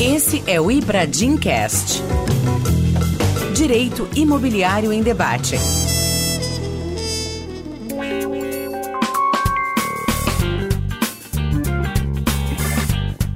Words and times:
Esse 0.00 0.42
é 0.46 0.60
o 0.60 0.70
Ibradim 0.70 1.36
Cast. 1.36 2.02
Direito 3.54 4.08
Imobiliário 4.14 4.92
em 4.92 5.02
Debate. 5.02 5.56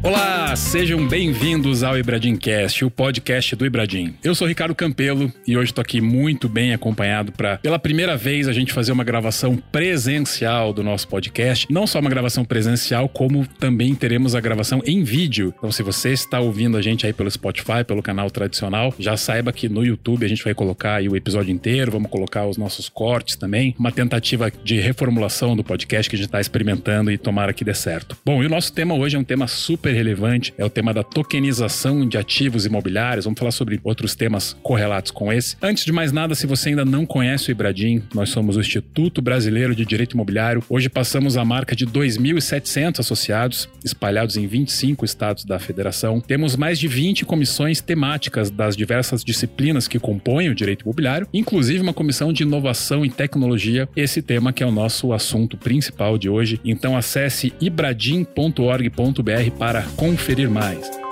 Olá, 0.03 0.46
sejam 0.57 1.07
bem-vindos 1.07 1.83
ao 1.83 1.99
Ibradimcast, 1.99 2.83
o 2.83 2.91
podcast 2.91 3.55
do 3.55 3.67
Ibradim. 3.67 4.15
Eu 4.25 4.35
sou 4.35 4.49
Ricardo 4.49 4.75
Campelo 4.75 5.31
e 5.47 5.55
hoje 5.55 5.71
estou 5.71 5.83
aqui 5.83 6.01
muito 6.01 6.49
bem 6.49 6.73
acompanhado 6.73 7.31
para, 7.31 7.59
pela 7.59 7.79
primeira 7.79 8.17
vez, 8.17 8.49
a 8.49 8.53
gente 8.53 8.73
fazer 8.73 8.91
uma 8.91 9.05
gravação 9.05 9.57
presencial 9.57 10.73
do 10.73 10.83
nosso 10.83 11.07
podcast. 11.09 11.67
Não 11.71 11.87
só 11.87 12.01
uma 12.01 12.09
gravação 12.09 12.43
presencial, 12.43 13.07
como 13.07 13.47
também 13.59 13.95
teremos 13.95 14.35
a 14.35 14.41
gravação 14.41 14.83
em 14.87 15.05
vídeo. 15.05 15.53
Então, 15.59 15.71
se 15.71 15.83
você 15.83 16.13
está 16.13 16.41
ouvindo 16.41 16.79
a 16.79 16.83
gente 16.83 17.07
aí 17.07 17.13
pelo 17.13 17.31
Spotify, 17.31 17.85
pelo 17.87 18.03
canal 18.03 18.31
tradicional, 18.31 18.95
já 18.99 19.17
saiba 19.17 19.53
que 19.53 19.69
no 19.69 19.85
YouTube 19.85 20.25
a 20.25 20.29
gente 20.29 20.43
vai 20.43 20.55
colocar 20.55 21.03
o 21.03 21.17
episódio 21.17 21.53
inteiro, 21.53 21.93
vamos 21.93 22.11
colocar 22.11 22.47
os 22.47 22.57
nossos 22.57 22.89
cortes 22.89 23.37
também. 23.37 23.75
Uma 23.79 23.93
tentativa 23.93 24.51
de 24.65 24.81
reformulação 24.81 25.55
do 25.55 25.63
podcast 25.63 26.09
que 26.09 26.17
a 26.17 26.19
gente 26.19 26.29
está 26.29 26.41
experimentando 26.41 27.11
e 27.11 27.19
tomara 27.19 27.53
que 27.53 27.65
dê 27.65 27.75
certo. 27.75 28.17
Bom, 28.25 28.43
e 28.43 28.47
o 28.47 28.51
nosso 28.51 28.73
tema 28.73 28.95
hoje 28.95 29.17
é 29.17 29.19
um 29.19 29.25
tema 29.25 29.47
super 29.47 29.93
relevante, 29.93 30.46
é 30.57 30.65
o 30.65 30.71
tema 30.71 30.93
da 30.93 31.03
tokenização 31.03 32.07
de 32.07 32.19
ativos 32.19 32.67
imobiliários. 32.67 33.25
Vamos 33.25 33.39
falar 33.39 33.51
sobre 33.51 33.81
outros 33.83 34.15
temas 34.15 34.57
correlatos 34.63 35.11
com 35.11 35.33
esse. 35.33 35.57
Antes 35.63 35.85
de 35.85 35.93
mais 35.93 36.13
nada, 36.13 36.35
se 36.35 36.47
você 36.47 36.71
ainda 36.71 36.85
não 36.85 37.07
conhece 37.07 37.51
o 37.51 37.53
Ibradim, 37.53 38.03
nós 38.15 38.31
somos 38.31 38.57
o 38.57 38.61
Instituto 38.61 39.23
Brasileiro 39.23 39.75
de 39.75 39.85
Direito 39.85 40.15
Imobiliário. 40.15 40.63
Hoje 40.69 40.89
passamos 40.89 41.37
a 41.37 41.45
marca 41.45 41.75
de 41.75 41.87
2.700 41.87 43.01
associados, 43.01 43.69
espalhados 43.85 44.37
em 44.37 44.47
25 44.47 45.05
estados 45.05 45.45
da 45.45 45.59
federação. 45.59 46.21
Temos 46.21 46.57
mais 46.57 46.79
de 46.79 46.89
20 46.89 47.25
comissões 47.25 47.81
temáticas 47.81 48.51
das 48.51 48.77
diversas 48.77 49.25
disciplinas 49.25 49.89
que 49.89 49.99
compõem 49.99 50.49
o 50.49 50.55
direito 50.55 50.83
imobiliário, 50.83 51.29
inclusive 51.33 51.81
uma 51.81 51.95
comissão 51.95 52.33
de 52.33 52.43
inovação 52.43 53.05
e 53.05 53.11
tecnologia, 53.11 53.89
esse 53.97 54.21
tema 54.21 54.53
que 54.53 54.63
é 54.63 54.67
o 54.67 54.73
nosso 54.73 55.13
assunto 55.13 55.57
principal 55.57 56.19
de 56.19 56.29
hoje. 56.29 56.61
Então 56.65 56.97
acesse 56.97 57.53
ibradim.org.br 57.61 59.51
para 59.59 59.83
conferir 59.97 60.36
mais. 60.45 61.06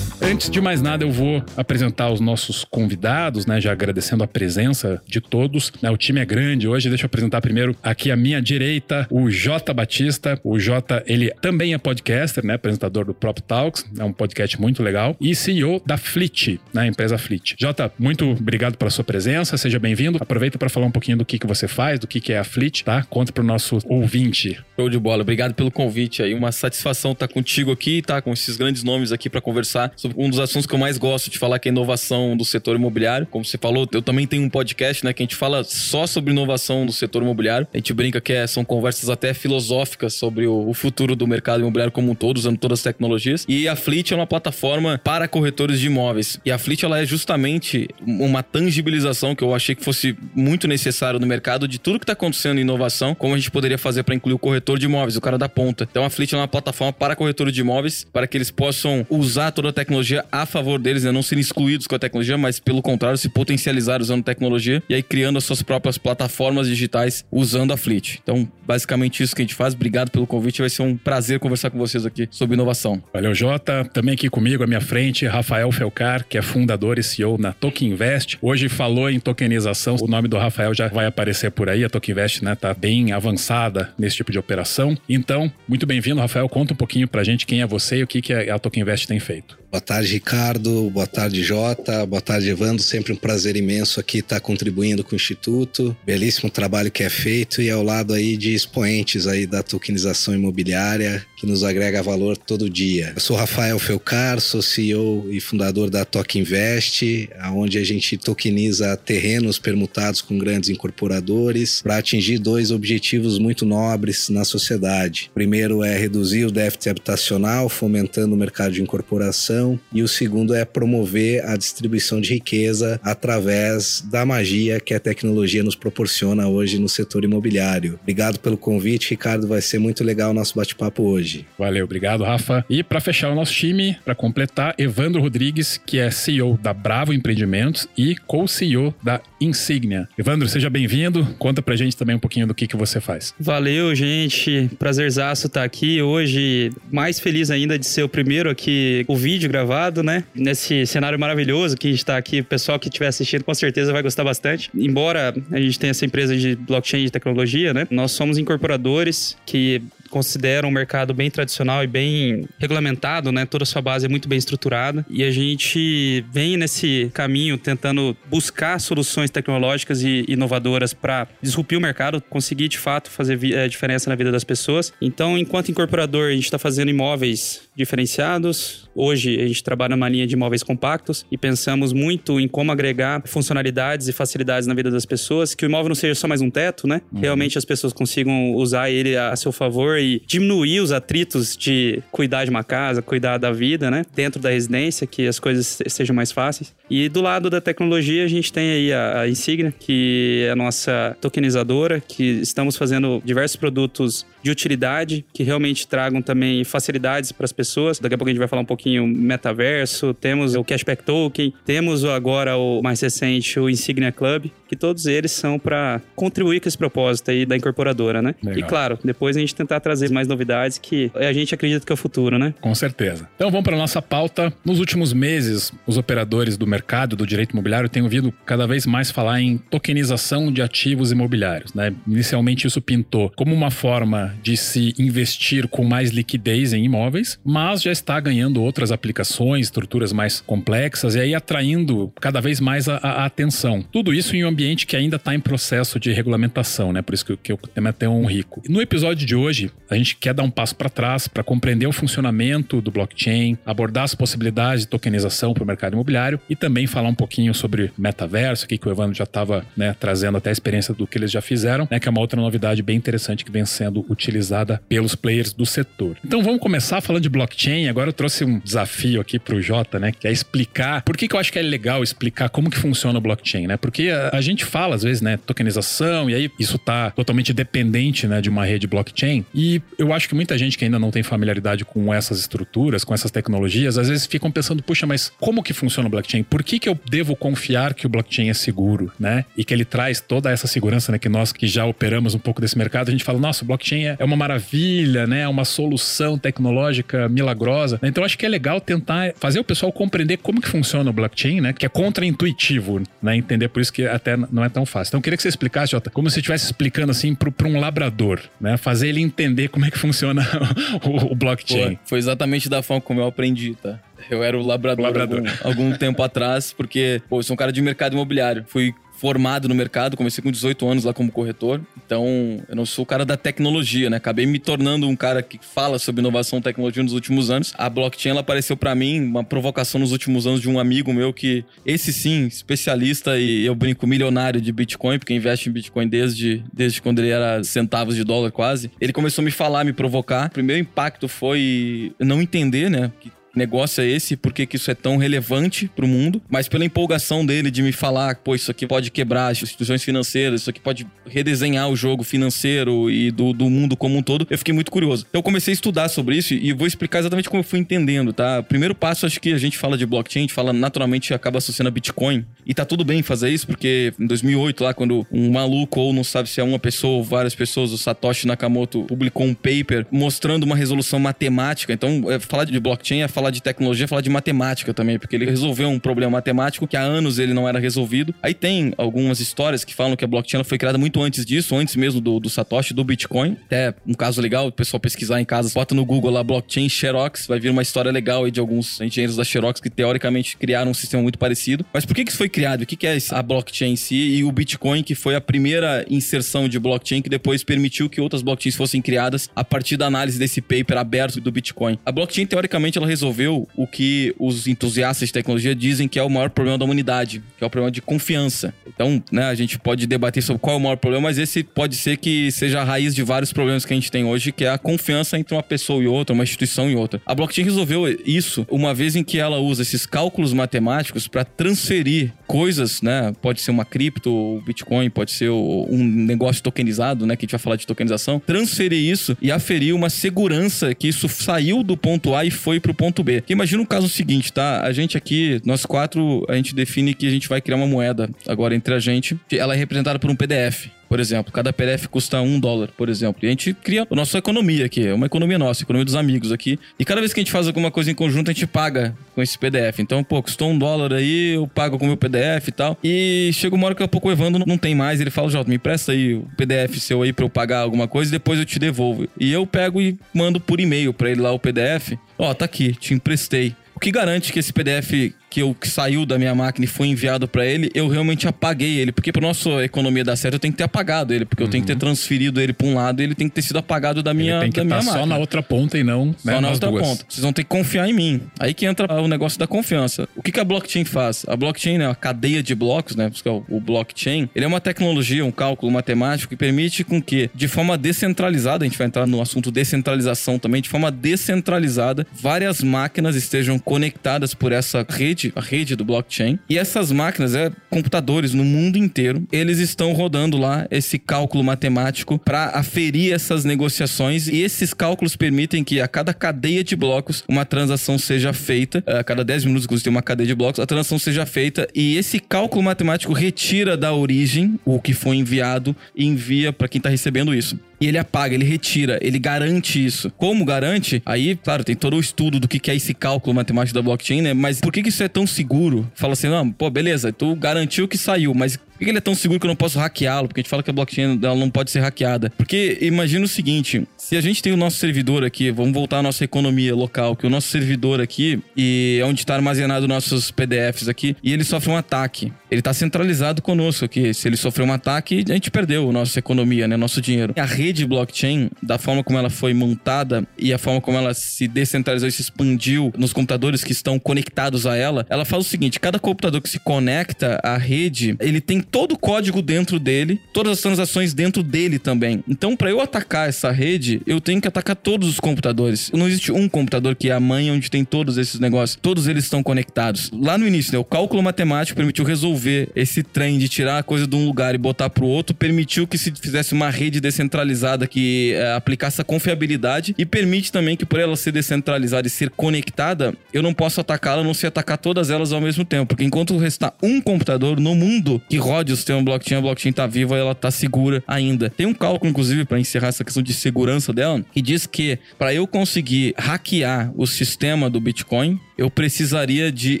Antes 0.38 0.50
de 0.50 0.60
mais 0.60 0.80
nada, 0.80 1.02
eu 1.02 1.10
vou 1.10 1.42
apresentar 1.56 2.12
os 2.12 2.20
nossos 2.20 2.62
convidados, 2.62 3.44
né? 3.44 3.60
Já 3.60 3.72
agradecendo 3.72 4.22
a 4.22 4.26
presença 4.28 5.02
de 5.04 5.20
todos. 5.20 5.72
Né, 5.82 5.90
o 5.90 5.96
time 5.96 6.20
é 6.20 6.24
grande 6.24 6.68
hoje. 6.68 6.88
Deixa 6.88 7.02
eu 7.02 7.06
apresentar 7.06 7.40
primeiro 7.40 7.74
aqui 7.82 8.08
à 8.08 8.14
minha 8.14 8.40
direita 8.40 9.04
o 9.10 9.28
Jota 9.28 9.74
Batista. 9.74 10.40
O 10.44 10.56
Jota, 10.56 11.02
ele 11.08 11.32
também 11.42 11.74
é 11.74 11.78
podcaster, 11.78 12.46
né? 12.46 12.54
Apresentador 12.54 13.04
do 13.04 13.12
Prop 13.12 13.36
Talks. 13.40 13.84
É 13.98 14.04
um 14.04 14.12
podcast 14.12 14.60
muito 14.60 14.80
legal. 14.80 15.16
E 15.20 15.34
CEO 15.34 15.82
da 15.84 15.96
Fleet, 15.96 16.60
né? 16.72 16.86
Empresa 16.86 17.18
Fleet. 17.18 17.56
Jota, 17.58 17.92
muito 17.98 18.30
obrigado 18.30 18.76
pela 18.76 18.92
sua 18.92 19.02
presença. 19.02 19.56
Seja 19.56 19.80
bem-vindo. 19.80 20.18
Aproveita 20.20 20.56
para 20.56 20.68
falar 20.68 20.86
um 20.86 20.92
pouquinho 20.92 21.18
do 21.18 21.24
que, 21.24 21.36
que 21.36 21.48
você 21.48 21.66
faz, 21.66 21.98
do 21.98 22.06
que, 22.06 22.20
que 22.20 22.32
é 22.32 22.38
a 22.38 22.44
Fleet, 22.44 22.84
tá? 22.84 23.02
Conta 23.10 23.32
pro 23.32 23.42
nosso 23.42 23.78
ouvinte. 23.86 24.56
Show 24.78 24.88
de 24.88 25.00
bola. 25.00 25.22
Obrigado 25.22 25.54
pelo 25.54 25.72
convite 25.72 26.22
aí. 26.22 26.32
Uma 26.32 26.52
satisfação 26.52 27.10
estar 27.10 27.26
contigo 27.26 27.72
aqui, 27.72 28.02
tá? 28.02 28.22
Com 28.22 28.32
esses 28.32 28.56
grandes 28.56 28.84
nomes 28.84 29.10
aqui 29.10 29.28
para 29.28 29.40
conversar 29.40 29.90
sobre 29.96 30.16
um 30.16 30.27
dos 30.30 30.40
assuntos 30.40 30.66
que 30.66 30.74
eu 30.74 30.78
mais 30.78 30.98
gosto 30.98 31.30
de 31.30 31.38
falar, 31.38 31.58
que 31.58 31.68
é 31.68 31.72
inovação 31.72 32.36
do 32.36 32.44
setor 32.44 32.76
imobiliário. 32.76 33.26
Como 33.26 33.44
você 33.44 33.58
falou, 33.58 33.88
eu 33.92 34.02
também 34.02 34.26
tenho 34.26 34.42
um 34.42 34.48
podcast, 34.48 35.04
né, 35.04 35.12
que 35.12 35.22
a 35.22 35.24
gente 35.24 35.36
fala 35.36 35.64
só 35.64 36.06
sobre 36.06 36.32
inovação 36.32 36.86
do 36.86 36.92
setor 36.92 37.22
imobiliário. 37.22 37.66
A 37.72 37.76
gente 37.76 37.92
brinca 37.92 38.20
que 38.20 38.32
é, 38.32 38.46
são 38.46 38.64
conversas 38.64 39.10
até 39.10 39.34
filosóficas 39.34 40.14
sobre 40.14 40.46
o, 40.46 40.68
o, 40.68 40.74
futuro 40.74 41.16
do 41.16 41.26
mercado 41.26 41.60
imobiliário 41.60 41.92
como 41.92 42.10
um 42.10 42.14
todo, 42.14 42.36
usando 42.36 42.58
todas 42.58 42.80
as 42.80 42.82
tecnologias. 42.82 43.44
E 43.48 43.68
a 43.68 43.76
Fleet 43.76 44.12
é 44.12 44.16
uma 44.16 44.26
plataforma 44.26 45.00
para 45.02 45.28
corretores 45.28 45.80
de 45.80 45.86
imóveis. 45.86 46.40
E 46.44 46.50
a 46.50 46.58
Fleet, 46.58 46.84
ela 46.84 47.00
é 47.00 47.06
justamente 47.06 47.88
uma 48.06 48.42
tangibilização 48.42 49.34
que 49.34 49.42
eu 49.42 49.54
achei 49.54 49.74
que 49.74 49.84
fosse 49.84 50.16
muito 50.34 50.68
necessário 50.68 51.18
no 51.18 51.26
mercado 51.26 51.66
de 51.66 51.78
tudo 51.78 51.98
que 51.98 52.04
está 52.04 52.12
acontecendo 52.12 52.58
em 52.58 52.62
inovação, 52.62 53.14
como 53.14 53.34
a 53.34 53.36
gente 53.36 53.50
poderia 53.50 53.78
fazer 53.78 54.02
para 54.02 54.14
incluir 54.14 54.34
o 54.34 54.38
corretor 54.38 54.78
de 54.78 54.86
imóveis, 54.86 55.16
o 55.16 55.20
cara 55.20 55.38
da 55.38 55.48
ponta. 55.48 55.86
Então 55.90 56.04
a 56.04 56.10
Fleet 56.10 56.32
é 56.32 56.36
uma 56.36 56.48
plataforma 56.48 56.92
para 56.92 57.16
corretores 57.16 57.52
de 57.52 57.60
imóveis, 57.60 58.06
para 58.12 58.26
que 58.26 58.36
eles 58.36 58.50
possam 58.50 59.06
usar 59.08 59.50
toda 59.50 59.70
a 59.70 59.72
tecnologia 59.72 60.17
a 60.30 60.46
favor 60.46 60.78
deles, 60.78 61.04
né? 61.04 61.12
não 61.12 61.22
serem 61.22 61.40
excluídos 61.40 61.86
com 61.86 61.94
a 61.94 61.98
tecnologia, 61.98 62.38
mas 62.38 62.60
pelo 62.60 62.82
contrário, 62.82 63.18
se 63.18 63.28
potencializar 63.28 64.00
usando 64.00 64.22
tecnologia 64.22 64.82
e 64.88 64.94
aí 64.94 65.02
criando 65.02 65.38
as 65.38 65.44
suas 65.44 65.62
próprias 65.62 65.98
plataformas 65.98 66.68
digitais 66.68 67.24
usando 67.30 67.72
a 67.72 67.76
Fleet. 67.76 68.18
Então, 68.22 68.50
basicamente 68.66 69.22
isso 69.22 69.34
que 69.34 69.42
a 69.42 69.44
gente 69.44 69.54
faz. 69.54 69.74
Obrigado 69.74 70.10
pelo 70.10 70.26
convite, 70.26 70.60
vai 70.60 70.70
ser 70.70 70.82
um 70.82 70.96
prazer 70.96 71.38
conversar 71.38 71.70
com 71.70 71.78
vocês 71.78 72.04
aqui 72.04 72.28
sobre 72.30 72.54
inovação. 72.54 73.02
Valeu, 73.12 73.34
Jota. 73.34 73.84
Também 73.92 74.14
aqui 74.14 74.28
comigo, 74.28 74.62
à 74.62 74.66
minha 74.66 74.80
frente, 74.80 75.26
Rafael 75.26 75.70
Felcar, 75.72 76.26
que 76.28 76.36
é 76.36 76.42
fundador 76.42 76.98
e 76.98 77.02
CEO 77.02 77.38
na 77.38 77.52
Token 77.52 77.90
Invest. 77.90 78.38
Hoje 78.42 78.68
falou 78.68 79.10
em 79.10 79.18
tokenização, 79.18 79.96
o 80.00 80.06
nome 80.06 80.28
do 80.28 80.36
Rafael 80.36 80.74
já 80.74 80.88
vai 80.88 81.06
aparecer 81.06 81.50
por 81.50 81.68
aí. 81.68 81.84
A 81.84 81.88
Token 81.88 82.12
Invest, 82.12 82.44
né, 82.44 82.54
tá 82.54 82.74
bem 82.74 83.12
avançada 83.12 83.92
nesse 83.98 84.16
tipo 84.16 84.32
de 84.32 84.38
operação. 84.38 84.96
Então, 85.08 85.50
muito 85.66 85.86
bem-vindo, 85.86 86.20
Rafael. 86.20 86.48
Conta 86.48 86.74
um 86.74 86.76
pouquinho 86.76 87.08
pra 87.08 87.24
gente 87.24 87.46
quem 87.46 87.62
é 87.62 87.66
você 87.66 87.98
e 87.98 88.02
o 88.02 88.06
que, 88.06 88.20
que 88.20 88.32
a 88.32 88.58
Token 88.58 88.82
Invest 88.82 89.06
tem 89.06 89.18
feito. 89.18 89.58
Boa 89.70 89.82
tarde, 89.82 90.07
Ricardo. 90.08 90.90
Boa 90.90 91.06
tarde, 91.06 91.42
Jota. 91.42 92.04
Boa 92.06 92.20
tarde, 92.20 92.48
Evandro. 92.48 92.82
Sempre 92.82 93.12
um 93.12 93.16
prazer 93.16 93.56
imenso 93.56 94.00
aqui 94.00 94.18
estar 94.18 94.40
contribuindo 94.40 95.04
com 95.04 95.12
o 95.12 95.16
Instituto. 95.16 95.96
Belíssimo 96.04 96.50
trabalho 96.50 96.90
que 96.90 97.02
é 97.02 97.10
feito 97.10 97.60
e 97.62 97.70
ao 97.70 97.82
lado 97.82 98.14
aí 98.14 98.36
de 98.36 98.54
expoentes 98.54 99.26
aí 99.26 99.46
da 99.46 99.62
tokenização 99.62 100.34
imobiliária 100.34 101.24
que 101.38 101.46
nos 101.46 101.62
agrega 101.62 102.02
valor 102.02 102.36
todo 102.36 102.68
dia. 102.68 103.12
Eu 103.14 103.20
sou 103.20 103.36
Rafael 103.36 103.78
Felcar, 103.78 104.40
sou 104.40 104.60
CEO 104.60 105.24
e 105.30 105.40
fundador 105.40 105.88
da 105.88 106.04
Tok 106.04 106.36
Invest, 106.36 107.30
onde 107.54 107.78
a 107.78 107.84
gente 107.84 108.16
tokeniza 108.18 108.96
terrenos 108.96 109.56
permutados 109.56 110.20
com 110.20 110.36
grandes 110.36 110.68
incorporadores 110.68 111.80
para 111.80 111.98
atingir 111.98 112.38
dois 112.38 112.72
objetivos 112.72 113.38
muito 113.38 113.64
nobres 113.64 114.28
na 114.28 114.44
sociedade. 114.44 115.28
O 115.30 115.34
primeiro 115.34 115.84
é 115.84 115.96
reduzir 115.96 116.44
o 116.44 116.50
déficit 116.50 116.88
habitacional, 116.88 117.68
fomentando 117.68 118.34
o 118.34 118.38
mercado 118.38 118.72
de 118.72 118.82
incorporação, 118.82 119.78
e 119.92 120.02
o 120.02 120.08
segundo 120.08 120.54
é 120.54 120.64
promover 120.64 121.44
a 121.46 121.56
distribuição 121.56 122.20
de 122.20 122.34
riqueza 122.34 123.00
através 123.00 124.02
da 124.10 124.26
magia 124.26 124.80
que 124.80 124.92
a 124.92 124.98
tecnologia 124.98 125.62
nos 125.62 125.76
proporciona 125.76 126.48
hoje 126.48 126.80
no 126.80 126.88
setor 126.88 127.22
imobiliário. 127.22 127.96
Obrigado 128.02 128.40
pelo 128.40 128.56
convite, 128.56 129.10
Ricardo, 129.10 129.46
vai 129.46 129.62
ser 129.62 129.78
muito 129.78 130.02
legal 130.02 130.32
o 130.32 130.34
nosso 130.34 130.56
bate-papo 130.56 131.04
hoje. 131.04 131.27
Valeu, 131.58 131.84
obrigado, 131.84 132.24
Rafa. 132.24 132.64
E 132.68 132.82
para 132.82 133.00
fechar 133.00 133.30
o 133.30 133.34
nosso 133.34 133.52
time, 133.52 133.96
para 134.04 134.14
completar, 134.14 134.74
Evandro 134.78 135.20
Rodrigues, 135.20 135.80
que 135.84 135.98
é 135.98 136.10
CEO 136.10 136.58
da 136.62 136.72
Bravo 136.72 137.12
Empreendimentos 137.12 137.88
e 137.96 138.16
co-CEO 138.26 138.94
da 139.02 139.20
Insignia. 139.40 140.08
Evandro, 140.18 140.48
seja 140.48 140.70
bem-vindo. 140.70 141.24
Conta 141.38 141.62
pra 141.62 141.76
gente 141.76 141.96
também 141.96 142.16
um 142.16 142.18
pouquinho 142.18 142.46
do 142.46 142.54
que, 142.54 142.66
que 142.66 142.76
você 142.76 143.00
faz. 143.00 143.34
Valeu, 143.38 143.94
gente. 143.94 144.70
Prazerzaço 144.78 145.46
estar 145.46 145.64
aqui 145.64 146.00
hoje. 146.02 146.70
Mais 146.90 147.20
feliz 147.20 147.50
ainda 147.50 147.78
de 147.78 147.86
ser 147.86 148.02
o 148.02 148.08
primeiro 148.08 148.50
aqui, 148.50 149.04
o 149.08 149.16
vídeo 149.16 149.48
gravado, 149.48 150.02
né? 150.02 150.24
Nesse 150.34 150.86
cenário 150.86 151.18
maravilhoso 151.18 151.76
que 151.76 151.88
a 151.88 151.90
gente 151.90 152.04
tá 152.04 152.16
aqui. 152.16 152.40
O 152.40 152.44
pessoal 152.44 152.78
que 152.78 152.88
estiver 152.88 153.06
assistindo 153.06 153.44
com 153.44 153.54
certeza 153.54 153.92
vai 153.92 154.02
gostar 154.02 154.24
bastante. 154.24 154.70
Embora 154.74 155.34
a 155.50 155.60
gente 155.60 155.78
tenha 155.78 155.90
essa 155.90 156.04
empresa 156.04 156.36
de 156.36 156.56
blockchain 156.56 157.04
de 157.04 157.12
tecnologia, 157.12 157.74
né? 157.74 157.86
Nós 157.90 158.12
somos 158.12 158.38
incorporadores 158.38 159.36
que 159.46 159.82
consideram 160.10 160.68
um 160.68 160.72
mercado 160.72 161.14
bem 161.14 161.30
tradicional 161.30 161.82
e 161.82 161.86
bem 161.86 162.48
regulamentado, 162.58 163.32
né? 163.32 163.46
Toda 163.46 163.64
a 163.64 163.66
sua 163.66 163.82
base 163.82 164.06
é 164.06 164.08
muito 164.08 164.28
bem 164.28 164.38
estruturada. 164.38 165.04
E 165.08 165.22
a 165.22 165.30
gente 165.30 166.24
vem 166.30 166.56
nesse 166.56 167.10
caminho 167.14 167.56
tentando 167.58 168.16
buscar 168.28 168.80
soluções 168.80 169.30
tecnológicas 169.30 170.02
e 170.02 170.24
inovadoras 170.28 170.92
para 170.92 171.28
disrupir 171.42 171.78
o 171.78 171.80
mercado, 171.80 172.20
conseguir 172.28 172.68
de 172.68 172.78
fato 172.78 173.10
fazer 173.10 173.38
é, 173.52 173.68
diferença 173.68 174.10
na 174.10 174.16
vida 174.16 174.32
das 174.32 174.44
pessoas. 174.44 174.92
Então, 175.00 175.36
enquanto 175.36 175.70
incorporador, 175.70 176.28
a 176.28 176.32
gente 176.32 176.44
está 176.44 176.58
fazendo 176.58 176.90
imóveis 176.90 177.67
diferenciados. 177.78 178.90
Hoje 178.94 179.40
a 179.40 179.46
gente 179.46 179.62
trabalha 179.62 179.94
numa 179.94 180.08
linha 180.08 180.26
de 180.26 180.34
imóveis 180.34 180.64
compactos 180.64 181.24
e 181.30 181.38
pensamos 181.38 181.92
muito 181.92 182.40
em 182.40 182.48
como 182.48 182.72
agregar 182.72 183.22
funcionalidades 183.24 184.08
e 184.08 184.12
facilidades 184.12 184.66
na 184.66 184.74
vida 184.74 184.90
das 184.90 185.06
pessoas, 185.06 185.54
que 185.54 185.64
o 185.64 185.68
imóvel 185.68 185.90
não 185.90 185.94
seja 185.94 186.16
só 186.16 186.26
mais 186.26 186.40
um 186.40 186.50
teto, 186.50 186.88
né? 186.88 187.00
Uhum. 187.12 187.20
Realmente 187.20 187.56
as 187.56 187.64
pessoas 187.64 187.92
consigam 187.92 188.54
usar 188.54 188.90
ele 188.90 189.16
a 189.16 189.36
seu 189.36 189.52
favor 189.52 189.96
e 189.98 190.20
diminuir 190.26 190.80
os 190.80 190.90
atritos 190.90 191.56
de 191.56 192.02
cuidar 192.10 192.44
de 192.44 192.50
uma 192.50 192.64
casa, 192.64 193.00
cuidar 193.00 193.38
da 193.38 193.52
vida, 193.52 193.88
né? 193.88 194.04
Dentro 194.12 194.42
da 194.42 194.50
residência, 194.50 195.06
que 195.06 195.28
as 195.28 195.38
coisas 195.38 195.78
sejam 195.86 196.16
mais 196.16 196.32
fáceis. 196.32 196.74
E 196.90 197.08
do 197.08 197.20
lado 197.20 197.48
da 197.48 197.60
tecnologia, 197.60 198.24
a 198.24 198.28
gente 198.28 198.52
tem 198.52 198.72
aí 198.72 198.92
a, 198.92 199.20
a 199.20 199.28
Insignia, 199.28 199.72
que 199.78 200.44
é 200.48 200.50
a 200.50 200.56
nossa 200.56 201.16
tokenizadora, 201.20 202.00
que 202.00 202.24
estamos 202.40 202.76
fazendo 202.76 203.22
diversos 203.24 203.56
produtos 203.56 204.26
de 204.42 204.50
utilidade 204.50 205.24
que 205.32 205.44
realmente 205.44 205.86
tragam 205.86 206.20
também 206.20 206.64
facilidades 206.64 207.30
para 207.30 207.44
as 207.44 207.52
pessoas 207.52 207.67
pessoas. 207.68 207.98
Daqui 207.98 208.14
a 208.14 208.18
pouco 208.18 208.28
a 208.28 208.32
gente 208.32 208.38
vai 208.38 208.48
falar 208.48 208.62
um 208.62 208.66
pouquinho 208.66 209.06
metaverso, 209.06 210.14
temos 210.14 210.54
o 210.54 210.64
Cashback 210.64 211.02
Token, 211.02 211.52
temos 211.64 212.04
agora 212.04 212.56
o 212.56 212.82
mais 212.82 213.00
recente, 213.00 213.60
o 213.60 213.68
Insignia 213.68 214.10
Club, 214.10 214.46
que 214.66 214.74
todos 214.74 215.06
eles 215.06 215.32
são 215.32 215.58
para 215.58 216.00
contribuir 216.16 216.60
com 216.60 216.68
esse 216.68 216.78
propósito 216.78 217.30
aí 217.30 217.44
da 217.44 217.56
incorporadora, 217.56 218.22
né? 218.22 218.34
Legal. 218.42 218.58
E 218.58 218.62
claro, 218.62 218.98
depois 219.04 219.36
a 219.36 219.40
gente 219.40 219.54
tentar 219.54 219.80
trazer 219.80 220.10
mais 220.10 220.26
novidades 220.26 220.78
que 220.78 221.10
a 221.14 221.32
gente 221.32 221.54
acredita 221.54 221.84
que 221.84 221.92
é 221.92 221.94
o 221.94 221.96
futuro, 221.96 222.38
né? 222.38 222.54
Com 222.60 222.74
certeza. 222.74 223.28
Então 223.36 223.50
vamos 223.50 223.64
para 223.64 223.76
nossa 223.76 224.00
pauta. 224.00 224.52
Nos 224.64 224.78
últimos 224.78 225.12
meses, 225.12 225.72
os 225.86 225.96
operadores 225.96 226.56
do 226.56 226.66
mercado 226.66 227.16
do 227.16 227.26
direito 227.26 227.52
imobiliário 227.52 227.88
têm 227.88 228.02
ouvido 228.02 228.32
cada 228.44 228.66
vez 228.66 228.86
mais 228.86 229.10
falar 229.10 229.40
em 229.40 229.58
tokenização 229.58 230.52
de 230.52 230.62
ativos 230.62 231.12
imobiliários. 231.12 231.74
Né? 231.74 231.94
Inicialmente 232.06 232.66
isso 232.66 232.80
pintou 232.80 233.30
como 233.36 233.54
uma 233.54 233.70
forma 233.70 234.34
de 234.42 234.56
se 234.56 234.94
investir 234.98 235.68
com 235.68 235.84
mais 235.84 236.10
liquidez 236.10 236.72
em 236.72 236.84
imóveis, 236.84 237.38
mas 237.44 237.57
já 237.76 237.92
está 237.92 238.18
ganhando 238.20 238.62
outras 238.62 238.92
aplicações, 238.92 239.66
estruturas 239.66 240.12
mais 240.12 240.40
complexas 240.40 241.14
e 241.14 241.20
aí 241.20 241.34
atraindo 241.34 242.12
cada 242.20 242.40
vez 242.40 242.60
mais 242.60 242.88
a, 242.88 242.96
a 242.96 243.24
atenção. 243.24 243.82
Tudo 243.92 244.12
isso 244.12 244.34
em 244.34 244.44
um 244.44 244.48
ambiente 244.48 244.86
que 244.86 244.96
ainda 244.96 245.16
está 245.16 245.34
em 245.34 245.40
processo 245.40 245.98
de 246.00 246.12
regulamentação, 246.12 246.92
né? 246.92 247.02
Por 247.02 247.14
isso 247.14 247.24
que, 247.24 247.36
que 247.36 247.52
o 247.52 247.56
tema 247.56 247.90
é 247.90 247.92
tão 247.92 248.24
rico. 248.24 248.62
No 248.68 248.80
episódio 248.80 249.26
de 249.26 249.34
hoje, 249.34 249.70
a 249.90 249.96
gente 249.96 250.16
quer 250.16 250.34
dar 250.34 250.42
um 250.42 250.50
passo 250.50 250.74
para 250.74 250.88
trás 250.88 251.28
para 251.28 251.42
compreender 251.42 251.86
o 251.86 251.92
funcionamento 251.92 252.80
do 252.80 252.90
blockchain, 252.90 253.58
abordar 253.64 254.04
as 254.04 254.14
possibilidades 254.14 254.84
de 254.84 254.88
tokenização 254.88 255.52
para 255.52 255.64
o 255.64 255.66
mercado 255.66 255.94
imobiliário 255.94 256.40
e 256.48 256.56
também 256.56 256.86
falar 256.86 257.08
um 257.08 257.14
pouquinho 257.14 257.54
sobre 257.54 257.92
metaverso, 257.96 258.64
aqui 258.64 258.78
que 258.78 258.88
o 258.88 258.90
Evandro 258.90 259.14
já 259.14 259.24
estava 259.24 259.64
né, 259.76 259.94
trazendo 259.98 260.38
até 260.38 260.50
a 260.50 260.52
experiência 260.52 260.94
do 260.94 261.06
que 261.06 261.18
eles 261.18 261.30
já 261.30 261.40
fizeram, 261.40 261.88
né, 261.90 261.98
que 261.98 262.08
é 262.08 262.10
uma 262.10 262.20
outra 262.20 262.40
novidade 262.40 262.82
bem 262.82 262.96
interessante 262.96 263.44
que 263.44 263.50
vem 263.50 263.64
sendo 263.64 264.04
utilizada 264.08 264.80
pelos 264.88 265.14
players 265.14 265.52
do 265.52 265.66
setor. 265.66 266.16
Então 266.24 266.42
vamos 266.42 266.60
começar 266.60 267.00
falando 267.00 267.22
de 267.22 267.28
blockchain. 267.28 267.47
Agora 267.88 268.08
eu 268.08 268.12
trouxe 268.12 268.44
um 268.44 268.58
desafio 268.58 269.20
aqui 269.20 269.38
para 269.38 269.54
o 269.54 269.62
Jota, 269.62 269.98
né, 269.98 270.12
que 270.12 270.26
é 270.26 270.32
explicar 270.32 271.02
por 271.02 271.16
que, 271.16 271.28
que 271.28 271.34
eu 271.34 271.40
acho 271.40 271.52
que 271.52 271.58
é 271.58 271.62
legal 271.62 272.02
explicar 272.02 272.48
como 272.48 272.70
que 272.70 272.78
funciona 272.78 273.18
o 273.18 273.20
blockchain, 273.20 273.66
né? 273.66 273.76
Porque 273.76 274.08
a, 274.10 274.36
a 274.36 274.40
gente 274.40 274.64
fala 274.64 274.94
às 274.94 275.02
vezes, 275.02 275.20
né, 275.20 275.36
tokenização 275.36 276.30
e 276.30 276.34
aí 276.34 276.50
isso 276.58 276.76
está 276.76 277.10
totalmente 277.10 277.52
dependente, 277.52 278.26
né, 278.26 278.40
de 278.40 278.48
uma 278.48 278.64
rede 278.64 278.86
blockchain. 278.86 279.44
E 279.54 279.82
eu 279.98 280.12
acho 280.12 280.28
que 280.28 280.34
muita 280.34 280.56
gente 280.56 280.78
que 280.78 280.84
ainda 280.84 280.98
não 280.98 281.10
tem 281.10 281.22
familiaridade 281.22 281.84
com 281.84 282.12
essas 282.12 282.40
estruturas, 282.40 283.04
com 283.04 283.14
essas 283.14 283.30
tecnologias, 283.30 283.98
às 283.98 284.08
vezes 284.08 284.26
ficam 284.26 284.50
pensando, 284.50 284.82
puxa, 284.82 285.06
mas 285.06 285.32
como 285.38 285.62
que 285.62 285.72
funciona 285.72 286.06
o 286.08 286.10
blockchain? 286.10 286.42
Por 286.42 286.62
que, 286.62 286.78
que 286.78 286.88
eu 286.88 286.98
devo 287.08 287.34
confiar 287.36 287.94
que 287.94 288.06
o 288.06 288.08
blockchain 288.08 288.48
é 288.48 288.54
seguro, 288.54 289.12
né? 289.18 289.44
E 289.56 289.64
que 289.64 289.72
ele 289.72 289.84
traz 289.84 290.20
toda 290.20 290.50
essa 290.50 290.66
segurança, 290.66 291.12
né? 291.12 291.18
Que 291.18 291.28
nós 291.28 291.52
que 291.52 291.66
já 291.66 291.84
operamos 291.84 292.34
um 292.34 292.38
pouco 292.38 292.60
desse 292.60 292.76
mercado, 292.76 293.08
a 293.08 293.12
gente 293.12 293.24
fala, 293.24 293.38
nossa, 293.38 293.64
o 293.64 293.66
blockchain 293.66 294.06
é, 294.06 294.16
é 294.18 294.24
uma 294.24 294.36
maravilha, 294.36 295.26
né? 295.26 295.40
É 295.40 295.48
uma 295.48 295.64
solução 295.64 296.38
tecnológica 296.38 297.27
milagrosa. 297.28 297.98
Então 298.02 298.24
acho 298.24 298.36
que 298.38 298.46
é 298.46 298.48
legal 298.48 298.80
tentar 298.80 299.32
fazer 299.36 299.60
o 299.60 299.64
pessoal 299.64 299.92
compreender 299.92 300.38
como 300.38 300.60
que 300.60 300.68
funciona 300.68 301.10
o 301.10 301.12
blockchain, 301.12 301.60
né? 301.60 301.72
Que 301.72 301.86
é 301.86 301.88
contra-intuitivo, 301.88 303.02
né? 303.22 303.36
Entender 303.36 303.68
por 303.68 303.80
isso 303.80 303.92
que 303.92 304.06
até 304.06 304.36
não 304.36 304.64
é 304.64 304.68
tão 304.68 304.84
fácil. 304.84 305.10
Então 305.10 305.18
eu 305.18 305.22
queria 305.22 305.36
que 305.36 305.42
você 305.42 305.48
explicasse, 305.48 305.92
Jota, 305.92 306.10
como 306.10 306.30
se 306.30 306.38
estivesse 306.38 306.66
explicando 306.66 307.10
assim 307.10 307.34
para 307.34 307.68
um 307.68 307.78
labrador, 307.78 308.40
né? 308.60 308.76
Fazer 308.76 309.08
ele 309.08 309.20
entender 309.20 309.68
como 309.68 309.84
é 309.84 309.90
que 309.90 309.98
funciona 309.98 310.46
o, 311.04 311.32
o 311.32 311.34
blockchain. 311.34 311.96
Pô, 311.96 312.00
foi 312.04 312.18
exatamente 312.18 312.68
da 312.68 312.82
forma 312.82 313.00
como 313.00 313.20
eu 313.20 313.26
aprendi, 313.26 313.74
tá? 313.74 313.98
Eu 314.30 314.42
era 314.42 314.58
o 314.58 314.66
labrador, 314.66 315.04
Labrador. 315.04 315.38
Algum, 315.62 315.68
algum 315.68 315.96
tempo 315.96 316.22
atrás, 316.22 316.72
porque, 316.72 317.22
pô, 317.28 317.38
eu 317.38 317.42
sou 317.42 317.54
um 317.54 317.56
cara 317.56 317.72
de 317.72 317.80
mercado 317.80 318.14
imobiliário. 318.14 318.64
Fui 318.66 318.92
formado 319.18 319.68
no 319.68 319.74
mercado, 319.74 320.16
comecei 320.16 320.42
com 320.42 320.50
18 320.50 320.88
anos 320.88 321.04
lá 321.04 321.12
como 321.12 321.30
corretor. 321.32 321.80
Então, 322.06 322.62
eu 322.68 322.76
não 322.76 322.86
sou 322.86 323.02
o 323.02 323.06
cara 323.06 323.24
da 323.24 323.36
tecnologia, 323.36 324.08
né? 324.08 324.16
Acabei 324.16 324.46
me 324.46 324.60
tornando 324.60 325.08
um 325.08 325.16
cara 325.16 325.42
que 325.42 325.58
fala 325.60 325.98
sobre 325.98 326.20
inovação 326.20 326.60
e 326.60 326.62
tecnologia 326.62 327.02
nos 327.02 327.12
últimos 327.12 327.50
anos. 327.50 327.74
A 327.76 327.90
blockchain 327.90 328.30
ela 328.30 328.40
apareceu 328.40 328.76
para 328.76 328.94
mim 328.94 329.20
uma 329.20 329.42
provocação 329.42 330.00
nos 330.00 330.12
últimos 330.12 330.46
anos 330.46 330.60
de 330.60 330.68
um 330.68 330.78
amigo 330.78 331.12
meu 331.12 331.32
que 331.32 331.64
esse 331.84 332.12
sim, 332.12 332.46
especialista 332.46 333.36
e 333.36 333.66
eu 333.66 333.74
brinco 333.74 334.06
milionário 334.06 334.60
de 334.60 334.70
Bitcoin, 334.70 335.18
porque 335.18 335.34
investe 335.34 335.68
em 335.68 335.72
Bitcoin 335.72 336.08
desde 336.08 336.62
desde 336.72 337.02
quando 337.02 337.18
ele 337.18 337.30
era 337.30 337.62
centavos 337.64 338.14
de 338.14 338.22
dólar 338.22 338.52
quase. 338.52 338.90
Ele 339.00 339.12
começou 339.12 339.42
a 339.42 339.44
me 339.44 339.50
falar, 339.50 339.84
me 339.84 339.92
provocar. 339.92 340.46
O 340.46 340.50
primeiro 340.50 340.80
impacto 340.80 341.26
foi 341.26 342.12
não 342.20 342.40
entender, 342.40 342.88
né, 342.88 343.10
que 343.20 343.32
negócio 343.58 344.02
é 344.02 344.06
esse, 344.06 344.36
por 344.36 344.52
que 344.52 344.68
isso 344.72 344.90
é 344.90 344.94
tão 344.94 345.16
relevante 345.16 345.90
pro 345.94 346.06
mundo, 346.06 346.40
mas 346.48 346.68
pela 346.68 346.84
empolgação 346.84 347.44
dele 347.44 347.70
de 347.70 347.82
me 347.82 347.92
falar, 347.92 348.36
pô, 348.36 348.54
isso 348.54 348.70
aqui 348.70 348.86
pode 348.86 349.10
quebrar 349.10 349.48
as 349.48 349.62
instituições 349.62 350.02
financeiras, 350.02 350.62
isso 350.62 350.70
aqui 350.70 350.80
pode 350.80 351.06
redesenhar 351.26 351.88
o 351.88 351.96
jogo 351.96 352.22
financeiro 352.22 353.10
e 353.10 353.30
do, 353.30 353.52
do 353.52 353.68
mundo 353.68 353.96
como 353.96 354.16
um 354.16 354.22
todo, 354.22 354.46
eu 354.48 354.58
fiquei 354.58 354.74
muito 354.74 354.90
curioso. 354.90 355.26
Então 355.28 355.40
eu 355.40 355.42
comecei 355.42 355.72
a 355.72 355.74
estudar 355.74 356.08
sobre 356.08 356.36
isso 356.36 356.54
e 356.54 356.72
vou 356.72 356.86
explicar 356.86 357.18
exatamente 357.18 357.48
como 357.48 357.60
eu 357.60 357.64
fui 357.64 357.78
entendendo, 357.78 358.32
tá? 358.32 358.62
Primeiro 358.62 358.94
passo, 358.94 359.26
acho 359.26 359.40
que 359.40 359.52
a 359.52 359.58
gente 359.58 359.76
fala 359.76 359.98
de 359.98 360.06
blockchain, 360.06 360.42
a 360.42 360.44
gente 360.44 360.54
fala 360.54 360.72
naturalmente 360.72 361.34
acaba 361.34 361.58
associando 361.58 361.88
a 361.88 361.90
Bitcoin, 361.90 362.44
e 362.66 362.74
tá 362.74 362.84
tudo 362.84 363.04
bem 363.04 363.22
fazer 363.22 363.48
isso, 363.48 363.66
porque 363.66 364.12
em 364.18 364.26
2008, 364.26 364.84
lá, 364.84 364.92
quando 364.92 365.26
um 365.32 365.50
maluco, 365.50 366.00
ou 366.00 366.12
não 366.12 366.22
sabe 366.22 366.48
se 366.48 366.60
é 366.60 366.64
uma 366.64 366.78
pessoa 366.78 367.16
ou 367.16 367.24
várias 367.24 367.54
pessoas, 367.54 367.92
o 367.92 367.98
Satoshi 367.98 368.46
Nakamoto 368.46 369.04
publicou 369.04 369.46
um 369.46 369.54
paper 369.54 370.06
mostrando 370.10 370.64
uma 370.64 370.76
resolução 370.76 371.18
matemática. 371.18 371.92
Então, 371.92 372.30
é, 372.30 372.38
falar 372.38 372.64
de 372.64 372.78
blockchain 372.78 373.22
é 373.22 373.28
falar 373.28 373.47
de 373.50 373.62
tecnologia, 373.62 374.08
falar 374.08 374.22
de 374.22 374.30
matemática 374.30 374.92
também, 374.94 375.18
porque 375.18 375.36
ele 375.36 375.46
resolveu 375.46 375.88
um 375.88 375.98
problema 375.98 376.32
matemático 376.32 376.86
que 376.86 376.96
há 376.96 377.02
anos 377.02 377.38
ele 377.38 377.52
não 377.54 377.68
era 377.68 377.78
resolvido. 377.78 378.34
Aí 378.42 378.54
tem 378.54 378.92
algumas 378.96 379.40
histórias 379.40 379.84
que 379.84 379.94
falam 379.94 380.16
que 380.16 380.24
a 380.24 380.28
blockchain 380.28 380.64
foi 380.64 380.78
criada 380.78 380.98
muito 380.98 381.22
antes 381.22 381.44
disso, 381.44 381.76
antes 381.76 381.96
mesmo 381.96 382.20
do, 382.20 382.40
do 382.40 382.48
Satoshi, 382.48 382.94
do 382.94 383.04
Bitcoin. 383.04 383.56
Até 383.66 383.94
um 384.06 384.14
caso 384.14 384.40
legal, 384.40 384.68
o 384.68 384.72
pessoal 384.72 385.00
pesquisar 385.00 385.40
em 385.40 385.44
casa, 385.44 385.70
bota 385.74 385.94
no 385.94 386.04
Google 386.04 386.30
lá 386.30 386.42
blockchain 386.42 386.88
Xerox, 386.88 387.46
vai 387.46 387.58
vir 387.60 387.70
uma 387.70 387.82
história 387.82 388.10
legal 388.10 388.44
aí 388.44 388.50
de 388.50 388.60
alguns 388.60 389.00
engenheiros 389.00 389.36
da 389.36 389.44
Xerox 389.44 389.80
que 389.80 389.90
teoricamente 389.90 390.56
criaram 390.56 390.90
um 390.90 390.94
sistema 390.94 391.22
muito 391.22 391.38
parecido. 391.38 391.84
Mas 391.92 392.04
por 392.04 392.14
que 392.14 392.24
que 392.24 392.30
isso 392.30 392.38
foi 392.38 392.48
criado? 392.48 392.82
O 392.82 392.86
que 392.86 392.96
que 392.96 393.06
é 393.06 393.18
a 393.30 393.42
blockchain 393.42 393.92
em 393.92 393.96
si 393.96 394.14
e 394.14 394.44
o 394.44 394.52
Bitcoin, 394.52 395.02
que 395.02 395.14
foi 395.14 395.34
a 395.34 395.40
primeira 395.40 396.04
inserção 396.10 396.68
de 396.68 396.78
blockchain 396.78 397.22
que 397.22 397.28
depois 397.28 397.64
permitiu 397.64 398.08
que 398.08 398.20
outras 398.20 398.42
blockchains 398.42 398.76
fossem 398.76 399.00
criadas 399.00 399.48
a 399.54 399.64
partir 399.64 399.96
da 399.96 400.06
análise 400.06 400.38
desse 400.38 400.60
paper 400.60 400.98
aberto 400.98 401.40
do 401.40 401.50
Bitcoin. 401.50 401.98
A 402.04 402.12
blockchain, 402.12 402.46
teoricamente, 402.46 402.98
ela 402.98 403.06
resolveu 403.06 403.37
o 403.46 403.86
que 403.86 404.34
os 404.38 404.66
entusiastas 404.66 405.28
de 405.28 405.32
tecnologia 405.32 405.74
dizem 405.74 406.08
que 406.08 406.18
é 406.18 406.22
o 406.22 406.30
maior 406.30 406.50
problema 406.50 406.78
da 406.78 406.84
humanidade, 406.84 407.42
que 407.56 407.62
é 407.62 407.66
o 407.66 407.70
problema 407.70 407.90
de 407.90 408.02
confiança. 408.02 408.74
Então, 408.86 409.22
né, 409.30 409.44
a 409.44 409.54
gente 409.54 409.78
pode 409.78 410.06
debater 410.06 410.42
sobre 410.42 410.60
qual 410.60 410.74
é 410.74 410.78
o 410.78 410.82
maior 410.82 410.96
problema, 410.96 411.28
mas 411.28 411.38
esse 411.38 411.62
pode 411.62 411.96
ser 411.96 412.16
que 412.16 412.50
seja 412.50 412.80
a 412.80 412.84
raiz 412.84 413.14
de 413.14 413.22
vários 413.22 413.52
problemas 413.52 413.84
que 413.84 413.92
a 413.92 413.96
gente 413.96 414.10
tem 414.10 414.24
hoje, 414.24 414.50
que 414.50 414.64
é 414.64 414.70
a 414.70 414.78
confiança 414.78 415.38
entre 415.38 415.54
uma 415.54 415.62
pessoa 415.62 416.02
e 416.02 416.06
outra, 416.06 416.34
uma 416.34 416.42
instituição 416.42 416.90
e 416.90 416.96
outra. 416.96 417.20
A 417.24 417.34
blockchain 417.34 417.64
resolveu 417.64 418.08
isso 418.24 418.66
uma 418.70 418.94
vez 418.94 419.14
em 419.14 419.22
que 419.22 419.38
ela 419.38 419.58
usa 419.58 419.82
esses 419.82 420.06
cálculos 420.06 420.52
matemáticos 420.52 421.28
para 421.28 421.44
transferir 421.44 422.32
coisas, 422.46 423.02
né? 423.02 423.32
Pode 423.42 423.60
ser 423.60 423.70
uma 423.70 423.84
cripto, 423.84 424.30
o 424.30 424.62
Bitcoin, 424.62 425.10
pode 425.10 425.32
ser 425.32 425.50
um 425.50 426.04
negócio 426.04 426.62
tokenizado, 426.62 427.26
né? 427.26 427.36
Que 427.36 427.44
a 427.44 427.46
gente 427.46 427.52
vai 427.52 427.60
falar 427.60 427.76
de 427.76 427.86
tokenização. 427.86 428.40
Transferir 428.40 428.98
isso 428.98 429.36
e 429.40 429.52
aferir 429.52 429.94
uma 429.94 430.10
segurança 430.10 430.94
que 430.94 431.08
isso 431.08 431.28
saiu 431.28 431.82
do 431.82 431.96
ponto 431.96 432.34
A 432.34 432.44
e 432.44 432.50
foi 432.50 432.80
pro 432.80 432.94
ponto 432.94 433.17
B. 433.22 433.40
Porque 433.40 433.52
imagina 433.52 433.82
o 433.82 433.86
caso 433.86 434.08
seguinte, 434.08 434.52
tá? 434.52 434.82
A 434.82 434.92
gente 434.92 435.16
aqui, 435.16 435.60
nós 435.64 435.84
quatro, 435.84 436.44
a 436.48 436.54
gente 436.54 436.74
define 436.74 437.14
que 437.14 437.26
a 437.26 437.30
gente 437.30 437.48
vai 437.48 437.60
criar 437.60 437.76
uma 437.76 437.86
moeda 437.86 438.28
agora 438.46 438.74
entre 438.74 438.94
a 438.94 438.98
gente. 438.98 439.38
Ela 439.50 439.74
é 439.74 439.76
representada 439.76 440.18
por 440.18 440.30
um 440.30 440.36
PDF. 440.36 440.88
Por 441.08 441.20
exemplo, 441.20 441.52
cada 441.52 441.72
PDF 441.72 442.06
custa 442.06 442.40
um 442.40 442.60
dólar, 442.60 442.90
por 442.96 443.08
exemplo. 443.08 443.40
E 443.42 443.46
a 443.46 443.50
gente 443.50 443.72
cria 443.72 444.06
a 444.08 444.14
nossa 444.14 444.38
economia 444.38 444.86
aqui, 444.86 445.06
é 445.06 445.14
uma 445.14 445.26
economia 445.26 445.58
nossa, 445.58 445.82
economia 445.82 446.04
dos 446.04 446.14
amigos 446.14 446.52
aqui. 446.52 446.78
E 446.98 447.04
cada 447.04 447.20
vez 447.20 447.32
que 447.32 447.40
a 447.40 447.42
gente 447.42 447.52
faz 447.52 447.66
alguma 447.66 447.90
coisa 447.90 448.10
em 448.10 448.14
conjunto, 448.14 448.50
a 448.50 448.52
gente 448.52 448.66
paga 448.66 449.16
com 449.34 449.42
esse 449.42 449.58
PDF. 449.58 450.00
Então, 450.00 450.22
pô, 450.22 450.42
custou 450.42 450.70
um 450.70 450.78
dólar 450.78 451.14
aí, 451.14 451.54
eu 451.54 451.66
pago 451.66 451.98
com 451.98 452.04
o 452.04 452.08
meu 452.08 452.16
PDF 452.16 452.68
e 452.68 452.72
tal. 452.72 452.98
E 453.02 453.50
chega 453.52 453.74
uma 453.74 453.86
hora 453.86 453.94
que 453.94 454.02
a 454.02 454.08
pouco 454.08 454.28
o 454.28 454.32
Evandro 454.32 454.64
não 454.66 454.76
tem 454.76 454.94
mais, 454.94 455.20
ele 455.20 455.30
fala, 455.30 455.48
Jota, 455.48 455.68
me 455.68 455.76
empresta 455.76 456.12
aí 456.12 456.34
o 456.34 456.46
PDF 456.56 456.98
seu 456.98 457.22
aí 457.22 457.32
pra 457.32 457.44
eu 457.44 457.50
pagar 457.50 457.80
alguma 457.80 458.06
coisa 458.06 458.30
e 458.30 458.32
depois 458.32 458.58
eu 458.58 458.64
te 458.64 458.78
devolvo. 458.78 459.26
E 459.38 459.52
eu 459.52 459.66
pego 459.66 460.00
e 460.00 460.18
mando 460.34 460.60
por 460.60 460.80
e-mail 460.80 461.12
pra 461.12 461.30
ele 461.30 461.40
lá 461.40 461.52
o 461.52 461.58
PDF. 461.58 462.12
Ó, 462.36 462.52
tá 462.52 462.64
aqui, 462.64 462.92
te 462.92 463.14
emprestei. 463.14 463.74
O 463.98 464.00
que 464.00 464.12
garante 464.12 464.52
que 464.52 464.60
esse 464.60 464.72
PDF 464.72 465.32
que, 465.50 465.60
eu, 465.60 465.74
que 465.74 465.88
saiu 465.88 466.24
da 466.24 466.38
minha 466.38 466.54
máquina 466.54 466.84
e 466.84 466.86
foi 466.86 467.08
enviado 467.08 467.48
para 467.48 467.66
ele, 467.66 467.90
eu 467.92 468.06
realmente 468.06 468.46
apaguei 468.46 468.96
ele. 468.98 469.10
Porque 469.10 469.32
para 469.32 469.42
nossa 469.42 469.84
economia 469.84 470.22
dar 470.22 470.36
certo, 470.36 470.54
eu 470.54 470.60
tenho 470.60 470.72
que 470.72 470.78
ter 470.78 470.84
apagado 470.84 471.34
ele. 471.34 471.44
Porque 471.44 471.60
eu 471.60 471.66
tenho 471.68 471.82
que 471.82 471.88
ter 471.92 471.98
transferido 471.98 472.60
ele 472.60 472.72
para 472.72 472.86
um 472.86 472.94
lado 472.94 473.20
e 473.20 473.24
ele 473.24 473.34
tem 473.34 473.48
que 473.48 473.56
ter 473.56 473.62
sido 473.62 473.76
apagado 473.76 474.22
da 474.22 474.32
minha, 474.32 474.52
Ele 474.54 474.60
tem 474.60 474.70
que 474.70 474.78
da 474.78 474.84
minha 474.84 475.02
só 475.02 475.10
máquina. 475.14 475.26
na 475.26 475.38
outra 475.38 475.60
ponta 475.60 475.98
e 475.98 476.04
não 476.04 476.32
Só 476.38 476.48
né, 476.48 476.60
na 476.60 476.70
outra 476.70 476.90
duas. 476.90 477.08
ponta. 477.08 477.24
Vocês 477.28 477.42
vão 477.42 477.52
ter 477.52 477.64
que 477.64 477.70
confiar 477.70 478.08
em 478.08 478.12
mim. 478.12 478.40
Aí 478.60 478.72
que 478.72 478.86
entra 478.86 479.20
o 479.20 479.26
negócio 479.26 479.58
da 479.58 479.66
confiança. 479.66 480.28
O 480.36 480.42
que, 480.44 480.52
que 480.52 480.60
a 480.60 480.64
blockchain 480.64 481.04
faz? 481.04 481.44
A 481.48 481.56
blockchain, 481.56 481.98
né, 481.98 482.08
a 482.08 482.14
cadeia 482.14 482.62
de 482.62 482.76
blocos, 482.76 483.16
né, 483.16 483.28
o 483.68 483.80
blockchain, 483.80 484.48
ele 484.54 484.64
é 484.64 484.68
uma 484.68 484.80
tecnologia, 484.80 485.44
um 485.44 485.50
cálculo 485.50 485.90
matemático 485.90 486.50
que 486.50 486.56
permite 486.56 487.02
com 487.02 487.20
que, 487.20 487.50
de 487.52 487.66
forma 487.66 487.98
descentralizada, 487.98 488.84
a 488.84 488.88
gente 488.88 488.96
vai 488.96 489.08
entrar 489.08 489.26
no 489.26 489.40
assunto 489.40 489.72
descentralização 489.72 490.56
também, 490.56 490.80
de 490.80 490.88
forma 490.88 491.10
descentralizada, 491.10 492.24
várias 492.32 492.80
máquinas 492.80 493.34
estejam 493.34 493.76
conectadas 493.88 494.52
por 494.52 494.70
essa 494.70 495.04
rede 495.08 495.50
a 495.56 495.62
rede 495.62 495.96
do 495.96 496.04
blockchain. 496.04 496.58
E 496.68 496.76
essas 496.76 497.10
máquinas, 497.10 497.54
é, 497.54 497.72
computadores 497.88 498.52
no 498.52 498.62
mundo 498.62 498.98
inteiro, 498.98 499.48
eles 499.50 499.78
estão 499.78 500.12
rodando 500.12 500.58
lá 500.58 500.86
esse 500.90 501.18
cálculo 501.18 501.64
matemático 501.64 502.38
para 502.38 502.66
aferir 502.66 503.32
essas 503.32 503.64
negociações. 503.64 504.46
E 504.46 504.60
esses 504.60 504.92
cálculos 504.92 505.36
permitem 505.36 505.82
que 505.82 506.02
a 506.02 506.06
cada 506.06 506.34
cadeia 506.34 506.84
de 506.84 506.94
blocos 506.94 507.42
uma 507.48 507.64
transação 507.64 508.18
seja 508.18 508.52
feita, 508.52 509.02
a 509.06 509.24
cada 509.24 509.42
10 509.42 509.64
minutos 509.64 509.86
inclusive 509.86 510.04
tem 510.04 510.10
uma 510.10 510.22
cadeia 510.22 510.48
de 510.48 510.54
blocos, 510.54 510.80
a 510.80 510.86
transação 510.86 511.18
seja 511.18 511.46
feita. 511.46 511.88
E 511.94 512.18
esse 512.18 512.38
cálculo 512.38 512.82
matemático 512.82 513.32
retira 513.32 513.96
da 513.96 514.12
origem 514.12 514.78
o 514.84 515.00
que 515.00 515.14
foi 515.14 515.36
enviado 515.36 515.96
e 516.14 516.26
envia 516.26 516.74
para 516.74 516.88
quem 516.88 516.98
está 516.98 517.08
recebendo 517.08 517.54
isso 517.54 517.78
e 518.00 518.06
ele 518.06 518.18
apaga, 518.18 518.54
ele 518.54 518.64
retira, 518.64 519.18
ele 519.20 519.38
garante 519.38 520.04
isso. 520.04 520.30
Como 520.36 520.64
garante? 520.64 521.22
Aí, 521.24 521.56
claro, 521.56 521.84
tem 521.84 521.96
todo 521.96 522.16
o 522.16 522.20
estudo 522.20 522.60
do 522.60 522.68
que 522.68 522.90
é 522.90 522.94
esse 522.94 523.12
cálculo 523.12 523.54
matemático 523.54 523.94
da 523.94 524.02
blockchain, 524.02 524.42
né? 524.42 524.54
Mas 524.54 524.80
por 524.80 524.92
que, 524.92 525.08
isso 525.08 525.22
é 525.22 525.28
tão 525.28 525.46
seguro? 525.46 526.10
Fala 526.14 526.32
assim, 526.34 526.48
não, 526.48 526.70
pô, 526.70 526.88
beleza, 526.90 527.32
tu 527.32 527.54
garantiu 527.56 528.06
que 528.06 528.16
saiu, 528.16 528.54
mas 528.54 528.78
por 528.98 529.04
que 529.04 529.10
ele 529.10 529.18
é 529.18 529.20
tão 529.20 529.34
seguro 529.34 529.60
que 529.60 529.66
eu 529.66 529.68
não 529.68 529.76
posso 529.76 529.98
hackeá-lo? 529.98 530.48
Porque 530.48 530.60
a 530.60 530.62
gente 530.62 530.70
fala 530.70 530.82
que 530.82 530.90
a 530.90 530.92
blockchain 530.92 531.38
ela 531.40 531.54
não 531.54 531.70
pode 531.70 531.90
ser 531.90 532.00
hackeada. 532.00 532.52
Porque 532.56 532.98
imagina 533.00 533.44
o 533.44 533.48
seguinte: 533.48 534.06
se 534.16 534.36
a 534.36 534.40
gente 534.40 534.60
tem 534.60 534.72
o 534.72 534.76
nosso 534.76 534.96
servidor 534.96 535.44
aqui, 535.44 535.70
vamos 535.70 535.92
voltar 535.92 536.18
à 536.18 536.22
nossa 536.22 536.44
economia 536.44 536.94
local, 536.94 537.36
que 537.36 537.46
o 537.46 537.50
nosso 537.50 537.68
servidor 537.68 538.20
aqui 538.20 538.60
e 538.76 539.18
é 539.20 539.24
onde 539.24 539.40
está 539.40 539.54
armazenado 539.54 540.08
nossos 540.08 540.50
PDFs 540.50 541.08
aqui, 541.08 541.36
e 541.42 541.52
ele 541.52 541.64
sofre 541.64 541.90
um 541.90 541.96
ataque. 541.96 542.52
Ele 542.70 542.80
está 542.80 542.92
centralizado 542.92 543.62
conosco 543.62 544.04
aqui. 544.04 544.34
Se 544.34 544.48
ele 544.48 544.56
sofrer 544.56 544.84
um 544.84 544.92
ataque, 544.92 545.44
a 545.48 545.52
gente 545.52 545.70
perdeu 545.70 546.10
a 546.10 546.12
nossa 546.12 546.38
economia, 546.38 546.86
né? 546.86 546.96
Nosso 546.96 547.20
dinheiro. 547.20 547.54
A 547.56 547.64
rede 547.64 548.04
blockchain, 548.04 548.70
da 548.82 548.98
forma 548.98 549.22
como 549.22 549.38
ela 549.38 549.48
foi 549.48 549.72
montada 549.72 550.46
e 550.58 550.72
a 550.72 550.78
forma 550.78 551.00
como 551.00 551.16
ela 551.16 551.32
se 551.32 551.66
descentralizou 551.68 552.28
e 552.28 552.32
se 552.32 552.42
expandiu 552.42 553.12
nos 553.16 553.32
computadores 553.32 553.84
que 553.84 553.92
estão 553.92 554.18
conectados 554.18 554.86
a 554.86 554.96
ela, 554.96 555.24
ela 555.30 555.44
faz 555.44 555.64
o 555.64 555.68
seguinte: 555.68 556.00
cada 556.00 556.18
computador 556.18 556.60
que 556.60 556.68
se 556.68 556.78
conecta 556.80 557.60
à 557.62 557.76
rede, 557.76 558.36
ele 558.40 558.60
tem 558.60 558.80
todo 558.90 559.12
o 559.12 559.18
código 559.18 559.62
dentro 559.62 559.98
dele, 559.98 560.40
todas 560.52 560.72
as 560.72 560.80
transações 560.80 561.34
dentro 561.34 561.62
dele 561.62 561.98
também. 561.98 562.42
Então, 562.48 562.76
para 562.76 562.90
eu 562.90 563.00
atacar 563.00 563.48
essa 563.48 563.70
rede, 563.70 564.20
eu 564.26 564.40
tenho 564.40 564.60
que 564.60 564.68
atacar 564.68 564.96
todos 564.96 565.28
os 565.28 565.40
computadores. 565.40 566.10
Não 566.12 566.26
existe 566.26 566.52
um 566.52 566.68
computador 566.68 567.14
que 567.14 567.30
é 567.30 567.32
a 567.32 567.40
mãe 567.40 567.70
onde 567.70 567.90
tem 567.90 568.04
todos 568.04 568.38
esses 568.38 568.58
negócios. 568.60 568.98
Todos 569.00 569.28
eles 569.28 569.44
estão 569.44 569.62
conectados. 569.62 570.30
Lá 570.32 570.56
no 570.56 570.66
início, 570.66 570.92
né, 570.92 570.98
o 570.98 571.04
cálculo 571.04 571.42
matemático 571.42 571.96
permitiu 571.96 572.24
resolver 572.24 572.88
esse 572.94 573.22
trem 573.22 573.58
de 573.58 573.68
tirar 573.68 573.98
a 573.98 574.02
coisa 574.02 574.26
de 574.26 574.36
um 574.36 574.44
lugar 574.44 574.74
e 574.74 574.78
botar 574.78 575.10
para 575.10 575.24
o 575.24 575.28
outro, 575.28 575.54
permitiu 575.54 576.06
que 576.06 576.18
se 576.18 576.32
fizesse 576.32 576.72
uma 576.72 576.90
rede 576.90 577.20
descentralizada 577.20 578.06
que 578.06 578.52
é, 578.54 578.74
aplicasse 578.74 579.16
essa 579.16 579.24
confiabilidade 579.24 580.14
e 580.16 580.24
permite 580.24 580.70
também 580.70 580.96
que 580.96 581.04
por 581.04 581.18
ela 581.18 581.36
ser 581.36 581.52
descentralizada 581.52 582.26
e 582.26 582.30
ser 582.30 582.50
conectada, 582.50 583.34
eu 583.52 583.62
não 583.62 583.74
posso 583.74 584.00
atacá-la, 584.00 584.44
não 584.44 584.54
se 584.54 584.66
atacar 584.66 584.98
todas 584.98 585.30
elas 585.30 585.52
ao 585.52 585.60
mesmo 585.60 585.84
tempo, 585.84 586.06
porque 586.06 586.24
enquanto 586.24 586.56
restar 586.56 586.94
um 587.02 587.20
computador 587.20 587.80
no 587.80 587.94
mundo 587.94 588.40
que 588.48 588.56
roda 588.56 588.77
pode 588.78 589.04
ter 589.04 589.12
um 589.14 589.24
blockchain, 589.24 589.58
a 589.58 589.60
blockchain 589.60 589.92
tá 589.92 590.06
viva 590.06 590.36
e 590.36 590.40
ela 590.40 590.54
tá 590.54 590.70
segura 590.70 591.22
ainda. 591.26 591.68
Tem 591.70 591.86
um 591.86 591.94
cálculo, 591.94 592.30
inclusive, 592.30 592.64
para 592.64 592.78
encerrar 592.78 593.08
essa 593.08 593.24
questão 593.24 593.42
de 593.42 593.52
segurança 593.52 594.12
dela, 594.12 594.44
que 594.52 594.62
diz 594.62 594.86
que 594.86 595.18
para 595.36 595.52
eu 595.52 595.66
conseguir 595.66 596.34
hackear 596.38 597.12
o 597.16 597.26
sistema 597.26 597.90
do 597.90 598.00
Bitcoin, 598.00 598.60
eu 598.76 598.88
precisaria 598.88 599.72
de 599.72 600.00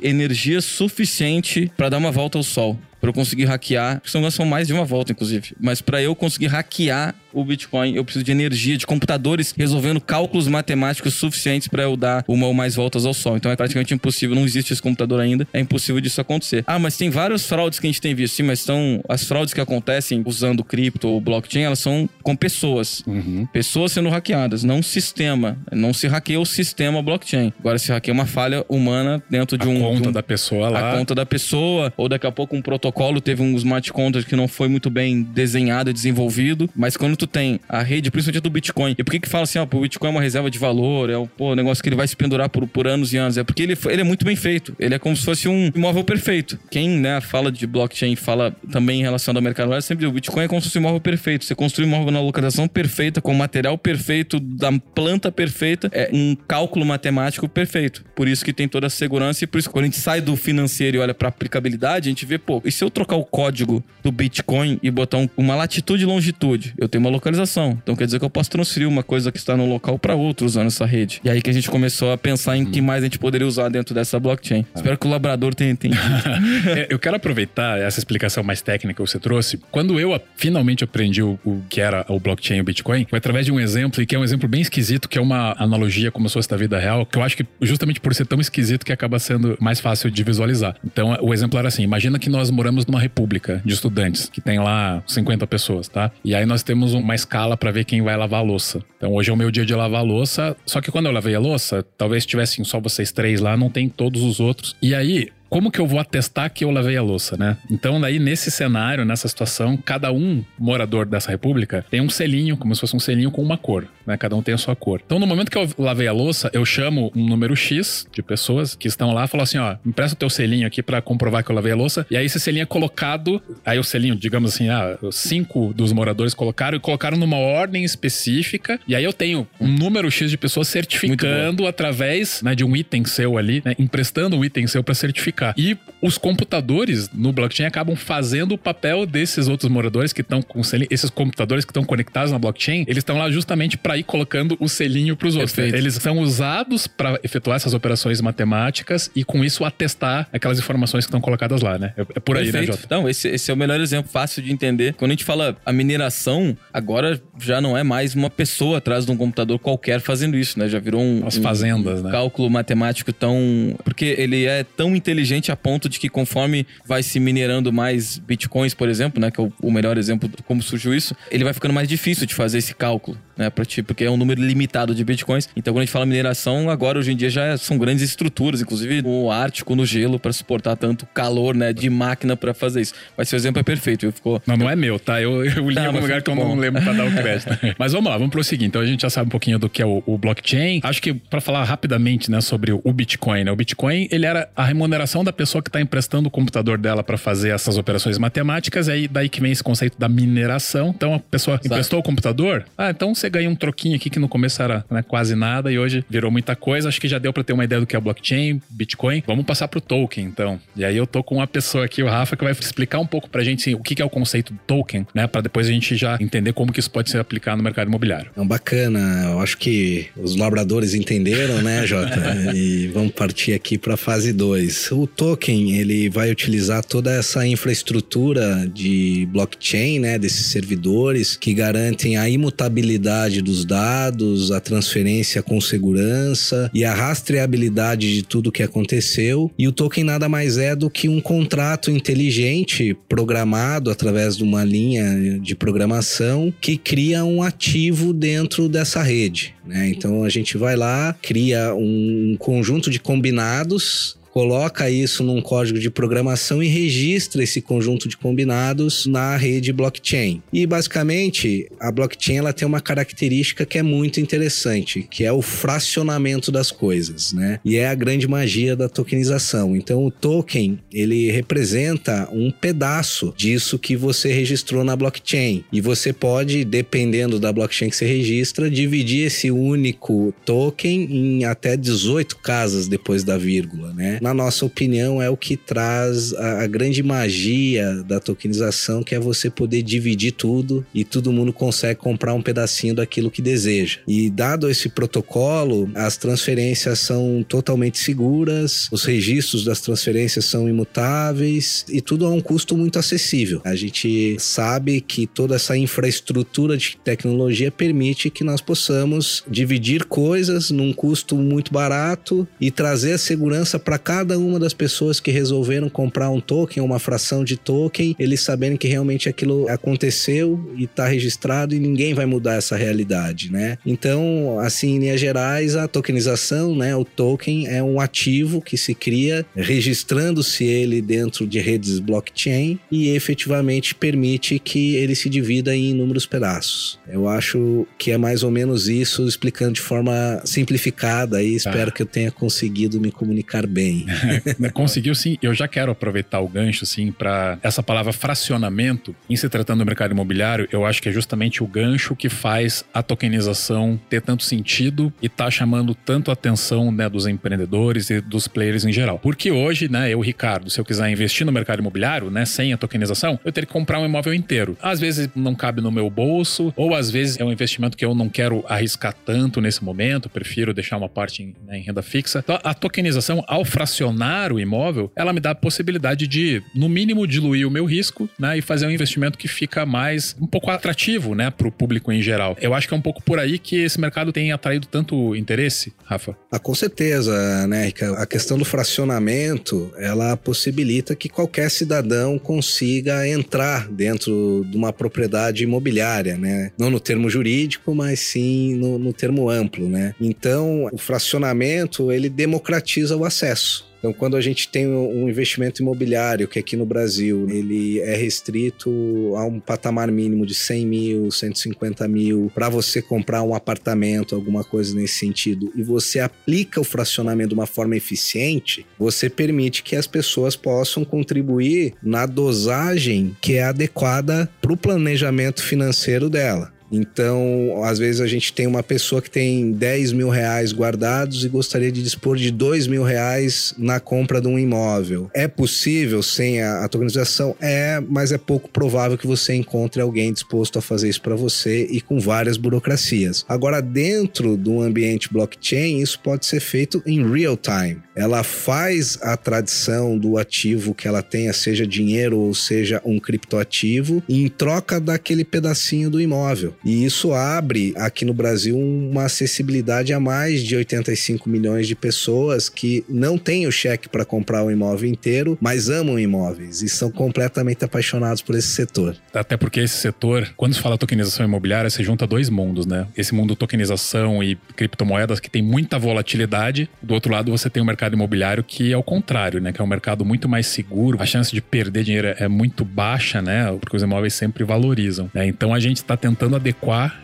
energia 0.02 0.60
suficiente 0.60 1.70
para 1.76 1.88
dar 1.88 1.98
uma 1.98 2.12
volta 2.12 2.38
ao 2.38 2.44
Sol 2.44 2.78
para 3.00 3.10
eu 3.10 3.14
conseguir 3.14 3.44
hackear, 3.44 4.00
que 4.00 4.10
são 4.10 4.46
mais 4.46 4.66
de 4.66 4.72
uma 4.72 4.84
volta, 4.84 5.12
inclusive. 5.12 5.54
Mas 5.60 5.80
para 5.80 6.02
eu 6.02 6.14
conseguir 6.14 6.46
hackear 6.46 7.14
o 7.32 7.44
Bitcoin, 7.44 7.94
eu 7.94 8.04
preciso 8.04 8.24
de 8.24 8.32
energia, 8.32 8.76
de 8.76 8.86
computadores 8.86 9.54
resolvendo 9.56 10.00
cálculos 10.00 10.48
matemáticos 10.48 11.14
suficientes 11.14 11.68
para 11.68 11.82
eu 11.82 11.96
dar 11.96 12.24
uma 12.26 12.46
ou 12.46 12.54
mais 12.54 12.74
voltas 12.74 13.04
ao 13.04 13.14
Sol. 13.14 13.36
Então 13.36 13.50
é 13.50 13.56
praticamente 13.56 13.94
impossível, 13.94 14.34
não 14.34 14.44
existe 14.44 14.72
esse 14.72 14.82
computador 14.82 15.20
ainda, 15.20 15.46
é 15.52 15.60
impossível 15.60 16.00
disso 16.00 16.20
acontecer. 16.20 16.64
Ah, 16.66 16.78
mas 16.78 16.96
tem 16.96 17.10
várias 17.10 17.46
fraudes 17.46 17.78
que 17.78 17.86
a 17.86 17.90
gente 17.90 18.00
tem 18.00 18.14
visto, 18.14 18.34
sim, 18.34 18.42
mas 18.42 18.60
são 18.60 19.02
as 19.08 19.24
fraudes 19.24 19.54
que 19.54 19.60
acontecem 19.60 20.22
usando 20.26 20.64
cripto 20.64 21.08
ou 21.08 21.20
blockchain, 21.20 21.62
elas 21.62 21.78
são 21.78 22.08
com 22.22 22.34
pessoas. 22.34 23.02
Uhum. 23.06 23.46
Pessoas 23.52 23.92
sendo 23.92 24.08
hackeadas, 24.08 24.64
não 24.64 24.82
sistema. 24.82 25.58
Não 25.70 25.92
se 25.92 26.06
hackeia 26.06 26.40
o 26.40 26.46
sistema 26.46 27.02
blockchain. 27.02 27.52
Agora 27.58 27.78
se 27.78 27.92
hackeia 27.92 28.12
uma 28.12 28.26
falha 28.26 28.64
humana 28.68 29.22
dentro 29.30 29.56
de 29.56 29.66
a 29.66 29.70
um. 29.70 29.80
conta 29.80 30.02
de 30.02 30.08
um, 30.08 30.12
da 30.12 30.22
pessoa 30.22 30.68
lá. 30.68 30.92
A 30.92 30.96
conta 30.96 31.14
da 31.14 31.26
pessoa, 31.26 31.92
ou 31.96 32.08
daqui 32.08 32.26
a 32.26 32.32
pouco 32.32 32.56
um 32.56 32.62
protocolo 32.62 32.87
teve 33.20 33.42
um 33.42 33.56
smart 33.56 33.92
contract 33.92 34.28
que 34.28 34.36
não 34.36 34.48
foi 34.48 34.68
muito 34.68 34.90
bem 34.90 35.22
desenhado 35.22 35.92
desenvolvido, 35.92 36.70
mas 36.74 36.96
quando 36.96 37.16
tu 37.16 37.26
tem 37.26 37.60
a 37.68 37.82
rede, 37.82 38.10
principalmente 38.10 38.42
do 38.42 38.50
Bitcoin. 38.50 38.94
E 38.98 39.04
por 39.04 39.10
que 39.10 39.20
que 39.20 39.28
fala 39.28 39.44
assim, 39.44 39.58
ó, 39.58 39.62
o 39.62 39.80
Bitcoin 39.80 40.08
é 40.08 40.12
uma 40.12 40.22
reserva 40.22 40.50
de 40.50 40.58
valor, 40.58 41.10
é 41.10 41.16
o 41.16 41.26
pô, 41.26 41.54
negócio 41.54 41.82
que 41.82 41.88
ele 41.88 41.96
vai 41.96 42.06
se 42.06 42.16
pendurar 42.16 42.48
por, 42.48 42.66
por 42.66 42.86
anos 42.86 43.12
e 43.12 43.16
anos? 43.16 43.36
É 43.38 43.44
porque 43.44 43.62
ele, 43.62 43.76
ele 43.86 44.00
é 44.00 44.04
muito 44.04 44.24
bem 44.24 44.36
feito. 44.36 44.74
Ele 44.78 44.94
é 44.94 44.98
como 44.98 45.16
se 45.16 45.24
fosse 45.24 45.48
um 45.48 45.70
imóvel 45.74 46.04
perfeito. 46.04 46.58
Quem, 46.70 46.88
né, 46.88 47.20
fala 47.20 47.50
de 47.50 47.66
blockchain, 47.66 48.16
fala 48.16 48.54
também 48.70 49.00
em 49.00 49.02
relação 49.02 49.34
ao 49.34 49.42
mercado, 49.42 49.72
é 49.74 49.80
sempre 49.80 50.06
o 50.06 50.12
Bitcoin 50.12 50.44
é 50.44 50.48
como 50.48 50.60
se 50.60 50.68
fosse 50.68 50.78
um 50.78 50.82
imóvel 50.82 51.00
perfeito. 51.00 51.44
Você 51.44 51.54
construi 51.54 51.86
um 51.86 51.90
imóvel 51.90 52.12
na 52.12 52.20
localização 52.20 52.68
perfeita, 52.68 53.20
com 53.20 53.32
o 53.32 53.34
material 53.34 53.76
perfeito, 53.76 54.38
da 54.40 54.72
planta 54.94 55.30
perfeita, 55.30 55.88
é 55.92 56.10
um 56.12 56.36
cálculo 56.46 56.84
matemático 56.84 57.48
perfeito. 57.48 58.04
Por 58.14 58.28
isso 58.28 58.44
que 58.44 58.52
tem 58.52 58.68
toda 58.68 58.86
a 58.86 58.90
segurança 58.90 59.44
e 59.44 59.46
por 59.46 59.58
isso 59.58 59.68
que 59.68 59.72
quando 59.72 59.84
a 59.84 59.88
gente 59.88 59.98
sai 59.98 60.20
do 60.20 60.36
financeiro 60.36 60.96
e 60.96 61.00
olha 61.00 61.14
para 61.14 61.28
aplicabilidade, 61.28 62.08
a 62.08 62.10
gente 62.10 62.26
vê, 62.26 62.38
pô, 62.38 62.60
se 62.78 62.84
eu 62.84 62.90
trocar 62.90 63.16
o 63.16 63.24
código 63.24 63.82
do 64.02 64.12
Bitcoin 64.12 64.78
e 64.82 64.90
botar 64.90 65.18
um, 65.18 65.28
uma 65.36 65.54
latitude 65.54 66.04
e 66.04 66.06
longitude? 66.06 66.74
Eu 66.78 66.88
tenho 66.88 67.02
uma 67.04 67.10
localização 67.10 67.78
então 67.82 67.96
quer 67.96 68.04
dizer 68.04 68.18
que 68.18 68.24
eu 68.24 68.30
posso 68.30 68.50
transferir 68.50 68.88
uma 68.88 69.02
coisa 69.02 69.32
que 69.32 69.38
está 69.38 69.56
no 69.56 69.66
local 69.66 69.98
para 69.98 70.14
outro 70.14 70.46
usando 70.46 70.66
essa 70.66 70.84
rede. 70.84 71.20
E 71.24 71.30
aí 71.30 71.40
que 71.40 71.50
a 71.50 71.52
gente 71.52 71.70
começou 71.70 72.12
a 72.12 72.18
pensar 72.18 72.56
em 72.56 72.64
que 72.64 72.80
mais 72.80 73.02
a 73.02 73.06
gente 73.06 73.18
poderia 73.18 73.46
usar 73.46 73.68
dentro 73.68 73.94
dessa 73.94 74.18
blockchain. 74.18 74.64
Ah. 74.68 74.72
Espero 74.76 74.98
que 74.98 75.06
o 75.06 75.10
labrador 75.10 75.54
tenha 75.54 75.70
entendido. 75.70 75.98
É, 76.68 76.86
eu 76.90 76.98
quero 76.98 77.16
aproveitar 77.16 77.78
essa 77.78 77.98
explicação 77.98 78.42
mais 78.42 78.60
técnica 78.60 79.02
que 79.02 79.08
você 79.08 79.18
trouxe. 79.18 79.58
Quando 79.70 79.98
eu 79.98 80.20
finalmente 80.36 80.84
aprendi 80.84 81.22
o, 81.22 81.38
o 81.44 81.62
que 81.68 81.80
era 81.80 82.04
o 82.08 82.20
blockchain 82.20 82.58
e 82.58 82.60
o 82.60 82.64
Bitcoin, 82.64 83.06
foi 83.08 83.18
através 83.18 83.46
de 83.46 83.52
um 83.52 83.58
exemplo, 83.58 84.02
e 84.02 84.06
que 84.06 84.14
é 84.14 84.18
um 84.18 84.24
exemplo 84.24 84.48
bem 84.48 84.60
esquisito, 84.60 85.08
que 85.08 85.18
é 85.18 85.20
uma 85.20 85.54
analogia 85.58 86.10
como 86.10 86.28
se 86.28 86.34
fosse 86.34 86.48
da 86.48 86.56
vida 86.56 86.78
real, 86.78 87.06
que 87.06 87.16
eu 87.16 87.22
acho 87.22 87.36
que 87.36 87.46
justamente 87.62 88.00
por 88.00 88.14
ser 88.14 88.26
tão 88.26 88.40
esquisito 88.40 88.84
que 88.84 88.92
acaba 88.92 89.18
sendo 89.18 89.56
mais 89.60 89.80
fácil 89.80 90.10
de 90.10 90.22
visualizar. 90.22 90.76
Então, 90.84 91.16
o 91.20 91.32
exemplo 91.32 91.58
era 91.58 91.68
assim: 91.68 91.82
imagina 91.82 92.18
que 92.18 92.28
nós 92.28 92.50
moramos 92.50 92.67
numa 92.86 93.00
república 93.00 93.62
de 93.64 93.72
estudantes, 93.72 94.28
que 94.28 94.40
tem 94.40 94.58
lá 94.58 95.02
50 95.06 95.46
pessoas, 95.46 95.88
tá? 95.88 96.10
E 96.24 96.34
aí 96.34 96.46
nós 96.46 96.62
temos 96.62 96.94
uma 96.94 97.14
escala 97.14 97.56
para 97.56 97.70
ver 97.70 97.84
quem 97.84 98.02
vai 98.02 98.16
lavar 98.16 98.40
a 98.40 98.42
louça. 98.42 98.82
Então 98.96 99.12
hoje 99.14 99.30
é 99.30 99.32
o 99.32 99.36
meu 99.36 99.50
dia 99.50 99.64
de 99.64 99.74
lavar 99.74 100.00
a 100.00 100.04
louça, 100.04 100.56
só 100.66 100.80
que 100.80 100.90
quando 100.90 101.06
eu 101.06 101.12
lavei 101.12 101.34
a 101.34 101.40
louça, 101.40 101.84
talvez 101.96 102.26
tivessem 102.26 102.64
só 102.64 102.80
vocês 102.80 103.12
três 103.12 103.40
lá, 103.40 103.56
não 103.56 103.70
tem 103.70 103.88
todos 103.88 104.22
os 104.22 104.40
outros. 104.40 104.76
E 104.82 104.94
aí, 104.94 105.28
como 105.48 105.70
que 105.70 105.80
eu 105.80 105.86
vou 105.86 105.98
atestar 105.98 106.52
que 106.52 106.64
eu 106.64 106.70
lavei 106.70 106.96
a 106.96 107.02
louça, 107.02 107.36
né? 107.36 107.56
Então, 107.70 108.00
daí, 108.00 108.18
nesse 108.18 108.50
cenário, 108.50 109.04
nessa 109.04 109.28
situação, 109.28 109.76
cada 109.76 110.12
um 110.12 110.44
morador 110.58 111.06
dessa 111.06 111.30
república 111.30 111.84
tem 111.90 112.00
um 112.00 112.10
selinho, 112.10 112.56
como 112.56 112.74
se 112.74 112.80
fosse 112.80 112.94
um 112.94 113.00
selinho 113.00 113.30
com 113.30 113.42
uma 113.42 113.56
cor, 113.56 113.86
né? 114.06 114.16
Cada 114.16 114.36
um 114.36 114.42
tem 114.42 114.54
a 114.54 114.58
sua 114.58 114.76
cor. 114.76 115.00
Então, 115.04 115.18
no 115.18 115.26
momento 115.26 115.50
que 115.50 115.58
eu 115.58 115.68
lavei 115.78 116.06
a 116.06 116.12
louça, 116.12 116.50
eu 116.52 116.64
chamo 116.64 117.10
um 117.14 117.26
número 117.26 117.56
X 117.56 118.06
de 118.12 118.22
pessoas 118.22 118.74
que 118.74 118.88
estão 118.88 119.12
lá 119.12 119.24
e 119.24 119.28
falo 119.28 119.42
assim: 119.42 119.58
ó, 119.58 119.76
empresta 119.84 120.14
o 120.14 120.18
teu 120.18 120.30
selinho 120.30 120.66
aqui 120.66 120.82
para 120.82 121.00
comprovar 121.00 121.42
que 121.44 121.50
eu 121.50 121.54
lavei 121.54 121.72
a 121.72 121.76
louça. 121.76 122.06
E 122.10 122.16
aí, 122.16 122.26
esse 122.26 122.38
selinho 122.38 122.62
é 122.62 122.66
colocado, 122.66 123.40
aí 123.64 123.78
o 123.78 123.84
selinho, 123.84 124.14
digamos 124.14 124.54
assim, 124.54 124.68
ah, 124.68 124.98
cinco 125.10 125.72
dos 125.72 125.92
moradores 125.92 126.34
colocaram 126.34 126.76
e 126.76 126.80
colocaram 126.80 127.16
numa 127.16 127.38
ordem 127.38 127.84
específica. 127.84 128.78
E 128.86 128.94
aí 128.94 129.04
eu 129.04 129.12
tenho 129.12 129.46
um 129.60 129.68
número 129.68 130.10
X 130.10 130.30
de 130.30 130.36
pessoas 130.36 130.68
certificando 130.68 131.66
através 131.66 132.42
né, 132.42 132.54
de 132.54 132.64
um 132.64 132.76
item 132.76 133.04
seu 133.04 133.38
ali, 133.38 133.62
né? 133.64 133.74
Emprestando 133.78 134.36
um 134.36 134.44
item 134.44 134.66
seu 134.66 134.82
para 134.82 134.94
certificar 134.94 135.37
e 135.56 135.76
os 136.00 136.16
computadores 136.16 137.10
no 137.12 137.32
blockchain 137.32 137.66
acabam 137.66 137.96
fazendo 137.96 138.52
o 138.52 138.58
papel 138.58 139.04
desses 139.04 139.48
outros 139.48 139.70
moradores 139.70 140.12
que 140.12 140.20
estão 140.20 140.40
com 140.40 140.62
selinho, 140.62 140.88
esses 140.90 141.10
computadores 141.10 141.64
que 141.64 141.70
estão 141.70 141.84
conectados 141.84 142.30
na 142.30 142.38
blockchain, 142.38 142.84
eles 142.86 142.98
estão 142.98 143.18
lá 143.18 143.30
justamente 143.30 143.76
para 143.76 143.96
ir 143.96 144.04
colocando 144.04 144.56
o 144.60 144.68
selinho 144.68 145.16
para 145.16 145.28
os 145.28 145.36
outros. 145.36 145.58
Eles 145.58 145.94
são 145.94 146.18
usados 146.18 146.86
para 146.86 147.18
efetuar 147.22 147.56
essas 147.56 147.74
operações 147.74 148.20
matemáticas 148.20 149.10
e 149.14 149.24
com 149.24 149.44
isso 149.44 149.64
atestar 149.64 150.28
aquelas 150.32 150.58
informações 150.58 151.04
que 151.04 151.08
estão 151.08 151.20
colocadas 151.20 151.62
lá, 151.62 151.78
né? 151.78 151.92
É, 151.96 152.02
é 152.02 152.20
por 152.20 152.36
aí, 152.36 152.44
Perfeito. 152.44 152.66
né, 152.66 152.72
Jota? 152.72 152.82
Então, 152.84 153.08
esse, 153.08 153.28
esse 153.28 153.50
é 153.50 153.54
o 153.54 153.56
melhor 153.56 153.80
exemplo 153.80 154.10
fácil 154.10 154.42
de 154.42 154.52
entender. 154.52 154.94
Quando 154.94 155.10
a 155.10 155.14
gente 155.14 155.24
fala 155.24 155.56
a 155.64 155.72
mineração, 155.72 156.56
agora 156.72 157.20
já 157.40 157.60
não 157.60 157.76
é 157.76 157.82
mais 157.82 158.14
uma 158.14 158.30
pessoa 158.30 158.78
atrás 158.78 159.04
de 159.04 159.12
um 159.12 159.16
computador 159.16 159.58
qualquer 159.58 160.00
fazendo 160.00 160.36
isso, 160.36 160.58
né? 160.58 160.68
Já 160.68 160.78
virou 160.78 161.00
um, 161.00 161.26
As 161.26 161.36
fazendas, 161.36 162.00
um 162.00 162.04
né? 162.04 162.10
cálculo 162.10 162.48
matemático 162.48 163.12
tão 163.12 163.76
porque 163.84 164.14
ele 164.18 164.44
é 164.44 164.64
tão 164.64 164.94
inteligente 164.94 165.27
inteligente 165.28 165.52
a 165.52 165.56
ponto 165.56 165.88
de 165.88 165.98
que 165.98 166.08
conforme 166.08 166.66
vai 166.86 167.02
se 167.02 167.20
minerando 167.20 167.72
mais 167.72 168.18
bitcoins, 168.18 168.74
por 168.74 168.88
exemplo, 168.88 169.20
né, 169.20 169.30
que 169.30 169.40
é 169.40 169.48
o, 169.62 169.70
melhor 169.70 169.98
exemplo 169.98 170.28
de 170.28 170.42
como 170.42 170.62
surgiu 170.62 170.94
isso, 170.94 171.14
ele 171.30 171.44
vai 171.44 171.52
ficando 171.52 171.74
mais 171.74 171.88
difícil 171.88 172.26
de 172.26 172.34
fazer 172.34 172.58
esse 172.58 172.74
cálculo. 172.74 173.18
Né? 173.38 173.48
Pra 173.50 173.64
ti, 173.64 173.82
porque 173.82 174.04
é 174.04 174.10
um 174.10 174.16
número 174.16 174.42
limitado 174.42 174.94
de 174.94 175.04
bitcoins. 175.04 175.48
Então, 175.56 175.72
quando 175.72 175.82
a 175.82 175.84
gente 175.84 175.92
fala 175.92 176.04
mineração, 176.04 176.68
agora 176.68 176.98
hoje 176.98 177.12
em 177.12 177.16
dia 177.16 177.30
já 177.30 177.56
são 177.56 177.78
grandes 177.78 178.02
estruturas, 178.02 178.60
inclusive 178.60 179.00
no 179.02 179.30
Ártico, 179.30 179.74
no 179.76 179.86
gelo, 179.86 180.18
para 180.18 180.32
suportar 180.32 180.76
tanto 180.76 181.06
calor, 181.06 181.54
né? 181.54 181.72
De 181.72 181.88
máquina 181.88 182.36
para 182.36 182.52
fazer 182.52 182.80
isso. 182.82 182.92
Mas 183.16 183.28
seu 183.28 183.36
exemplo 183.36 183.60
é 183.60 183.62
perfeito, 183.62 184.02
viu? 184.02 184.12
Ficou. 184.12 184.42
Não, 184.46 184.56
não 184.56 184.68
é 184.68 184.74
meu, 184.76 184.98
tá? 184.98 185.22
Eu, 185.22 185.44
eu 185.44 185.68
li 185.70 185.72
em 185.72 185.74
Tá, 185.76 185.82
algum 185.86 185.92
mas 185.94 186.02
lugar 186.02 186.22
que 186.22 186.30
eu 186.30 186.34
muito 186.34 186.48
não 186.48 186.54
bom. 186.56 186.60
lembro 186.60 186.82
pra 186.82 186.92
dar 186.92 187.06
o 187.06 187.10
crédito. 187.14 187.48
mas 187.78 187.92
vamos 187.92 188.10
lá, 188.10 188.18
vamos 188.18 188.32
prosseguir. 188.32 188.66
Então 188.66 188.82
a 188.82 188.86
gente 188.86 189.02
já 189.02 189.10
sabe 189.10 189.28
um 189.28 189.30
pouquinho 189.30 189.58
do 189.58 189.68
que 189.68 189.80
é 189.80 189.86
o, 189.86 190.02
o 190.04 190.18
blockchain. 190.18 190.80
Acho 190.82 191.00
que 191.00 191.14
pra 191.14 191.40
falar 191.40 191.62
rapidamente, 191.64 192.30
né, 192.30 192.40
sobre 192.40 192.72
o 192.72 192.92
Bitcoin, 192.92 193.44
né? 193.44 193.52
O 193.52 193.56
Bitcoin, 193.56 194.08
ele 194.10 194.26
era 194.26 194.48
a 194.56 194.64
remuneração 194.64 195.22
da 195.22 195.32
pessoa 195.32 195.62
que 195.62 195.70
tá 195.70 195.80
emprestando 195.80 196.26
o 196.28 196.30
computador 196.30 196.78
dela 196.78 197.02
pra 197.04 197.16
fazer 197.16 197.50
essas 197.50 197.78
operações 197.78 198.18
matemáticas. 198.18 198.88
E 198.88 198.92
aí 198.92 199.08
daí 199.08 199.28
que 199.28 199.40
vem 199.40 199.52
esse 199.52 199.62
conceito 199.62 199.98
da 199.98 200.08
mineração. 200.08 200.88
Então 200.96 201.14
a 201.14 201.18
pessoa 201.18 201.60
emprestou 201.64 201.98
o 202.00 202.02
computador, 202.02 202.64
ah, 202.76 202.90
então 202.90 203.14
você 203.14 203.27
ganha 203.28 203.48
um 203.48 203.54
troquinho 203.54 203.96
aqui 203.96 204.10
que 204.10 204.18
no 204.18 204.28
começo 204.28 204.62
era 204.62 204.84
né, 204.90 205.02
quase 205.02 205.34
nada 205.34 205.70
e 205.70 205.78
hoje 205.78 206.04
virou 206.08 206.30
muita 206.30 206.54
coisa. 206.56 206.88
Acho 206.88 207.00
que 207.00 207.08
já 207.08 207.18
deu 207.18 207.32
pra 207.32 207.44
ter 207.44 207.52
uma 207.52 207.64
ideia 207.64 207.80
do 207.80 207.86
que 207.86 207.96
é 207.96 208.00
blockchain, 208.00 208.60
Bitcoin. 208.70 209.22
Vamos 209.26 209.44
passar 209.44 209.68
pro 209.68 209.80
token, 209.80 210.24
então. 210.24 210.60
E 210.76 210.84
aí 210.84 210.96
eu 210.96 211.06
tô 211.06 211.22
com 211.22 211.36
uma 211.36 211.46
pessoa 211.46 211.84
aqui, 211.84 212.02
o 212.02 212.06
Rafa, 212.06 212.36
que 212.36 212.44
vai 212.44 212.52
explicar 212.52 212.98
um 212.98 213.06
pouco 213.06 213.28
pra 213.28 213.42
gente 213.42 213.60
assim, 213.60 213.74
o 213.74 213.82
que 213.82 214.00
é 214.00 214.04
o 214.04 214.10
conceito 214.10 214.52
do 214.52 214.58
token, 214.66 215.06
né? 215.14 215.26
Pra 215.26 215.40
depois 215.40 215.66
a 215.66 215.72
gente 215.72 215.96
já 215.96 216.16
entender 216.20 216.52
como 216.52 216.72
que 216.72 216.80
isso 216.80 216.90
pode 216.90 217.10
ser 217.10 217.18
aplicado 217.18 217.56
no 217.56 217.62
mercado 217.62 217.88
imobiliário. 217.88 218.30
Então, 218.32 218.46
bacana. 218.46 219.28
Eu 219.30 219.40
acho 219.40 219.58
que 219.58 220.06
os 220.16 220.36
labradores 220.36 220.94
entenderam, 220.94 221.62
né, 221.62 221.86
Jota? 221.86 222.18
e 222.54 222.88
vamos 222.88 223.12
partir 223.12 223.52
aqui 223.52 223.76
para 223.78 223.94
a 223.94 223.96
fase 223.96 224.32
2. 224.32 224.92
O 224.92 225.06
token, 225.06 225.78
ele 225.78 226.08
vai 226.08 226.30
utilizar 226.30 226.84
toda 226.84 227.12
essa 227.12 227.46
infraestrutura 227.46 228.68
de 228.72 229.28
blockchain, 229.30 229.98
né, 229.98 230.18
desses 230.18 230.46
servidores 230.46 231.36
que 231.36 231.52
garantem 231.52 232.16
a 232.16 232.28
imutabilidade 232.28 233.17
dos 233.42 233.64
dados, 233.64 234.52
a 234.52 234.60
transferência 234.60 235.42
com 235.42 235.60
segurança 235.60 236.70
e 236.72 236.84
a 236.84 236.94
rastreabilidade 236.94 238.14
de 238.14 238.22
tudo 238.22 238.52
que 238.52 238.62
aconteceu. 238.62 239.50
E 239.58 239.66
o 239.66 239.72
token 239.72 240.04
nada 240.04 240.28
mais 240.28 240.58
é 240.58 240.76
do 240.76 240.88
que 240.88 241.08
um 241.08 241.20
contrato 241.20 241.90
inteligente 241.90 242.96
programado 243.08 243.90
através 243.90 244.36
de 244.36 244.44
uma 244.44 244.64
linha 244.64 245.38
de 245.40 245.54
programação 245.54 246.52
que 246.60 246.76
cria 246.76 247.24
um 247.24 247.42
ativo 247.42 248.12
dentro 248.12 248.68
dessa 248.68 249.02
rede. 249.02 249.54
Né? 249.66 249.88
Então 249.88 250.24
a 250.24 250.28
gente 250.28 250.56
vai 250.56 250.76
lá, 250.76 251.14
cria 251.20 251.74
um 251.74 252.36
conjunto 252.38 252.90
de 252.90 253.00
combinados. 253.00 254.16
Coloca 254.38 254.88
isso 254.88 255.24
num 255.24 255.42
código 255.42 255.80
de 255.80 255.90
programação 255.90 256.62
e 256.62 256.68
registra 256.68 257.42
esse 257.42 257.60
conjunto 257.60 258.08
de 258.08 258.16
combinados 258.16 259.04
na 259.04 259.36
rede 259.36 259.72
blockchain. 259.72 260.40
E 260.52 260.64
basicamente, 260.64 261.68
a 261.80 261.90
blockchain 261.90 262.36
ela 262.36 262.52
tem 262.52 262.64
uma 262.64 262.80
característica 262.80 263.66
que 263.66 263.78
é 263.78 263.82
muito 263.82 264.20
interessante, 264.20 265.04
que 265.10 265.24
é 265.24 265.32
o 265.32 265.42
fracionamento 265.42 266.52
das 266.52 266.70
coisas, 266.70 267.32
né? 267.32 267.58
E 267.64 267.78
é 267.78 267.88
a 267.88 267.94
grande 267.96 268.28
magia 268.28 268.76
da 268.76 268.88
tokenização. 268.88 269.74
Então, 269.74 270.06
o 270.06 270.10
token, 270.10 270.78
ele 270.92 271.32
representa 271.32 272.28
um 272.32 272.52
pedaço 272.52 273.34
disso 273.36 273.76
que 273.76 273.96
você 273.96 274.32
registrou 274.32 274.84
na 274.84 274.94
blockchain. 274.94 275.64
E 275.72 275.80
você 275.80 276.12
pode, 276.12 276.64
dependendo 276.64 277.40
da 277.40 277.52
blockchain 277.52 277.90
que 277.90 277.96
você 277.96 278.06
registra, 278.06 278.70
dividir 278.70 279.26
esse 279.26 279.50
único 279.50 280.32
token 280.44 281.08
em 281.10 281.44
até 281.44 281.76
18 281.76 282.36
casas 282.36 282.86
depois 282.86 283.24
da 283.24 283.36
vírgula, 283.36 283.92
né? 283.92 284.20
Na 284.28 284.34
nossa 284.34 284.66
opinião, 284.66 285.22
é 285.22 285.30
o 285.30 285.38
que 285.38 285.56
traz 285.56 286.34
a, 286.34 286.62
a 286.62 286.66
grande 286.66 287.02
magia 287.02 288.04
da 288.06 288.20
tokenização, 288.20 289.02
que 289.02 289.14
é 289.14 289.18
você 289.18 289.48
poder 289.48 289.80
dividir 289.82 290.32
tudo 290.32 290.84
e 290.94 291.02
todo 291.02 291.32
mundo 291.32 291.50
consegue 291.50 291.98
comprar 291.98 292.34
um 292.34 292.42
pedacinho 292.42 292.94
daquilo 292.94 293.30
que 293.30 293.40
deseja. 293.40 294.00
E 294.06 294.28
dado 294.28 294.68
esse 294.68 294.90
protocolo, 294.90 295.90
as 295.94 296.18
transferências 296.18 296.98
são 296.98 297.42
totalmente 297.48 297.96
seguras, 297.96 298.86
os 298.92 299.02
registros 299.04 299.64
das 299.64 299.80
transferências 299.80 300.44
são 300.44 300.68
imutáveis 300.68 301.86
e 301.88 302.02
tudo 302.02 302.26
a 302.26 302.30
um 302.30 302.42
custo 302.42 302.76
muito 302.76 302.98
acessível. 302.98 303.62
A 303.64 303.74
gente 303.74 304.36
sabe 304.38 305.00
que 305.00 305.26
toda 305.26 305.56
essa 305.56 305.74
infraestrutura 305.74 306.76
de 306.76 306.98
tecnologia 307.02 307.70
permite 307.70 308.28
que 308.28 308.44
nós 308.44 308.60
possamos 308.60 309.42
dividir 309.48 310.04
coisas 310.04 310.70
num 310.70 310.92
custo 310.92 311.34
muito 311.34 311.72
barato 311.72 312.46
e 312.60 312.70
trazer 312.70 313.12
a 313.12 313.18
segurança 313.18 313.78
para 313.78 313.98
cada 314.08 314.38
uma 314.38 314.58
das 314.58 314.72
pessoas 314.72 315.20
que 315.20 315.30
resolveram 315.30 315.90
comprar 315.90 316.30
um 316.30 316.40
token, 316.40 316.82
uma 316.82 316.98
fração 316.98 317.44
de 317.44 317.58
token, 317.58 318.16
eles 318.18 318.40
saberem 318.40 318.74
que 318.74 318.88
realmente 318.88 319.28
aquilo 319.28 319.68
aconteceu 319.68 320.58
e 320.78 320.84
está 320.84 321.06
registrado 321.06 321.74
e 321.74 321.78
ninguém 321.78 322.14
vai 322.14 322.24
mudar 322.24 322.54
essa 322.54 322.74
realidade, 322.74 323.52
né? 323.52 323.76
Então, 323.84 324.58
assim, 324.60 324.94
em 324.94 324.98
linhas 325.00 325.20
gerais, 325.20 325.76
a 325.76 325.86
tokenização, 325.86 326.74
né, 326.74 326.96
o 326.96 327.04
token 327.04 327.66
é 327.66 327.82
um 327.82 328.00
ativo 328.00 328.62
que 328.62 328.78
se 328.78 328.94
cria 328.94 329.44
registrando-se 329.54 330.64
ele 330.64 331.02
dentro 331.02 331.46
de 331.46 331.58
redes 331.58 331.98
blockchain 331.98 332.80
e 332.90 333.10
efetivamente 333.10 333.94
permite 333.94 334.58
que 334.58 334.96
ele 334.96 335.14
se 335.14 335.28
divida 335.28 335.76
em 335.76 335.90
inúmeros 335.90 336.24
pedaços. 336.24 336.98
Eu 337.06 337.28
acho 337.28 337.86
que 337.98 338.10
é 338.10 338.16
mais 338.16 338.42
ou 338.42 338.50
menos 338.50 338.88
isso, 338.88 339.28
explicando 339.28 339.74
de 339.74 339.82
forma 339.82 340.40
simplificada 340.46 341.42
e 341.42 341.54
espero 341.54 341.92
que 341.92 342.00
eu 342.00 342.06
tenha 342.06 342.30
conseguido 342.30 342.98
me 342.98 343.12
comunicar 343.12 343.66
bem. 343.66 343.97
Conseguiu 344.72 345.14
sim. 345.14 345.36
Eu 345.42 345.54
já 345.54 345.68
quero 345.68 345.90
aproveitar 345.90 346.40
o 346.40 346.48
gancho, 346.48 346.84
assim, 346.84 347.10
para 347.12 347.58
essa 347.62 347.82
palavra 347.82 348.12
fracionamento, 348.12 349.14
em 349.28 349.36
se 349.36 349.48
tratando 349.48 349.80
do 349.80 349.86
mercado 349.86 350.12
imobiliário, 350.12 350.68
eu 350.72 350.84
acho 350.84 351.02
que 351.02 351.08
é 351.08 351.12
justamente 351.12 351.62
o 351.62 351.66
gancho 351.66 352.14
que 352.16 352.28
faz 352.28 352.84
a 352.92 353.02
tokenização 353.02 354.00
ter 354.08 354.20
tanto 354.20 354.42
sentido 354.42 355.12
e 355.22 355.28
tá 355.28 355.50
chamando 355.50 355.94
tanto 355.94 356.30
a 356.30 356.34
atenção 356.34 356.90
né, 356.90 357.08
dos 357.08 357.26
empreendedores 357.26 358.10
e 358.10 358.20
dos 358.20 358.48
players 358.48 358.84
em 358.84 358.92
geral. 358.92 359.18
Porque 359.18 359.50
hoje, 359.50 359.88
né, 359.88 360.12
eu, 360.12 360.20
Ricardo, 360.20 360.70
se 360.70 360.80
eu 360.80 360.84
quiser 360.84 361.08
investir 361.10 361.46
no 361.46 361.52
mercado 361.52 361.80
imobiliário, 361.80 362.30
né, 362.30 362.44
sem 362.44 362.72
a 362.72 362.76
tokenização, 362.76 363.38
eu 363.44 363.52
teria 363.52 363.66
que 363.66 363.72
comprar 363.72 364.00
um 364.00 364.04
imóvel 364.04 364.34
inteiro. 364.34 364.76
Às 364.82 365.00
vezes 365.00 365.28
não 365.34 365.54
cabe 365.54 365.80
no 365.80 365.90
meu 365.90 366.10
bolso, 366.10 366.72
ou 366.76 366.94
às 366.94 367.10
vezes 367.10 367.38
é 367.38 367.44
um 367.44 367.52
investimento 367.52 367.96
que 367.96 368.04
eu 368.04 368.14
não 368.14 368.28
quero 368.28 368.64
arriscar 368.68 369.14
tanto 369.24 369.60
nesse 369.60 369.82
momento, 369.82 370.28
prefiro 370.28 370.74
deixar 370.74 370.96
uma 370.96 371.08
parte 371.08 371.42
em, 371.42 371.54
né, 371.66 371.78
em 371.78 371.82
renda 371.82 372.02
fixa. 372.02 372.40
Então, 372.42 372.58
a 372.62 372.74
tokenização, 372.74 373.44
ao 373.46 373.64
fracionar 373.88 374.52
o 374.52 374.60
imóvel, 374.60 375.10
ela 375.16 375.32
me 375.32 375.40
dá 375.40 375.50
a 375.50 375.54
possibilidade 375.54 376.26
de, 376.26 376.62
no 376.74 376.88
mínimo, 376.88 377.26
diluir 377.26 377.66
o 377.66 377.70
meu 377.70 377.86
risco, 377.86 378.28
né, 378.38 378.58
e 378.58 378.62
fazer 378.62 378.86
um 378.86 378.90
investimento 378.90 379.38
que 379.38 379.48
fica 379.48 379.86
mais, 379.86 380.36
um 380.40 380.46
pouco 380.46 380.70
atrativo, 380.70 381.34
né, 381.34 381.50
pro 381.50 381.72
público 381.72 382.12
em 382.12 382.20
geral. 382.20 382.56
Eu 382.60 382.74
acho 382.74 382.86
que 382.86 382.94
é 382.94 382.96
um 382.96 383.00
pouco 383.00 383.22
por 383.22 383.38
aí 383.38 383.58
que 383.58 383.76
esse 383.76 383.98
mercado 383.98 384.32
tem 384.32 384.52
atraído 384.52 384.86
tanto 384.86 385.34
interesse, 385.34 385.92
Rafa. 386.04 386.36
Ah, 386.52 386.58
com 386.58 386.74
certeza, 386.74 387.66
né, 387.66 387.86
Rica? 387.86 388.12
A 388.12 388.26
questão 388.26 388.58
do 388.58 388.64
fracionamento, 388.64 389.90
ela 389.96 390.36
possibilita 390.36 391.16
que 391.16 391.28
qualquer 391.28 391.70
cidadão 391.70 392.38
consiga 392.38 393.26
entrar 393.26 393.88
dentro 393.88 394.66
de 394.70 394.76
uma 394.76 394.92
propriedade 394.92 395.64
imobiliária, 395.64 396.36
né? 396.36 396.70
Não 396.78 396.90
no 396.90 397.00
termo 397.00 397.30
jurídico, 397.30 397.94
mas 397.94 398.20
sim 398.20 398.74
no, 398.74 398.98
no 398.98 399.12
termo 399.12 399.48
amplo, 399.48 399.88
né? 399.88 400.14
Então, 400.20 400.88
o 400.92 400.98
fracionamento, 400.98 402.12
ele 402.12 402.28
democratiza 402.28 403.16
o 403.16 403.24
acesso. 403.24 403.77
Então, 403.98 404.12
quando 404.12 404.36
a 404.36 404.40
gente 404.40 404.68
tem 404.68 404.86
um 404.86 405.28
investimento 405.28 405.82
imobiliário, 405.82 406.46
que 406.46 406.58
aqui 406.58 406.76
no 406.76 406.86
Brasil 406.86 407.48
ele 407.50 407.98
é 408.00 408.14
restrito 408.14 408.88
a 409.36 409.44
um 409.44 409.58
patamar 409.58 410.10
mínimo 410.10 410.46
de 410.46 410.54
100 410.54 410.86
mil, 410.86 411.30
150 411.30 412.06
mil, 412.06 412.50
para 412.54 412.68
você 412.68 413.02
comprar 413.02 413.42
um 413.42 413.54
apartamento, 413.54 414.34
alguma 414.34 414.62
coisa 414.62 414.94
nesse 414.94 415.18
sentido, 415.18 415.72
e 415.74 415.82
você 415.82 416.20
aplica 416.20 416.80
o 416.80 416.84
fracionamento 416.84 417.48
de 417.48 417.54
uma 417.54 417.66
forma 417.66 417.96
eficiente, 417.96 418.86
você 418.98 419.28
permite 419.28 419.82
que 419.82 419.96
as 419.96 420.06
pessoas 420.06 420.54
possam 420.54 421.04
contribuir 421.04 421.94
na 422.02 422.24
dosagem 422.24 423.36
que 423.40 423.54
é 423.54 423.64
adequada 423.64 424.48
para 424.60 424.72
o 424.72 424.76
planejamento 424.76 425.62
financeiro 425.62 426.30
dela. 426.30 426.77
Então, 426.90 427.82
às 427.84 427.98
vezes 427.98 428.20
a 428.20 428.26
gente 428.26 428.52
tem 428.52 428.66
uma 428.66 428.82
pessoa 428.82 429.20
que 429.20 429.30
tem 429.30 429.72
10 429.72 430.12
mil 430.12 430.28
reais 430.28 430.72
guardados 430.72 431.44
e 431.44 431.48
gostaria 431.48 431.92
de 431.92 432.02
dispor 432.02 432.36
de 432.36 432.50
2 432.50 432.86
mil 432.86 433.02
reais 433.02 433.74
na 433.76 434.00
compra 434.00 434.40
de 434.40 434.48
um 434.48 434.58
imóvel. 434.58 435.30
É 435.34 435.46
possível 435.46 436.22
sem 436.22 436.62
a, 436.62 436.84
a 436.84 436.88
tokenização? 436.88 437.54
É, 437.60 438.00
mas 438.08 438.32
é 438.32 438.38
pouco 438.38 438.68
provável 438.68 439.18
que 439.18 439.26
você 439.26 439.54
encontre 439.54 440.00
alguém 440.00 440.32
disposto 440.32 440.78
a 440.78 440.82
fazer 440.82 441.08
isso 441.08 441.20
para 441.20 441.36
você 441.36 441.86
e 441.90 442.00
com 442.00 442.18
várias 442.18 442.56
burocracias. 442.56 443.44
Agora, 443.48 443.80
dentro 443.80 444.56
do 444.56 444.80
ambiente 444.80 445.32
blockchain, 445.32 446.00
isso 446.00 446.18
pode 446.20 446.46
ser 446.46 446.60
feito 446.60 447.02
em 447.06 447.28
real 447.30 447.56
time. 447.56 448.00
Ela 448.14 448.42
faz 448.42 449.18
a 449.22 449.36
tradição 449.36 450.18
do 450.18 450.38
ativo 450.38 450.94
que 450.94 451.06
ela 451.06 451.22
tenha, 451.22 451.52
seja 451.52 451.86
dinheiro 451.86 452.38
ou 452.38 452.54
seja 452.54 453.00
um 453.04 453.18
criptoativo, 453.18 454.22
em 454.28 454.48
troca 454.48 455.00
daquele 455.00 455.44
pedacinho 455.44 456.10
do 456.10 456.20
imóvel. 456.20 456.74
E 456.84 457.04
isso 457.04 457.32
abre 457.32 457.92
aqui 457.96 458.24
no 458.24 458.32
Brasil 458.32 458.78
uma 458.78 459.24
acessibilidade 459.24 460.12
a 460.12 460.20
mais 460.20 460.62
de 460.62 460.76
85 460.76 461.48
milhões 461.48 461.86
de 461.86 461.94
pessoas 461.94 462.68
que 462.68 463.04
não 463.08 463.36
têm 463.36 463.66
o 463.66 463.72
cheque 463.72 464.08
para 464.08 464.24
comprar 464.24 464.64
o 464.64 464.70
imóvel 464.70 465.08
inteiro, 465.08 465.58
mas 465.60 465.88
amam 465.88 466.18
imóveis 466.18 466.82
e 466.82 466.88
são 466.88 467.10
completamente 467.10 467.84
apaixonados 467.84 468.42
por 468.42 468.54
esse 468.54 468.68
setor. 468.68 469.16
Até 469.32 469.56
porque 469.56 469.80
esse 469.80 469.96
setor, 469.96 470.48
quando 470.56 470.74
se 470.74 470.80
fala 470.80 470.96
tokenização 470.96 471.44
imobiliária, 471.44 471.90
se 471.90 472.02
junta 472.02 472.26
dois 472.26 472.48
mundos, 472.48 472.86
né? 472.86 473.06
Esse 473.16 473.34
mundo 473.34 473.56
tokenização 473.56 474.42
e 474.42 474.56
criptomoedas 474.76 475.40
que 475.40 475.50
tem 475.50 475.62
muita 475.62 475.98
volatilidade. 475.98 476.88
Do 477.02 477.14
outro 477.14 477.32
lado, 477.32 477.50
você 477.50 477.68
tem 477.68 477.82
o 477.82 477.86
mercado 477.86 478.14
imobiliário 478.14 478.62
que 478.62 478.92
é 478.92 478.96
o 478.96 479.02
contrário, 479.02 479.60
né? 479.60 479.72
Que 479.72 479.80
é 479.80 479.84
um 479.84 479.88
mercado 479.88 480.24
muito 480.24 480.48
mais 480.48 480.66
seguro. 480.66 481.20
A 481.20 481.26
chance 481.26 481.52
de 481.52 481.60
perder 481.60 482.04
dinheiro 482.04 482.28
é 482.38 482.48
muito 482.48 482.84
baixa, 482.84 483.42
né? 483.42 483.72
Porque 483.80 483.96
os 483.96 484.02
imóveis 484.02 484.34
sempre 484.34 484.64
valorizam. 484.64 485.30
Né? 485.34 485.46
Então 485.46 485.74
a 485.74 485.80
gente 485.80 485.98
está 485.98 486.16
tentando 486.16 486.56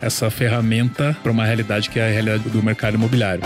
essa 0.01 0.29
ferramenta 0.29 1.15
para 1.21 1.31
uma 1.31 1.45
realidade 1.45 1.89
que 1.89 1.99
é 1.99 2.07
a 2.07 2.11
realidade 2.11 2.49
do 2.49 2.61
mercado 2.61 2.95
imobiliário. 2.95 3.43